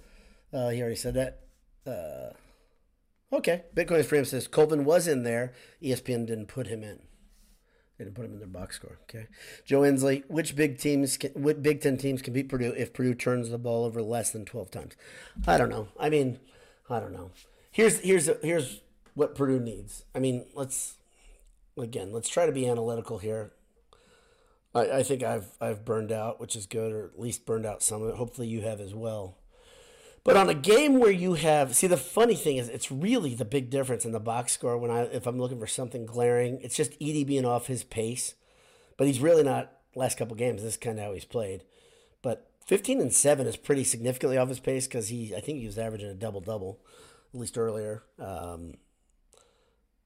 Uh, 0.52 0.68
he 0.68 0.80
already 0.80 0.94
said 0.94 1.14
that. 1.14 1.40
Uh, 1.84 2.32
okay. 3.34 3.64
Bitcoin 3.74 3.98
is 3.98 4.06
freedom 4.06 4.24
says 4.24 4.46
Colvin 4.46 4.84
was 4.84 5.08
in 5.08 5.24
there. 5.24 5.52
ESPN 5.82 6.26
didn't 6.26 6.46
put 6.46 6.68
him 6.68 6.84
in. 6.84 7.00
They 7.98 8.04
didn't 8.04 8.14
put 8.14 8.24
him 8.24 8.34
in 8.34 8.38
their 8.38 8.46
box 8.46 8.76
score. 8.76 8.98
Okay. 9.02 9.26
Joe 9.64 9.80
Inslee, 9.80 10.22
which 10.28 10.54
big 10.54 10.78
teams, 10.78 11.16
can, 11.16 11.32
Big 11.60 11.80
Ten 11.80 11.96
teams 11.96 12.22
can 12.22 12.32
beat 12.32 12.48
Purdue 12.48 12.72
if 12.76 12.92
Purdue 12.92 13.14
turns 13.14 13.50
the 13.50 13.58
ball 13.58 13.84
over 13.84 14.00
less 14.00 14.30
than 14.30 14.44
12 14.44 14.70
times? 14.70 14.94
I 15.46 15.58
don't 15.58 15.68
know. 15.68 15.88
I 15.98 16.08
mean, 16.08 16.38
I 16.88 17.00
don't 17.00 17.12
know. 17.12 17.32
Here's 17.72 17.98
here's 18.00 18.30
here's 18.42 18.80
what 19.14 19.34
Purdue 19.34 19.58
needs. 19.58 20.04
I 20.14 20.20
mean, 20.20 20.46
let's 20.54 20.98
again, 21.76 22.12
let's 22.12 22.28
try 22.28 22.46
to 22.46 22.52
be 22.52 22.68
analytical 22.68 23.18
here. 23.18 23.52
I, 24.74 24.98
I 24.98 25.02
think 25.02 25.22
I've 25.22 25.48
I've 25.60 25.84
burned 25.84 26.12
out, 26.12 26.40
which 26.40 26.56
is 26.56 26.66
good, 26.66 26.92
or 26.92 27.06
at 27.06 27.20
least 27.20 27.46
burned 27.46 27.66
out 27.66 27.82
some 27.82 28.02
of 28.02 28.08
it. 28.10 28.16
Hopefully, 28.16 28.48
you 28.48 28.62
have 28.62 28.80
as 28.80 28.94
well. 28.94 29.38
But 30.24 30.36
on 30.36 30.48
a 30.48 30.54
game 30.54 31.00
where 31.00 31.10
you 31.10 31.34
have, 31.34 31.74
see, 31.74 31.88
the 31.88 31.96
funny 31.96 32.36
thing 32.36 32.56
is, 32.56 32.68
it's 32.68 32.92
really 32.92 33.34
the 33.34 33.44
big 33.44 33.70
difference 33.70 34.04
in 34.04 34.12
the 34.12 34.20
box 34.20 34.52
score. 34.52 34.78
When 34.78 34.90
I, 34.90 35.02
if 35.02 35.26
I'm 35.26 35.40
looking 35.40 35.58
for 35.58 35.66
something 35.66 36.06
glaring, 36.06 36.60
it's 36.62 36.76
just 36.76 36.98
Edey 37.00 37.26
being 37.26 37.44
off 37.44 37.66
his 37.66 37.82
pace, 37.82 38.34
but 38.96 39.06
he's 39.06 39.20
really 39.20 39.42
not. 39.42 39.72
Last 39.94 40.16
couple 40.16 40.36
games, 40.36 40.62
this 40.62 40.74
is 40.74 40.78
kind 40.78 40.98
of 40.98 41.04
how 41.04 41.12
he's 41.12 41.26
played. 41.26 41.64
But 42.22 42.48
15 42.66 43.00
and 43.00 43.12
seven 43.12 43.46
is 43.46 43.58
pretty 43.58 43.84
significantly 43.84 44.38
off 44.38 44.48
his 44.48 44.60
pace 44.60 44.86
because 44.86 45.08
he, 45.08 45.34
I 45.34 45.40
think 45.40 45.58
he 45.58 45.66
was 45.66 45.76
averaging 45.76 46.08
a 46.08 46.14
double 46.14 46.40
double, 46.40 46.80
at 47.34 47.40
least 47.40 47.58
earlier. 47.58 48.04
Um, 48.18 48.74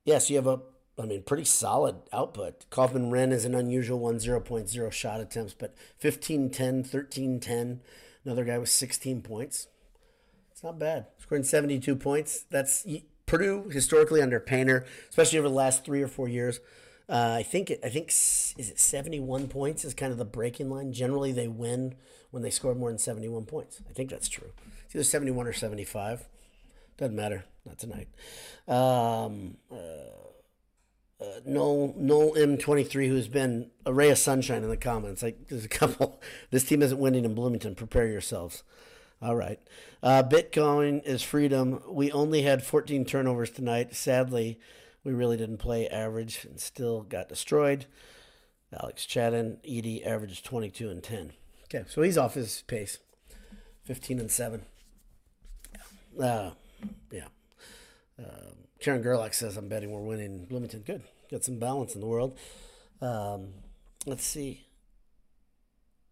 yes, 0.04 0.14
yeah, 0.14 0.18
so 0.18 0.30
you 0.30 0.36
have 0.38 0.46
a 0.48 0.60
I 0.98 1.04
mean, 1.04 1.22
pretty 1.22 1.44
solid 1.44 1.96
output. 2.12 2.64
Kaufman-Renn 2.70 3.32
is 3.32 3.44
an 3.44 3.54
unusual 3.54 3.98
one, 3.98 4.16
0.0 4.16 4.92
shot 4.92 5.20
attempts, 5.20 5.52
but 5.52 5.74
15 5.98 6.50
10, 6.50 6.84
13 6.84 7.40
10. 7.40 7.80
Another 8.24 8.44
guy 8.44 8.58
with 8.58 8.70
16 8.70 9.20
points. 9.22 9.68
It's 10.50 10.62
not 10.62 10.78
bad. 10.78 11.06
Scoring 11.18 11.44
72 11.44 11.94
points. 11.96 12.44
That's 12.50 12.86
Purdue 13.26 13.68
historically 13.70 14.22
under 14.22 14.40
Painter, 14.40 14.86
especially 15.10 15.38
over 15.38 15.48
the 15.48 15.54
last 15.54 15.84
three 15.84 16.02
or 16.02 16.08
four 16.08 16.28
years. 16.28 16.60
Uh, 17.08 17.36
I 17.38 17.42
think 17.42 17.72
I 17.84 17.88
think 17.88 18.08
is 18.08 18.54
it 18.56 18.80
71 18.80 19.48
points 19.48 19.84
is 19.84 19.94
kind 19.94 20.12
of 20.12 20.18
the 20.18 20.24
breaking 20.24 20.70
line. 20.70 20.92
Generally, 20.92 21.32
they 21.32 21.46
win 21.46 21.94
when 22.30 22.42
they 22.42 22.50
score 22.50 22.74
more 22.74 22.90
than 22.90 22.98
71 22.98 23.44
points. 23.44 23.80
I 23.88 23.92
think 23.92 24.10
that's 24.10 24.28
true. 24.28 24.50
It's 24.86 24.94
either 24.94 25.04
71 25.04 25.46
or 25.46 25.52
75. 25.52 26.26
Doesn't 26.96 27.14
matter. 27.14 27.44
Not 27.64 27.78
tonight. 27.78 28.08
Um, 28.66 29.58
uh, 29.70 30.25
uh, 31.20 31.40
Noel, 31.44 31.94
Noel 31.96 32.34
M23, 32.34 33.08
who's 33.08 33.28
been 33.28 33.70
a 33.84 33.92
ray 33.92 34.10
of 34.10 34.18
sunshine 34.18 34.62
in 34.62 34.68
the 34.68 34.76
comments. 34.76 35.22
Like, 35.22 35.48
there's 35.48 35.64
a 35.64 35.68
couple. 35.68 36.20
This 36.50 36.64
team 36.64 36.82
isn't 36.82 36.98
winning 36.98 37.24
in 37.24 37.34
Bloomington. 37.34 37.74
Prepare 37.74 38.06
yourselves. 38.06 38.62
All 39.22 39.34
right. 39.34 39.58
Uh, 40.02 40.22
Bitcoin 40.22 41.02
is 41.04 41.22
freedom. 41.22 41.82
We 41.88 42.12
only 42.12 42.42
had 42.42 42.62
14 42.62 43.04
turnovers 43.04 43.50
tonight. 43.50 43.94
Sadly, 43.94 44.60
we 45.04 45.12
really 45.12 45.36
didn't 45.36 45.58
play 45.58 45.88
average 45.88 46.44
and 46.44 46.60
still 46.60 47.02
got 47.02 47.28
destroyed. 47.28 47.86
Alex 48.78 49.06
Chadden, 49.06 49.58
Edey 49.64 50.06
averaged 50.06 50.44
22 50.44 50.90
and 50.90 51.02
10. 51.02 51.32
Okay, 51.64 51.84
so 51.88 52.02
he's 52.02 52.18
off 52.18 52.34
his 52.34 52.62
pace. 52.66 52.98
15 53.84 54.18
and 54.20 54.30
7. 54.30 54.62
Yeah. 56.18 56.24
Uh, 56.24 56.50
yeah. 57.10 57.28
Um, 58.18 58.65
Karen 58.86 59.02
Gerlach 59.02 59.34
says, 59.34 59.56
I'm 59.56 59.68
betting 59.68 59.90
we're 59.90 60.00
winning 60.00 60.44
Bloomington. 60.44 60.84
Good. 60.86 61.02
Got 61.28 61.42
some 61.42 61.58
balance 61.58 61.96
in 61.96 62.00
the 62.00 62.06
world. 62.06 62.38
Um, 63.02 63.48
let's 64.06 64.24
see. 64.24 64.64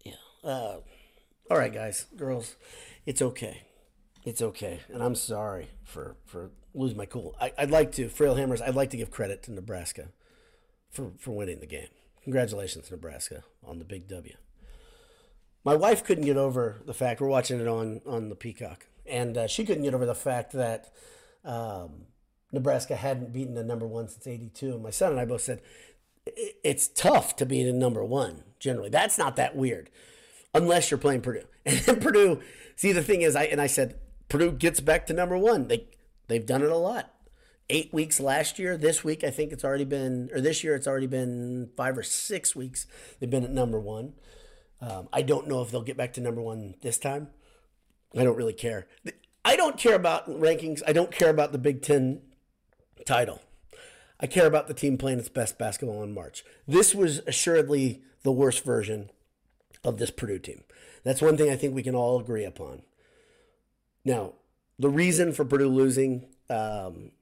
Yeah. 0.05 0.15
Uh, 0.43 0.79
all 1.49 1.57
right, 1.57 1.73
guys, 1.73 2.07
girls, 2.17 2.57
it's 3.07 3.23
okay. 3.23 3.63
It's 4.25 4.43
okay. 4.43 4.81
And 4.93 5.05
I'm 5.05 5.15
sorry 5.15 5.69
for, 5.85 6.17
for 6.27 6.51
losing 6.75 6.97
my 6.97 7.07
cool. 7.07 7.37
I, 7.41 7.53
would 7.61 7.71
like 7.71 7.93
to, 7.93 8.09
Frail 8.09 8.35
Hammers, 8.35 8.61
I'd 8.61 8.75
like 8.75 8.91
to 8.91 8.97
give 8.97 9.13
credit 9.13 9.45
to 9.45 9.53
Nebraska 9.53 10.09
for, 10.91 11.13
for 11.17 11.31
winning 11.31 11.61
the 11.61 11.67
game. 11.67 11.91
Congratulations, 12.25 12.91
Nebraska, 12.91 13.45
on 13.63 13.79
the 13.79 13.85
big 13.85 14.09
W. 14.09 14.35
My 15.65 15.77
wife 15.77 16.03
couldn't 16.03 16.25
get 16.25 16.37
over 16.37 16.83
the 16.85 16.93
fact, 16.93 17.21
we're 17.21 17.29
watching 17.29 17.61
it 17.61 17.69
on, 17.69 18.01
on 18.05 18.31
the 18.31 18.35
Peacock, 18.35 18.89
and 19.07 19.39
uh, 19.39 19.47
she 19.47 19.65
couldn't 19.65 19.85
get 19.85 19.95
over 19.95 20.07
the 20.07 20.13
fact 20.17 20.51
that 20.55 20.93
um, 21.45 22.07
Nebraska 22.55 22.97
hadn't 22.97 23.33
beaten 23.33 23.57
a 23.57 23.63
number 23.65 23.87
one 23.87 24.09
since 24.09 24.27
82. 24.27 24.75
And 24.75 24.83
my 24.83 24.91
son 24.91 25.13
and 25.13 25.21
I 25.21 25.25
both 25.25 25.43
said, 25.43 25.61
it's 26.27 26.89
tough 26.89 27.37
to 27.37 27.47
beat 27.47 27.67
a 27.67 27.73
number 27.73 28.03
one 28.05 28.45
generally. 28.59 28.89
That's 28.89 29.19
not 29.19 29.37
that 29.37 29.57
weird 29.57 29.91
unless 30.55 30.91
you're 30.91 30.99
playing 30.99 31.21
Purdue. 31.23 31.45
And 31.67 32.01
Purdue, 32.01 32.41
see, 32.77 32.93
the 32.93 33.03
thing 33.03 33.23
is, 33.23 33.35
I 33.35 33.45
and 33.45 33.61
I 33.61 33.67
said, 33.67 33.99
Purdue 34.29 34.53
gets 34.53 34.81
back 34.81 35.07
to 35.07 35.13
number 35.15 35.37
one. 35.37 35.69
They, 35.69 35.89
they've 36.29 36.45
done 36.45 36.63
it 36.63 36.71
a 36.71 36.77
lot. 36.77 37.11
eight 37.71 37.93
weeks 37.93 38.21
last 38.21 38.59
year. 38.59 38.77
This 38.77 39.03
week, 39.03 39.25
I 39.25 39.31
think 39.31 39.53
it's 39.53 39.65
already 39.65 39.85
been, 39.85 40.31
or 40.33 40.41
this 40.41 40.63
year, 40.63 40.75
it's 40.75 40.87
already 40.87 41.07
been 41.07 41.71
five 41.77 41.97
or 41.97 42.03
six 42.03 42.55
weeks. 42.55 42.87
They've 43.19 43.31
been 43.31 43.45
at 43.45 43.51
number 43.51 43.81
one. 43.81 44.15
Um, 44.81 45.09
I 45.13 45.23
don't 45.23 45.49
know 45.49 45.63
if 45.63 45.71
they'll 45.71 45.83
get 45.83 45.97
back 45.97 46.13
to 46.15 46.21
number 46.21 46.43
one 46.43 46.75
this 46.83 46.99
time. 46.99 47.29
I 48.17 48.23
don't 48.25 48.37
really 48.37 48.53
care. 48.53 48.87
I 49.45 49.57
don't 49.57 49.77
care 49.79 49.95
about 49.95 50.29
rankings. 50.29 50.83
I 50.87 50.93
don't 50.93 51.11
care 51.11 51.31
about 51.31 51.53
the 51.53 51.59
Big 51.59 51.83
Ten 51.83 52.21
title. 53.05 53.41
I 54.21 54.27
care 54.27 54.47
about 54.47 54.69
the 54.69 54.75
team 54.75 54.97
playing 54.97 55.19
its 55.19 55.29
best 55.29 55.59
basketball 55.59 56.03
in 56.03 56.15
March. 56.15 56.45
This 56.67 56.95
was 56.95 57.19
assuredly 57.27 58.03
the 58.23 58.33
worst 58.33 58.65
version 58.65 59.11
of 59.83 59.99
this 59.99 60.11
Purdue 60.11 60.39
team. 60.39 60.63
That's 61.03 61.21
one 61.21 61.37
thing 61.37 61.51
I 61.51 61.57
think 61.57 61.75
we 61.75 61.83
can 61.83 61.95
all 61.95 62.19
agree 62.19 62.45
upon. 62.45 62.83
Now, 64.05 64.33
the 64.79 64.89
reason 64.89 65.33
for 65.33 65.45
Purdue 65.45 65.69
losing, 65.69 66.27
um, 66.49 67.13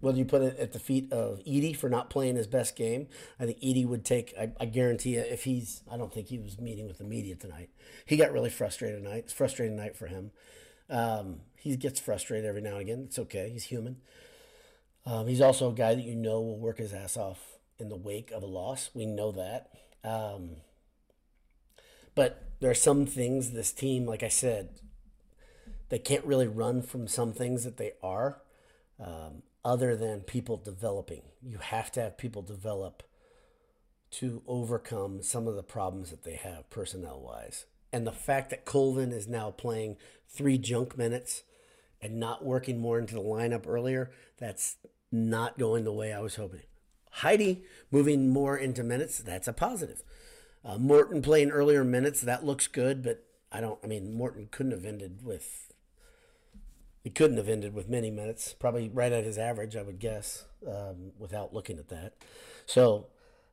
whether 0.00 0.18
you 0.18 0.24
put 0.24 0.42
it 0.42 0.58
at 0.58 0.72
the 0.72 0.78
feet 0.78 1.12
of 1.12 1.40
Edey 1.40 1.74
for 1.76 1.88
not 1.88 2.10
playing 2.10 2.36
his 2.36 2.46
best 2.46 2.76
game, 2.76 3.08
I 3.40 3.46
think 3.46 3.60
Edey 3.60 3.86
would 3.86 4.04
take. 4.04 4.34
I, 4.38 4.52
I, 4.60 4.66
guarantee 4.66 5.14
you, 5.14 5.20
if 5.20 5.44
he's, 5.44 5.82
I 5.90 5.96
don't 5.96 6.12
think 6.12 6.28
he 6.28 6.38
was 6.38 6.60
meeting 6.60 6.86
with 6.86 6.98
the 6.98 7.04
media 7.04 7.34
tonight. 7.34 7.70
He 8.04 8.16
got 8.16 8.32
really 8.32 8.50
frustrated 8.50 9.02
tonight. 9.02 9.24
It's 9.24 9.32
a 9.32 9.36
frustrating 9.36 9.76
night 9.76 9.96
for 9.96 10.06
him. 10.06 10.30
Um, 10.88 11.40
he 11.56 11.76
gets 11.76 11.98
frustrated 11.98 12.46
every 12.46 12.60
now 12.60 12.72
and 12.72 12.82
again. 12.82 13.02
It's 13.06 13.18
okay. 13.18 13.50
He's 13.50 13.64
human. 13.64 13.96
Um, 15.06 15.28
he's 15.28 15.40
also 15.40 15.70
a 15.70 15.74
guy 15.74 15.94
that 15.94 16.04
you 16.04 16.16
know 16.16 16.40
will 16.40 16.58
work 16.58 16.78
his 16.78 16.92
ass 16.92 17.16
off 17.16 17.38
in 17.78 17.88
the 17.88 17.96
wake 17.96 18.32
of 18.32 18.42
a 18.42 18.46
loss. 18.46 18.90
We 18.92 19.06
know 19.06 19.30
that. 19.32 19.70
Um, 20.02 20.56
but 22.14 22.42
there 22.60 22.70
are 22.70 22.74
some 22.74 23.06
things 23.06 23.52
this 23.52 23.72
team, 23.72 24.04
like 24.04 24.22
I 24.22 24.28
said, 24.28 24.80
they 25.90 25.98
can't 25.98 26.24
really 26.24 26.48
run 26.48 26.82
from 26.82 27.06
some 27.06 27.32
things 27.32 27.62
that 27.64 27.76
they 27.76 27.92
are, 28.02 28.42
um, 28.98 29.42
other 29.64 29.94
than 29.94 30.20
people 30.20 30.56
developing. 30.56 31.22
You 31.42 31.58
have 31.58 31.92
to 31.92 32.00
have 32.00 32.18
people 32.18 32.42
develop 32.42 33.04
to 34.12 34.42
overcome 34.46 35.22
some 35.22 35.46
of 35.46 35.54
the 35.54 35.62
problems 35.62 36.10
that 36.10 36.24
they 36.24 36.34
have 36.34 36.68
personnel 36.70 37.20
wise. 37.20 37.66
And 37.92 38.06
the 38.06 38.12
fact 38.12 38.50
that 38.50 38.64
Colvin 38.64 39.12
is 39.12 39.28
now 39.28 39.50
playing 39.50 39.96
three 40.28 40.58
junk 40.58 40.96
minutes 40.96 41.42
and 42.00 42.18
not 42.18 42.44
working 42.44 42.78
more 42.78 42.98
into 42.98 43.14
the 43.14 43.20
lineup 43.20 43.66
earlier, 43.66 44.10
that's 44.38 44.76
not 45.10 45.58
going 45.58 45.84
the 45.84 45.92
way 45.92 46.12
I 46.12 46.20
was 46.20 46.36
hoping. 46.36 46.62
Heide 47.10 47.62
moving 47.90 48.28
more 48.28 48.56
into 48.56 48.82
minutes, 48.82 49.18
that's 49.18 49.48
a 49.48 49.52
positive. 49.52 50.02
Uh, 50.64 50.78
Morton 50.78 51.22
playing 51.22 51.50
earlier 51.50 51.84
minutes, 51.84 52.20
that 52.20 52.44
looks 52.44 52.66
good, 52.66 53.02
but 53.02 53.24
I 53.52 53.60
don't, 53.60 53.78
I 53.82 53.86
mean, 53.86 54.12
Morton 54.12 54.48
couldn't 54.50 54.72
have 54.72 54.84
ended 54.84 55.20
with, 55.24 55.72
he 57.04 57.10
couldn't 57.10 57.36
have 57.36 57.48
ended 57.48 57.72
with 57.72 57.88
many 57.88 58.10
minutes, 58.10 58.54
probably 58.58 58.88
right 58.88 59.12
at 59.12 59.24
his 59.24 59.38
average, 59.38 59.76
I 59.76 59.82
would 59.82 60.00
guess, 60.00 60.44
um, 60.66 61.12
without 61.18 61.54
looking 61.54 61.78
at 61.78 61.88
that. 61.88 62.14
So 62.66 63.06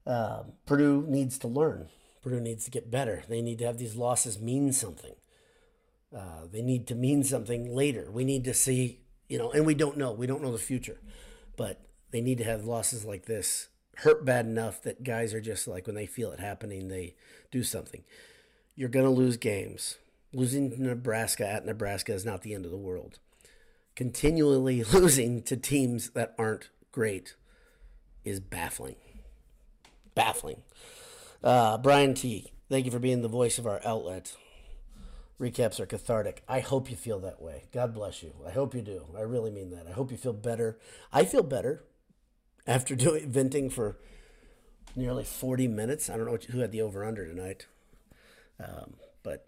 uh, 0.07 0.43
Purdue 0.65 1.05
needs 1.07 1.37
to 1.39 1.47
learn. 1.47 1.89
Purdue 2.23 2.41
needs 2.41 2.65
to 2.65 2.71
get 2.71 2.89
better. 2.89 3.23
They 3.29 3.41
need 3.41 3.59
to 3.59 3.65
have 3.65 3.77
these 3.77 3.95
losses 3.95 4.39
mean 4.39 4.73
something. 4.73 5.13
Uh, 6.15 6.47
they 6.51 6.61
need 6.61 6.87
to 6.87 6.95
mean 6.95 7.23
something 7.23 7.73
later. 7.73 8.09
We 8.11 8.23
need 8.23 8.43
to 8.45 8.53
see, 8.53 9.01
you 9.27 9.37
know, 9.37 9.51
and 9.51 9.65
we 9.65 9.75
don't 9.75 9.97
know. 9.97 10.11
We 10.11 10.27
don't 10.27 10.41
know 10.41 10.51
the 10.51 10.57
future, 10.57 10.99
but 11.55 11.81
they 12.11 12.21
need 12.21 12.37
to 12.39 12.43
have 12.43 12.65
losses 12.65 13.05
like 13.05 13.25
this 13.25 13.69
hurt 13.97 14.25
bad 14.25 14.45
enough 14.45 14.81
that 14.81 15.03
guys 15.03 15.33
are 15.33 15.41
just 15.41 15.67
like 15.67 15.85
when 15.85 15.95
they 15.95 16.05
feel 16.05 16.31
it 16.31 16.39
happening, 16.39 16.87
they 16.87 17.15
do 17.51 17.63
something. 17.63 18.03
You're 18.75 18.89
going 18.89 19.05
to 19.05 19.11
lose 19.11 19.37
games. 19.37 19.97
Losing 20.33 20.71
to 20.71 20.81
Nebraska 20.81 21.47
at 21.47 21.65
Nebraska 21.65 22.13
is 22.13 22.25
not 22.25 22.41
the 22.41 22.55
end 22.55 22.65
of 22.65 22.71
the 22.71 22.77
world. 22.77 23.19
Continually 23.95 24.83
losing 24.93 25.43
to 25.43 25.55
teams 25.55 26.09
that 26.11 26.33
aren't 26.39 26.69
great 26.91 27.35
is 28.25 28.39
baffling. 28.39 28.95
Baffling. 30.15 30.63
Uh, 31.43 31.77
Brian 31.77 32.13
T., 32.13 32.51
thank 32.69 32.85
you 32.85 32.91
for 32.91 32.99
being 32.99 33.21
the 33.21 33.27
voice 33.27 33.59
of 33.59 33.67
our 33.67 33.81
outlet. 33.85 34.35
Recaps 35.39 35.79
are 35.79 35.85
cathartic. 35.85 36.43
I 36.47 36.59
hope 36.59 36.89
you 36.89 36.95
feel 36.95 37.19
that 37.19 37.41
way. 37.41 37.63
God 37.71 37.93
bless 37.93 38.23
you. 38.23 38.33
I 38.45 38.51
hope 38.51 38.75
you 38.75 38.81
do. 38.81 39.07
I 39.17 39.21
really 39.21 39.51
mean 39.51 39.71
that. 39.71 39.87
I 39.87 39.91
hope 39.91 40.11
you 40.11 40.17
feel 40.17 40.33
better. 40.33 40.77
I 41.11 41.25
feel 41.25 41.43
better 41.43 41.83
after 42.67 42.95
doing 42.95 43.29
venting 43.29 43.69
for 43.69 43.97
nearly 44.95 45.23
40 45.23 45.67
minutes. 45.67 46.09
I 46.09 46.17
don't 46.17 46.25
know 46.25 46.37
who 46.51 46.59
had 46.59 46.71
the 46.71 46.81
over 46.81 47.03
under 47.03 47.25
tonight, 47.25 47.65
um, 48.59 48.93
but 49.23 49.47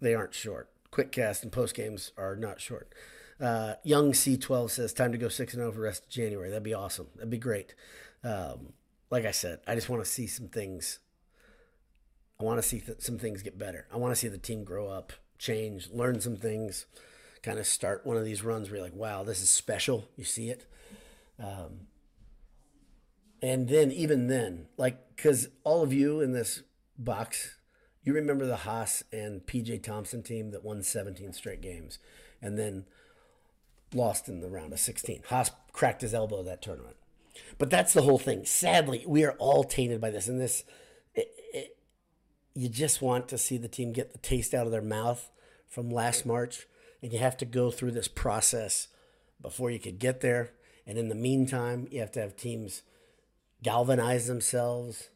they 0.00 0.14
aren't 0.14 0.34
short. 0.34 0.70
Quick 0.90 1.10
cast 1.12 1.42
and 1.42 1.52
post 1.52 1.74
games 1.74 2.12
are 2.16 2.36
not 2.36 2.60
short. 2.60 2.94
Uh, 3.40 3.74
Young 3.82 4.12
C12 4.12 4.70
says, 4.70 4.92
time 4.92 5.12
to 5.12 5.18
go 5.18 5.28
6 5.28 5.52
and 5.54 5.60
0 5.60 5.72
for 5.72 5.78
the 5.78 5.82
rest 5.82 6.04
of 6.04 6.08
January. 6.08 6.48
That'd 6.50 6.62
be 6.62 6.74
awesome. 6.74 7.08
That'd 7.16 7.30
be 7.30 7.38
great. 7.38 7.74
Um, 8.22 8.72
like 9.10 9.24
I 9.26 9.32
said, 9.32 9.60
I 9.66 9.74
just 9.74 9.88
want 9.88 10.04
to 10.04 10.10
see 10.10 10.26
some 10.26 10.48
things. 10.48 11.00
I 12.40 12.44
want 12.44 12.62
to 12.62 12.66
see 12.66 12.80
th- 12.80 13.00
some 13.00 13.18
things 13.18 13.42
get 13.42 13.58
better. 13.58 13.86
I 13.92 13.96
want 13.96 14.12
to 14.12 14.16
see 14.16 14.28
the 14.28 14.38
team 14.38 14.64
grow 14.64 14.88
up, 14.88 15.12
change, 15.38 15.90
learn 15.90 16.20
some 16.20 16.36
things, 16.36 16.86
kind 17.42 17.58
of 17.58 17.66
start 17.66 18.06
one 18.06 18.16
of 18.16 18.24
these 18.24 18.42
runs 18.42 18.68
where 18.68 18.78
you're 18.78 18.86
like, 18.86 18.94
wow, 18.94 19.22
this 19.22 19.42
is 19.42 19.50
special. 19.50 20.08
You 20.16 20.24
see 20.24 20.50
it. 20.50 20.66
Um, 21.38 21.88
and 23.42 23.68
then, 23.68 23.92
even 23.92 24.28
then, 24.28 24.68
like, 24.76 25.14
because 25.14 25.48
all 25.64 25.82
of 25.82 25.92
you 25.92 26.20
in 26.20 26.32
this 26.32 26.62
box, 26.98 27.58
you 28.02 28.14
remember 28.14 28.46
the 28.46 28.58
Haas 28.58 29.02
and 29.12 29.44
PJ 29.44 29.82
Thompson 29.82 30.22
team 30.22 30.50
that 30.52 30.64
won 30.64 30.82
17 30.82 31.32
straight 31.32 31.60
games 31.60 31.98
and 32.40 32.58
then 32.58 32.86
lost 33.92 34.28
in 34.28 34.40
the 34.40 34.48
round 34.48 34.72
of 34.72 34.80
16. 34.80 35.22
Haas 35.28 35.50
cracked 35.72 36.02
his 36.02 36.14
elbow 36.14 36.42
that 36.42 36.62
tournament. 36.62 36.96
But 37.58 37.70
that's 37.70 37.92
the 37.92 38.02
whole 38.02 38.18
thing. 38.18 38.44
Sadly, 38.44 39.04
we 39.06 39.24
are 39.24 39.32
all 39.32 39.64
tainted 39.64 40.00
by 40.00 40.10
this. 40.10 40.28
And 40.28 40.40
this, 40.40 40.64
you 42.54 42.68
just 42.68 43.02
want 43.02 43.28
to 43.28 43.38
see 43.38 43.58
the 43.58 43.68
team 43.68 43.92
get 43.92 44.12
the 44.12 44.18
taste 44.18 44.54
out 44.54 44.66
of 44.66 44.72
their 44.72 44.82
mouth 44.82 45.30
from 45.68 45.90
last 45.90 46.24
March. 46.24 46.66
And 47.02 47.12
you 47.12 47.18
have 47.18 47.36
to 47.38 47.44
go 47.44 47.70
through 47.70 47.90
this 47.90 48.08
process 48.08 48.88
before 49.42 49.70
you 49.70 49.78
could 49.78 49.98
get 49.98 50.20
there. 50.20 50.52
And 50.86 50.96
in 50.96 51.08
the 51.08 51.14
meantime, 51.14 51.86
you 51.90 52.00
have 52.00 52.12
to 52.12 52.20
have 52.20 52.36
teams 52.36 52.82
galvanize 53.62 54.26
themselves. 54.26 55.10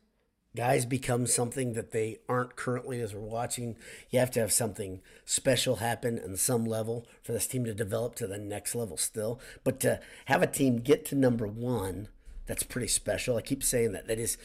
Guys 0.57 0.85
become 0.85 1.27
something 1.27 1.75
that 1.75 1.93
they 1.93 2.19
aren't 2.29 2.57
currently 2.57 3.01
as 3.01 3.15
we're 3.15 3.21
watching. 3.21 3.77
You 4.11 4.19
have 4.19 4.31
to 4.33 4.41
have 4.41 4.53
something 4.53 5.01
special 5.25 5.77
happen 5.77 6.21
on 6.23 6.37
some 6.37 6.65
level 6.65 7.07
for 7.23 7.33
this 7.33 7.47
team 7.47 7.65
to 7.65 7.75
develop 7.75 8.17
to 8.17 8.27
the 8.27 8.39
next 8.39 8.75
level 8.75 8.97
still. 8.97 9.41
But 9.63 9.79
to 9.81 10.01
have 10.25 10.43
a 10.43 10.47
team 10.47 10.79
get 10.79 11.05
to 11.07 11.15
number 11.15 11.47
one, 11.47 12.09
that's 12.47 12.63
pretty 12.65 12.89
special. 12.89 13.37
I 13.37 13.43
keep 13.43 13.63
saying 13.63 13.93
that. 13.93 14.09
That 14.09 14.19
is 14.19 14.37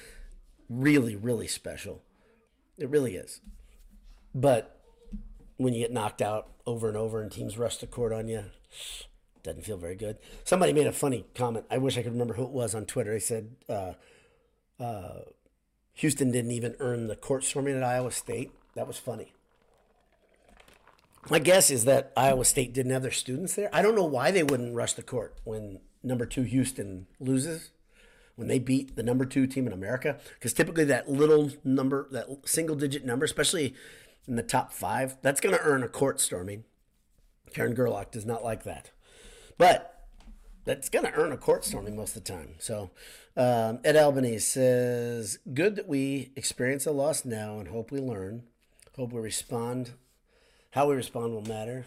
really, 0.69 1.15
really 1.15 1.47
special. 1.47 2.03
It 2.77 2.89
really 2.89 3.15
is. 3.15 3.41
But 4.33 4.79
when 5.57 5.73
you 5.73 5.81
get 5.81 5.91
knocked 5.91 6.21
out 6.21 6.49
over 6.65 6.87
and 6.87 6.97
over 6.97 7.21
and 7.21 7.31
teams 7.31 7.57
rush 7.57 7.77
the 7.77 7.87
court 7.87 8.11
on 8.11 8.27
you, 8.27 8.45
doesn't 9.43 9.63
feel 9.63 9.77
very 9.77 9.95
good. 9.95 10.17
Somebody 10.43 10.73
made 10.73 10.87
a 10.87 10.91
funny 10.91 11.25
comment. 11.35 11.65
I 11.69 11.77
wish 11.77 11.97
I 11.97 12.01
could 12.01 12.13
remember 12.13 12.33
who 12.33 12.43
it 12.43 12.51
was 12.51 12.73
on 12.73 12.85
Twitter. 12.85 13.11
They 13.11 13.19
said 13.19 13.55
uh, 13.69 13.93
uh, 14.79 15.19
Houston 15.95 16.31
didn't 16.31 16.51
even 16.51 16.75
earn 16.79 17.07
the 17.07 17.15
court 17.15 17.43
storming 17.43 17.75
at 17.75 17.83
Iowa 17.83 18.11
State. 18.11 18.51
That 18.75 18.87
was 18.87 18.97
funny. 18.97 19.33
My 21.29 21.39
guess 21.39 21.69
is 21.69 21.85
that 21.85 22.11
Iowa 22.17 22.43
State 22.45 22.73
didn't 22.73 22.91
have 22.91 23.01
their 23.01 23.11
students 23.11 23.55
there. 23.55 23.69
I 23.71 23.81
don't 23.81 23.95
know 23.95 24.03
why 24.03 24.31
they 24.31 24.43
wouldn't 24.43 24.75
rush 24.75 24.93
the 24.93 25.03
court 25.03 25.35
when 25.43 25.79
number 26.01 26.25
two 26.25 26.43
Houston 26.43 27.07
loses, 27.19 27.71
when 28.35 28.47
they 28.47 28.59
beat 28.59 28.95
the 28.95 29.03
number 29.03 29.25
two 29.25 29.47
team 29.47 29.67
in 29.67 29.73
America. 29.73 30.17
Because 30.35 30.53
typically 30.53 30.85
that 30.85 31.09
little 31.09 31.51
number, 31.63 32.07
that 32.11 32.27
single 32.45 32.75
digit 32.75 33.05
number, 33.05 33.25
especially 33.25 33.73
in 34.27 34.35
the 34.35 34.43
top 34.43 34.71
five, 34.71 35.17
that's 35.21 35.41
going 35.41 35.55
to 35.55 35.61
earn 35.61 35.83
a 35.83 35.89
court 35.89 36.19
storming. 36.19 36.63
Karen 37.53 37.73
Gerlach 37.73 38.11
does 38.11 38.25
not 38.25 38.43
like 38.43 38.63
that. 38.63 38.91
But 39.57 39.93
that's 40.65 40.89
going 40.89 41.05
to 41.05 41.13
earn 41.13 41.31
a 41.31 41.37
court 41.37 41.65
storming 41.65 41.95
most 41.95 42.15
of 42.15 42.23
the 42.23 42.31
time. 42.31 42.55
So 42.59 42.91
um, 43.35 43.79
Ed 43.83 43.95
Albany 43.95 44.39
says, 44.39 45.39
Good 45.53 45.75
that 45.75 45.87
we 45.87 46.31
experience 46.35 46.85
a 46.85 46.91
loss 46.91 47.25
now 47.25 47.59
and 47.59 47.67
hope 47.67 47.91
we 47.91 47.99
learn. 47.99 48.43
Hope 48.95 49.11
we 49.11 49.19
respond. 49.21 49.91
How 50.71 50.87
we 50.89 50.95
respond 50.95 51.33
will 51.33 51.43
matter. 51.43 51.85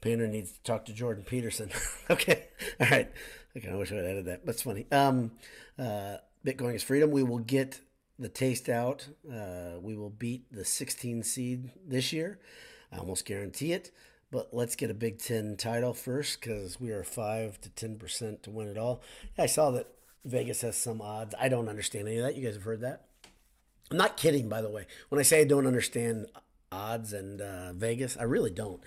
Painter 0.00 0.26
needs 0.26 0.52
to 0.52 0.62
talk 0.62 0.84
to 0.86 0.92
Jordan 0.92 1.24
Peterson. 1.24 1.70
okay. 2.10 2.44
All 2.80 2.88
right. 2.90 3.10
I 3.54 3.58
kind 3.58 3.72
of 3.72 3.78
wish 3.80 3.92
I 3.92 3.96
had 3.96 4.06
added 4.06 4.24
that. 4.26 4.46
That's 4.46 4.62
funny. 4.62 4.86
Um, 4.92 5.32
uh, 5.78 6.16
Bitcoin 6.44 6.74
is 6.74 6.82
freedom. 6.82 7.10
We 7.10 7.22
will 7.22 7.38
get 7.38 7.80
the 8.18 8.28
taste 8.28 8.68
out. 8.68 9.08
Uh, 9.30 9.78
we 9.80 9.96
will 9.96 10.10
beat 10.10 10.52
the 10.52 10.64
16 10.64 11.22
seed 11.22 11.70
this 11.86 12.12
year. 12.12 12.38
I 12.92 12.98
almost 12.98 13.24
guarantee 13.26 13.72
it. 13.72 13.90
But 14.30 14.54
let's 14.54 14.76
get 14.76 14.90
a 14.90 14.94
Big 14.94 15.18
Ten 15.18 15.56
title 15.56 15.92
first 15.92 16.40
because 16.40 16.80
we 16.80 16.90
are 16.90 17.02
5 17.02 17.60
to 17.62 17.70
10% 17.70 18.42
to 18.42 18.50
win 18.50 18.68
it 18.68 18.78
all. 18.78 19.02
Yeah, 19.36 19.44
I 19.44 19.46
saw 19.46 19.72
that 19.72 19.88
Vegas 20.24 20.60
has 20.60 20.76
some 20.76 21.02
odds. 21.02 21.34
I 21.38 21.48
don't 21.48 21.68
understand 21.68 22.06
any 22.06 22.18
of 22.18 22.24
that. 22.24 22.36
You 22.36 22.44
guys 22.44 22.54
have 22.54 22.62
heard 22.62 22.82
that? 22.82 23.06
I'm 23.90 23.96
not 23.96 24.16
kidding, 24.16 24.48
by 24.48 24.62
the 24.62 24.70
way. 24.70 24.86
When 25.08 25.18
I 25.18 25.22
say 25.22 25.40
I 25.40 25.44
don't 25.44 25.66
understand 25.66 26.26
odds 26.70 27.12
and 27.12 27.40
uh, 27.40 27.72
Vegas, 27.72 28.16
I 28.16 28.22
really 28.22 28.50
don't. 28.52 28.80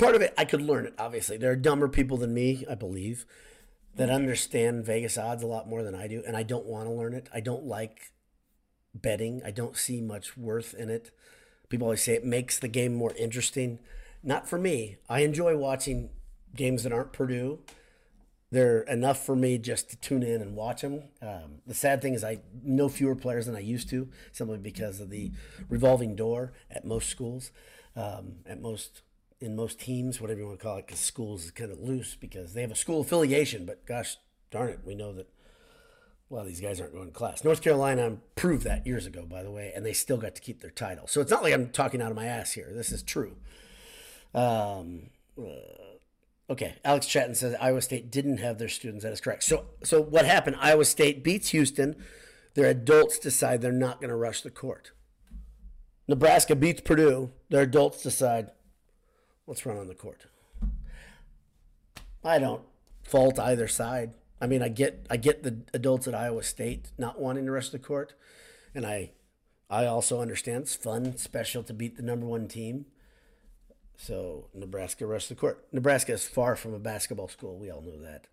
Part 0.00 0.16
of 0.16 0.22
it, 0.22 0.32
I 0.38 0.46
could 0.46 0.62
learn 0.62 0.86
it, 0.86 0.94
obviously. 0.98 1.36
There 1.36 1.50
are 1.52 1.56
dumber 1.56 1.86
people 1.86 2.16
than 2.16 2.32
me, 2.32 2.64
I 2.68 2.74
believe. 2.74 3.26
that 3.96 4.08
understand 4.08 4.86
Vegas 4.86 5.18
odds 5.18 5.42
a 5.42 5.46
lot 5.46 5.68
more 5.68 5.82
than 5.82 5.94
I 5.94 6.06
do, 6.06 6.22
and 6.26 6.36
I 6.36 6.42
don't 6.42 6.64
want 6.64 6.86
to 6.86 6.92
learn 6.92 7.12
it. 7.12 7.28
I 7.34 7.40
don't 7.40 7.64
like 7.64 8.12
betting. 8.94 9.42
I 9.44 9.50
don't 9.50 9.76
see 9.76 10.00
much 10.00 10.38
worth 10.38 10.72
in 10.74 10.88
it. 10.88 11.10
People 11.68 11.86
always 11.86 12.02
say 12.02 12.14
it 12.14 12.24
makes 12.24 12.58
the 12.58 12.68
game 12.68 12.94
more 12.94 13.12
interesting. 13.18 13.78
Not 14.22 14.48
for 14.48 14.58
me. 14.58 14.96
I 15.08 15.20
enjoy 15.20 15.56
watching 15.56 16.10
games 16.56 16.82
that 16.84 16.92
aren't 16.92 17.12
Purdue. 17.12 17.58
They're 18.50 18.80
enough 18.82 19.24
for 19.24 19.36
me 19.36 19.58
just 19.58 19.90
to 19.90 19.96
tune 19.96 20.22
in 20.22 20.40
and 20.40 20.56
watch 20.56 20.80
them. 20.80 21.04
Um, 21.20 21.60
the 21.66 21.74
sad 21.74 22.00
thing 22.00 22.14
is, 22.14 22.24
I 22.24 22.40
know 22.62 22.88
fewer 22.88 23.14
players 23.14 23.46
than 23.46 23.54
I 23.54 23.60
used 23.60 23.90
to, 23.90 24.08
simply 24.32 24.58
because 24.58 24.98
of 24.98 25.10
the 25.10 25.30
revolving 25.68 26.16
door 26.16 26.52
at 26.70 26.84
most 26.84 27.10
schools, 27.10 27.52
um, 27.94 28.36
at 28.46 28.60
most 28.62 29.02
in 29.40 29.56
most 29.56 29.80
teams, 29.80 30.20
whatever 30.20 30.40
you 30.40 30.46
want 30.46 30.58
to 30.58 30.62
call 30.62 30.76
it, 30.76 30.86
because 30.86 31.00
schools 31.00 31.44
is 31.44 31.50
kind 31.50 31.72
of 31.72 31.80
loose 31.80 32.14
because 32.14 32.52
they 32.52 32.60
have 32.60 32.70
a 32.70 32.76
school 32.76 33.00
affiliation. 33.00 33.64
But 33.64 33.86
gosh 33.86 34.16
darn 34.50 34.70
it, 34.70 34.80
we 34.84 34.94
know 34.94 35.12
that 35.14 35.28
a 36.30 36.34
lot 36.34 36.42
of 36.42 36.48
these 36.48 36.60
guys 36.60 36.80
aren't 36.80 36.92
going 36.92 37.06
to 37.06 37.12
class. 37.12 37.42
North 37.42 37.62
Carolina 37.62 38.18
proved 38.36 38.64
that 38.64 38.86
years 38.86 39.06
ago, 39.06 39.24
by 39.28 39.42
the 39.42 39.50
way, 39.50 39.72
and 39.74 39.84
they 39.84 39.92
still 39.92 40.16
got 40.16 40.34
to 40.34 40.40
keep 40.40 40.60
their 40.60 40.70
title. 40.70 41.06
So 41.06 41.20
it's 41.20 41.30
not 41.30 41.42
like 41.42 41.52
I'm 41.52 41.70
talking 41.70 42.00
out 42.00 42.10
of 42.10 42.16
my 42.16 42.26
ass 42.26 42.52
here. 42.52 42.70
This 42.72 42.92
is 42.92 43.02
true. 43.02 43.36
Um, 44.34 45.10
uh, 45.38 46.50
okay, 46.50 46.76
Alex 46.84 47.06
Chatton 47.06 47.34
says 47.34 47.56
Iowa 47.60 47.82
State 47.82 48.10
didn't 48.10 48.38
have 48.38 48.58
their 48.58 48.68
students. 48.68 49.02
That 49.02 49.12
is 49.12 49.20
correct. 49.20 49.42
So, 49.42 49.64
so 49.82 50.00
what 50.00 50.24
happened? 50.24 50.56
Iowa 50.60 50.84
State 50.84 51.24
beats 51.24 51.48
Houston. 51.48 51.96
Their 52.54 52.66
adults 52.66 53.18
decide 53.18 53.60
they're 53.60 53.72
not 53.72 54.00
going 54.00 54.10
to 54.10 54.16
rush 54.16 54.42
the 54.42 54.50
court. 54.50 54.92
Nebraska 56.06 56.54
beats 56.54 56.80
Purdue. 56.80 57.30
Their 57.48 57.62
adults 57.62 58.02
decide 58.02 58.50
let's 59.50 59.66
run 59.66 59.76
on 59.76 59.88
the 59.88 59.94
court. 59.94 60.26
I 62.22 62.38
don't 62.38 62.62
fault 63.02 63.38
either 63.40 63.66
side. 63.66 64.14
I 64.40 64.46
mean, 64.46 64.62
I 64.62 64.68
get 64.68 65.06
I 65.10 65.16
get 65.16 65.42
the 65.42 65.58
adults 65.74 66.06
at 66.06 66.14
Iowa 66.14 66.44
State 66.44 66.92
not 66.96 67.20
wanting 67.20 67.46
to 67.46 67.50
rush 67.50 67.70
the 67.70 67.78
court, 67.78 68.14
and 68.74 68.86
I 68.86 69.10
I 69.68 69.86
also 69.86 70.20
understand 70.20 70.62
it's 70.62 70.76
fun, 70.76 71.16
special 71.16 71.64
to 71.64 71.74
beat 71.74 71.96
the 71.96 72.02
number 72.02 72.26
one 72.26 72.46
team. 72.46 72.86
So 73.96 74.46
Nebraska 74.54 75.04
rushed 75.04 75.28
the 75.28 75.34
court. 75.34 75.66
Nebraska 75.72 76.12
is 76.12 76.26
far 76.26 76.54
from 76.54 76.72
a 76.72 76.78
basketball 76.78 77.28
school. 77.28 77.58
We 77.58 77.70
all 77.70 77.82
know 77.82 78.00
that. 78.00 78.28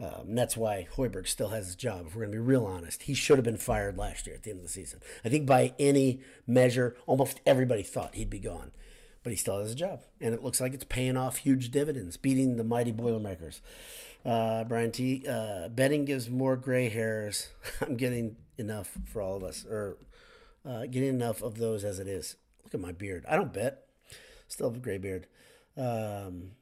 Um, 0.00 0.34
that's 0.34 0.56
why 0.56 0.88
Hoiberg 0.96 1.28
still 1.28 1.50
has 1.50 1.66
his 1.66 1.76
job. 1.76 2.06
If 2.06 2.16
we're 2.16 2.22
going 2.22 2.32
to 2.32 2.38
be 2.38 2.44
real 2.44 2.64
honest, 2.64 3.02
he 3.02 3.14
should 3.14 3.38
have 3.38 3.44
been 3.44 3.56
fired 3.56 3.96
last 3.96 4.26
year 4.26 4.34
at 4.34 4.42
the 4.42 4.50
end 4.50 4.58
of 4.58 4.64
the 4.64 4.72
season. 4.72 5.00
I 5.24 5.28
think 5.28 5.46
by 5.46 5.74
any 5.78 6.22
measure, 6.44 6.96
almost 7.06 7.40
everybody 7.46 7.84
thought 7.84 8.16
he'd 8.16 8.30
be 8.30 8.40
gone 8.40 8.72
but 9.22 9.30
he 9.30 9.36
still 9.36 9.60
has 9.60 9.72
a 9.72 9.76
job, 9.76 10.00
and 10.20 10.34
it 10.34 10.42
looks 10.42 10.60
like 10.60 10.74
it's 10.74 10.84
paying 10.84 11.16
off 11.16 11.38
huge 11.38 11.70
dividends, 11.70 12.16
beating 12.16 12.56
the 12.56 12.64
mighty 12.64 12.92
Boilermakers. 12.92 13.60
Uh, 14.24 14.64
Brian 14.64 14.92
T. 14.92 15.24
Uh, 15.28 15.68
betting 15.68 16.04
gives 16.04 16.30
more 16.30 16.56
gray 16.56 16.88
hairs. 16.88 17.48
I'm 17.80 17.96
getting 17.96 18.36
enough 18.58 18.96
for 19.06 19.22
all 19.22 19.36
of 19.36 19.42
us, 19.42 19.64
or 19.64 19.98
uh, 20.64 20.86
getting 20.86 21.08
enough 21.08 21.42
of 21.42 21.58
those 21.58 21.84
as 21.84 21.98
it 21.98 22.06
is. 22.06 22.36
Look 22.64 22.74
at 22.74 22.80
my 22.80 22.92
beard. 22.92 23.24
I 23.28 23.36
don't 23.36 23.52
bet. 23.52 23.86
Still 24.48 24.68
have 24.68 24.76
a 24.76 24.80
gray 24.80 24.98
beard. 24.98 25.26
Um, 25.76 26.52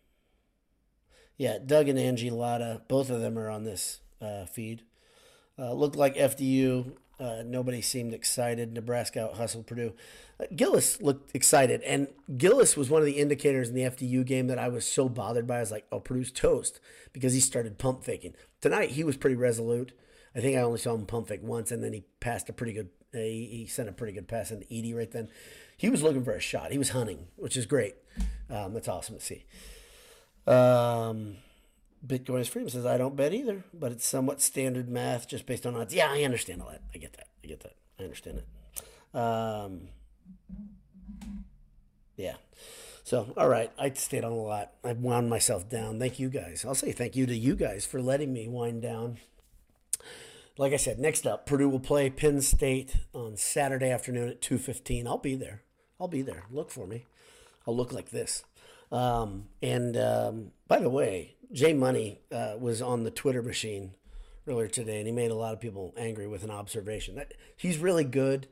yeah, 1.36 1.58
Doug 1.64 1.88
and 1.88 1.98
Angie 1.98 2.30
Latta, 2.30 2.82
both 2.88 3.10
of 3.10 3.20
them 3.20 3.38
are 3.38 3.50
on 3.50 3.64
this 3.64 4.00
uh, 4.20 4.44
feed. 4.44 4.82
Uh, 5.58 5.74
like 5.74 6.14
FDU. 6.16 6.92
Uh, 7.20 7.42
nobody 7.44 7.82
seemed 7.82 8.14
excited. 8.14 8.72
Nebraska 8.72 9.24
out 9.24 9.36
hustled 9.36 9.66
Purdue. 9.66 9.92
Gillis 10.56 11.02
looked 11.02 11.36
excited, 11.36 11.82
and 11.82 12.08
Gillis 12.38 12.78
was 12.78 12.88
one 12.88 13.02
of 13.02 13.06
the 13.06 13.18
indicators 13.18 13.68
in 13.68 13.74
the 13.74 13.82
FDU 13.82 14.24
game 14.24 14.46
that 14.46 14.58
I 14.58 14.68
was 14.68 14.86
so 14.86 15.06
bothered 15.06 15.46
by. 15.46 15.58
I 15.58 15.60
was 15.60 15.70
like, 15.70 15.86
"Oh, 15.92 16.00
Purdue's 16.00 16.32
toast," 16.32 16.80
because 17.12 17.34
he 17.34 17.40
started 17.40 17.76
pump 17.76 18.04
faking. 18.04 18.34
Tonight 18.62 18.90
he 18.90 19.04
was 19.04 19.18
pretty 19.18 19.36
resolute. 19.36 19.92
I 20.34 20.40
think 20.40 20.56
I 20.56 20.62
only 20.62 20.78
saw 20.78 20.94
him 20.94 21.04
pump 21.04 21.28
fake 21.28 21.42
once, 21.42 21.70
and 21.70 21.84
then 21.84 21.92
he 21.92 22.04
passed 22.20 22.48
a 22.48 22.54
pretty 22.54 22.72
good. 22.72 22.88
Uh, 23.12 23.18
he, 23.18 23.46
he, 23.46 23.66
sent 23.66 23.88
a 23.88 23.92
pretty 23.92 24.12
good 24.12 24.28
pass 24.28 24.50
into 24.50 24.64
Edey 24.66 24.94
right 24.94 25.10
then. 25.10 25.28
He 25.76 25.90
was 25.90 26.02
looking 26.02 26.24
for 26.24 26.32
a 26.32 26.40
shot. 26.40 26.70
He 26.70 26.78
was 26.78 26.90
hunting, 26.90 27.26
which 27.36 27.56
is 27.56 27.66
great. 27.66 27.96
Um, 28.48 28.72
that's 28.72 28.88
awesome 28.88 29.16
to 29.16 29.20
see. 29.20 29.44
Um, 30.46 31.36
Bitcoin 32.06 32.40
is 32.40 32.48
Freedom 32.48 32.70
says 32.70 32.86
I 32.86 32.96
don't 32.96 33.16
bet 33.16 33.34
either, 33.34 33.64
but 33.74 33.92
it's 33.92 34.06
somewhat 34.06 34.40
standard 34.40 34.88
math 34.88 35.28
just 35.28 35.46
based 35.46 35.66
on 35.66 35.76
odds. 35.76 35.94
Yeah, 35.94 36.10
I 36.10 36.22
understand 36.22 36.62
all 36.62 36.70
that. 36.70 36.82
I 36.94 36.98
get 36.98 37.12
that. 37.14 37.28
I 37.44 37.46
get 37.46 37.60
that. 37.60 37.74
I 37.98 38.04
understand 38.04 38.38
it. 38.38 39.16
Um, 39.16 39.88
yeah. 42.16 42.36
So, 43.04 43.32
all 43.36 43.48
right, 43.48 43.72
I 43.78 43.90
stayed 43.90 44.24
on 44.24 44.32
a 44.32 44.36
lot. 44.36 44.72
I 44.84 44.92
wound 44.92 45.28
myself 45.28 45.68
down. 45.68 45.98
Thank 45.98 46.18
you 46.18 46.28
guys. 46.28 46.64
I'll 46.66 46.74
say 46.74 46.92
thank 46.92 47.16
you 47.16 47.26
to 47.26 47.36
you 47.36 47.56
guys 47.56 47.84
for 47.84 48.00
letting 48.00 48.32
me 48.32 48.48
wind 48.48 48.82
down. 48.82 49.18
Like 50.56 50.72
I 50.72 50.76
said, 50.76 50.98
next 50.98 51.26
up, 51.26 51.46
Purdue 51.46 51.68
will 51.68 51.80
play 51.80 52.10
Penn 52.10 52.40
State 52.42 52.96
on 53.14 53.36
Saturday 53.36 53.90
afternoon 53.90 54.28
at 54.28 54.42
2.15. 54.42 55.06
I'll 55.06 55.18
be 55.18 55.34
there. 55.34 55.62
I'll 55.98 56.08
be 56.08 56.22
there. 56.22 56.44
Look 56.50 56.70
for 56.70 56.86
me. 56.86 57.06
I'll 57.66 57.76
look 57.76 57.92
like 57.92 58.10
this. 58.10 58.44
Um, 58.92 59.46
and 59.62 59.96
um, 59.96 60.52
by 60.68 60.80
the 60.80 60.90
way, 60.90 61.36
Jay 61.52 61.72
Money 61.72 62.20
uh, 62.32 62.54
was 62.58 62.82
on 62.82 63.04
the 63.04 63.10
Twitter 63.10 63.42
machine 63.42 63.92
earlier 64.46 64.68
today, 64.68 64.98
and 64.98 65.06
he 65.06 65.12
made 65.12 65.30
a 65.30 65.36
lot 65.36 65.52
of 65.52 65.60
people 65.60 65.94
angry 65.96 66.26
with 66.26 66.44
an 66.44 66.50
observation. 66.50 67.16
That 67.16 67.34
he's 67.56 67.78
really 67.78 68.04
good 68.04 68.48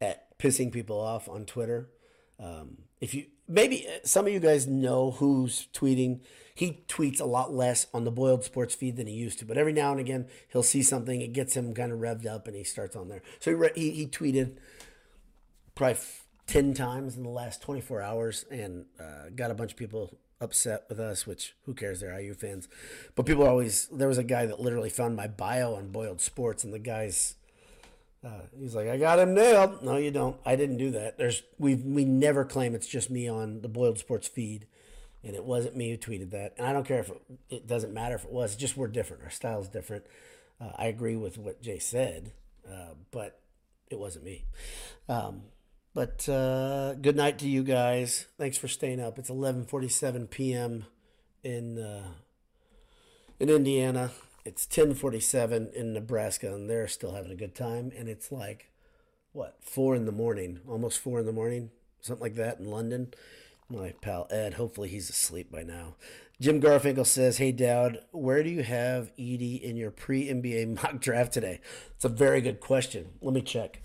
at 0.00 0.38
pissing 0.38 0.72
people 0.72 1.00
off 1.00 1.28
on 1.28 1.44
Twitter. 1.44 1.90
Um, 2.38 2.78
if 3.00 3.14
you 3.14 3.26
maybe 3.48 3.86
uh, 3.86 3.98
some 4.04 4.26
of 4.26 4.32
you 4.32 4.40
guys 4.40 4.66
know 4.66 5.12
who's 5.12 5.68
tweeting, 5.74 6.20
he 6.54 6.84
tweets 6.88 7.20
a 7.20 7.24
lot 7.24 7.52
less 7.52 7.86
on 7.92 8.04
the 8.04 8.10
Boiled 8.10 8.44
Sports 8.44 8.74
feed 8.74 8.96
than 8.96 9.06
he 9.06 9.14
used 9.14 9.38
to. 9.40 9.44
But 9.44 9.58
every 9.58 9.72
now 9.72 9.90
and 9.90 10.00
again, 10.00 10.26
he'll 10.48 10.62
see 10.62 10.82
something, 10.82 11.20
it 11.20 11.32
gets 11.32 11.56
him 11.56 11.74
kind 11.74 11.92
of 11.92 11.98
revved 11.98 12.26
up, 12.26 12.46
and 12.46 12.56
he 12.56 12.64
starts 12.64 12.96
on 12.96 13.08
there. 13.08 13.22
So 13.38 13.50
he 13.50 13.54
re- 13.54 13.72
he, 13.74 13.90
he, 13.90 14.06
tweeted 14.06 14.56
probably 15.74 15.98
ten 16.50 16.74
times 16.74 17.16
in 17.16 17.22
the 17.22 17.30
last 17.30 17.62
twenty 17.62 17.80
four 17.80 18.02
hours, 18.02 18.44
and 18.50 18.86
uh, 18.98 19.30
got 19.34 19.50
a 19.50 19.54
bunch 19.54 19.72
of 19.72 19.76
people 19.76 20.18
upset 20.40 20.84
with 20.88 20.98
us. 20.98 21.26
Which 21.26 21.54
who 21.64 21.74
cares? 21.74 22.00
They're 22.00 22.18
IU 22.18 22.34
fans, 22.34 22.68
but 23.14 23.26
people 23.26 23.46
always. 23.46 23.86
There 23.88 24.08
was 24.08 24.18
a 24.18 24.24
guy 24.24 24.46
that 24.46 24.60
literally 24.60 24.90
found 24.90 25.16
my 25.16 25.26
bio 25.26 25.74
on 25.74 25.88
Boiled 25.88 26.20
Sports, 26.20 26.64
and 26.64 26.72
the 26.72 26.78
guy's 26.78 27.36
uh, 28.24 28.42
he's 28.58 28.74
like, 28.74 28.88
I 28.88 28.98
got 28.98 29.18
him 29.18 29.34
nailed. 29.34 29.82
No, 29.82 29.96
you 29.96 30.10
don't. 30.10 30.36
I 30.44 30.54
didn't 30.54 30.76
do 30.76 30.90
that. 30.90 31.16
There's 31.16 31.42
we 31.58 31.74
we 31.76 32.04
never 32.04 32.44
claim 32.44 32.74
it's 32.74 32.86
just 32.86 33.10
me 33.10 33.28
on 33.28 33.62
the 33.62 33.68
Boiled 33.68 33.98
Sports 33.98 34.28
feed, 34.28 34.66
and 35.24 35.34
it 35.34 35.44
wasn't 35.44 35.76
me 35.76 35.90
who 35.90 35.96
tweeted 35.96 36.30
that. 36.32 36.54
And 36.58 36.66
I 36.66 36.72
don't 36.72 36.86
care 36.86 37.00
if 37.00 37.08
it, 37.08 37.22
it 37.48 37.66
doesn't 37.66 37.94
matter 37.94 38.14
if 38.14 38.24
it 38.24 38.30
was. 38.30 38.56
Just 38.56 38.76
we're 38.76 38.88
different. 38.88 39.22
Our 39.22 39.30
style's 39.30 39.68
different. 39.68 40.04
Uh, 40.60 40.72
I 40.76 40.86
agree 40.86 41.16
with 41.16 41.38
what 41.38 41.62
Jay 41.62 41.78
said, 41.78 42.32
uh, 42.70 42.94
but 43.10 43.40
it 43.88 43.98
wasn't 43.98 44.26
me. 44.26 44.44
Um, 45.08 45.44
but 46.00 46.28
uh, 46.28 46.94
good 46.94 47.16
night 47.16 47.38
to 47.40 47.48
you 47.48 47.62
guys. 47.62 48.26
Thanks 48.38 48.56
for 48.56 48.68
staying 48.68 49.00
up. 49.00 49.18
It's 49.18 49.30
11:47 49.30 50.30
p.m. 50.30 50.86
in 51.44 51.78
uh, 51.78 52.12
in 53.38 53.50
Indiana 53.50 54.10
it's 54.44 54.66
1047 54.66 55.70
in 55.74 55.92
Nebraska 55.92 56.52
and 56.52 56.68
they're 56.68 56.88
still 56.88 57.12
having 57.12 57.30
a 57.30 57.36
good 57.36 57.54
time. 57.54 57.92
And 57.96 58.08
it's 58.08 58.32
like, 58.32 58.70
what, 59.32 59.56
four 59.60 59.94
in 59.94 60.06
the 60.06 60.12
morning, 60.12 60.60
almost 60.66 60.98
four 60.98 61.20
in 61.20 61.26
the 61.26 61.32
morning, 61.32 61.70
something 62.00 62.22
like 62.22 62.36
that 62.36 62.58
in 62.58 62.70
London. 62.70 63.12
My 63.68 63.94
pal 64.00 64.26
Ed, 64.30 64.54
hopefully 64.54 64.88
he's 64.88 65.10
asleep 65.10 65.52
by 65.52 65.62
now. 65.62 65.94
Jim 66.40 66.60
Garfinkel 66.60 67.06
says, 67.06 67.36
Hey 67.36 67.52
Dowd, 67.52 68.00
where 68.10 68.42
do 68.42 68.50
you 68.50 68.62
have 68.62 69.14
Edey 69.16 69.60
in 69.60 69.76
your 69.76 69.90
pre 69.90 70.26
NBA 70.26 70.74
mock 70.82 71.00
draft 71.00 71.32
today? 71.32 71.60
It's 71.94 72.04
a 72.04 72.08
very 72.08 72.40
good 72.40 72.60
question. 72.60 73.10
Let 73.20 73.34
me 73.34 73.42
check. 73.42 73.82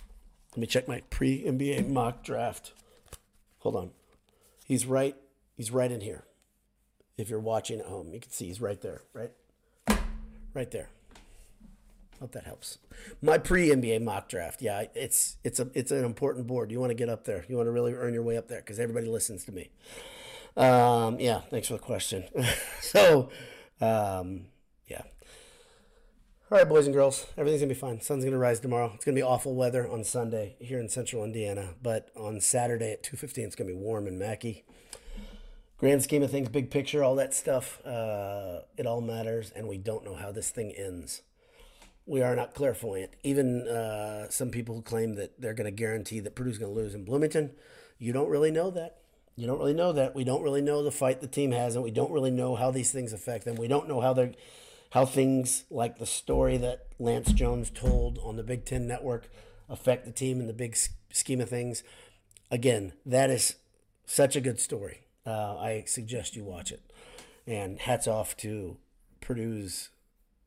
Let 0.56 0.62
me 0.62 0.68
check 0.68 0.88
my 0.88 1.02
pre 1.10 1.44
NBA 1.44 1.90
mock 1.90 2.24
draft. 2.24 2.72
Hold 3.60 3.76
on. 3.76 3.90
He's 4.66 4.86
right. 4.86 5.18
He's 5.58 5.70
right 5.70 5.92
in 5.92 6.00
here. 6.00 6.24
If 7.18 7.30
you're 7.30 7.42
watching 7.42 7.82
at 7.82 7.88
home, 7.88 8.14
you 8.14 8.22
can 8.22 8.32
see 8.32 8.46
he's 8.48 8.62
right 8.62 8.80
there, 8.80 9.02
right? 9.14 9.32
right 10.54 10.72
there. 10.72 10.90
Hope 12.22 12.32
that 12.32 12.46
helps. 12.46 12.78
My 13.22 13.38
pre 13.38 13.68
NBA 13.68 14.02
mock 14.02 14.30
draft. 14.30 14.62
Yeah, 14.62 14.86
it's 14.96 15.36
it's 15.44 15.60
a 15.60 15.70
it's 15.74 15.92
an 15.92 16.06
important 16.06 16.48
board. 16.48 16.72
You 16.72 16.80
want 16.80 16.92
to 16.92 16.96
get 16.96 17.10
up 17.10 17.26
there. 17.26 17.44
You 17.50 17.58
want 17.58 17.68
to 17.68 17.72
really 17.72 17.94
earn 17.94 18.14
your 18.14 18.24
way 18.24 18.38
up 18.38 18.48
there 18.48 18.62
because 18.62 18.80
everybody 18.80 19.08
listens 19.08 19.44
to 19.46 19.52
me. 19.52 19.70
Um, 20.56 21.20
yeah, 21.20 21.42
thanks 21.50 21.68
for 21.68 21.74
the 21.74 21.80
question. 21.80 22.24
so, 22.82 23.30
um, 23.82 24.46
yeah. 24.88 25.02
All 26.56 26.62
right, 26.62 26.70
boys 26.70 26.86
and 26.86 26.96
girls, 26.96 27.28
everything's 27.38 27.60
gonna 27.60 27.74
be 27.74 27.78
fine. 27.78 28.00
Sun's 28.00 28.24
gonna 28.24 28.38
rise 28.38 28.62
tomorrow. 28.62 28.90
It's 28.96 29.04
gonna 29.04 29.16
be 29.16 29.22
awful 29.22 29.56
weather 29.56 29.86
on 29.90 30.06
Sunday 30.06 30.56
here 30.58 30.80
in 30.80 30.88
Central 30.88 31.26
Indiana, 31.26 31.74
but 31.84 32.08
on 32.16 32.40
Saturday 32.40 32.94
at 32.94 33.04
two 33.04 33.18
fifteen, 33.18 33.44
it's 33.44 33.58
gonna 33.58 33.72
be 33.72 33.76
warm 33.76 34.08
and 34.08 34.18
Mackey 34.18 34.64
grand 35.78 36.02
scheme 36.02 36.24
of 36.24 36.32
things, 36.32 36.48
big 36.48 36.72
picture, 36.72 37.04
all 37.04 37.16
that 37.16 37.34
stuff, 37.34 37.86
uh, 37.86 38.62
it 38.78 38.86
all 38.86 39.02
matters, 39.02 39.52
and 39.54 39.68
we 39.68 39.78
don't 39.78 40.06
know 40.06 40.16
how 40.16 40.32
this 40.32 40.50
thing 40.50 40.72
ends. 40.72 41.24
We 42.06 42.22
are 42.22 42.38
not 42.38 42.54
clairvoyant. 42.54 43.12
Even 43.22 43.68
uh, 43.68 44.30
some 44.30 44.50
people 44.50 44.82
claim 44.82 45.16
that 45.16 45.42
they're 45.42 45.54
going 45.54 45.66
to 45.66 45.72
guarantee 45.72 46.22
that 46.22 46.36
Purdue's 46.36 46.58
going 46.58 46.74
to 46.74 46.80
lose 46.80 46.96
in 46.96 47.04
Bloomington, 47.04 47.52
you 48.00 48.14
don't 48.14 48.30
really 48.30 48.52
know 48.52 48.72
that. 48.72 49.00
You 49.36 49.46
don't 49.46 49.60
really 49.60 49.74
know 49.74 49.92
that. 49.92 50.16
We 50.16 50.24
don't 50.24 50.42
really 50.42 50.62
know 50.62 50.84
the 50.84 50.92
fight 50.92 51.20
the 51.20 51.28
team 51.28 51.52
has, 51.52 51.76
and 51.76 51.84
we 51.84 51.92
don't 51.92 52.14
really 52.14 52.32
know 52.32 52.56
how 52.56 52.72
these 52.72 52.94
things 52.94 53.12
affect 53.12 53.44
them. 53.44 53.58
We 53.58 53.68
don't 53.68 53.90
know 53.90 54.00
how 54.00 54.14
they're 54.14 54.32
how 54.96 55.06
things 55.06 55.66
like 55.70 56.00
the 56.00 56.06
story 56.06 56.56
that 56.56 56.86
Lance 57.00 57.34
Jones 57.34 57.70
told 57.70 58.18
on 58.24 58.38
the 58.38 58.44
Big 58.44 58.64
Ten 58.64 58.88
Network 58.88 59.30
affect 59.68 60.06
the 60.06 60.12
team 60.12 60.40
in 60.40 60.48
the 60.48 60.54
big 60.54 60.78
scheme 61.12 61.42
of 61.42 61.50
things. 61.50 61.84
Again, 62.50 62.94
that 63.06 63.30
is 63.30 63.56
such 64.06 64.38
a 64.38 64.42
good 64.42 64.58
story. 64.58 65.02
Uh, 65.26 65.58
I 65.58 65.84
suggest 65.86 66.38
you 66.38 66.46
watch 66.46 66.72
it. 66.72 66.82
And 67.46 67.78
hats 67.78 68.08
off 68.08 68.38
to 68.38 68.78
Purdue's 69.20 69.90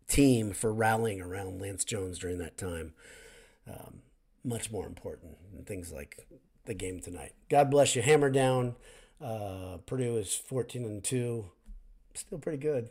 team 0.09 0.55
for 0.55 0.73
rallying 0.73 1.21
around 1.21 1.61
Lance 1.61 1.85
Jones 1.85 2.19
during 2.19 2.39
that 2.39 2.57
time. 2.57 2.95
Um, 3.71 4.01
much 4.43 4.73
more 4.73 4.87
important 4.87 5.37
than 5.53 5.67
things 5.67 5.93
like 5.93 6.27
the 6.65 6.73
game 6.73 7.01
tonight. 7.01 7.35
God 7.51 7.71
bless 7.71 7.95
you. 7.95 8.01
Hammer 8.01 8.31
down. 8.31 8.77
Uh, 9.21 9.77
Purdue 9.85 10.17
is 10.17 10.35
14 10.35 10.87
and 10.87 11.05
2. 11.05 11.45
Still 12.15 12.39
pretty 12.39 12.57
good. 12.57 12.89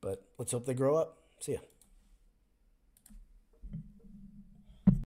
But 0.00 0.22
let's 0.38 0.52
hope 0.52 0.66
they 0.66 0.74
grow 0.74 0.96
up. 0.96 1.18
See 1.40 1.52
ya. 1.52 1.58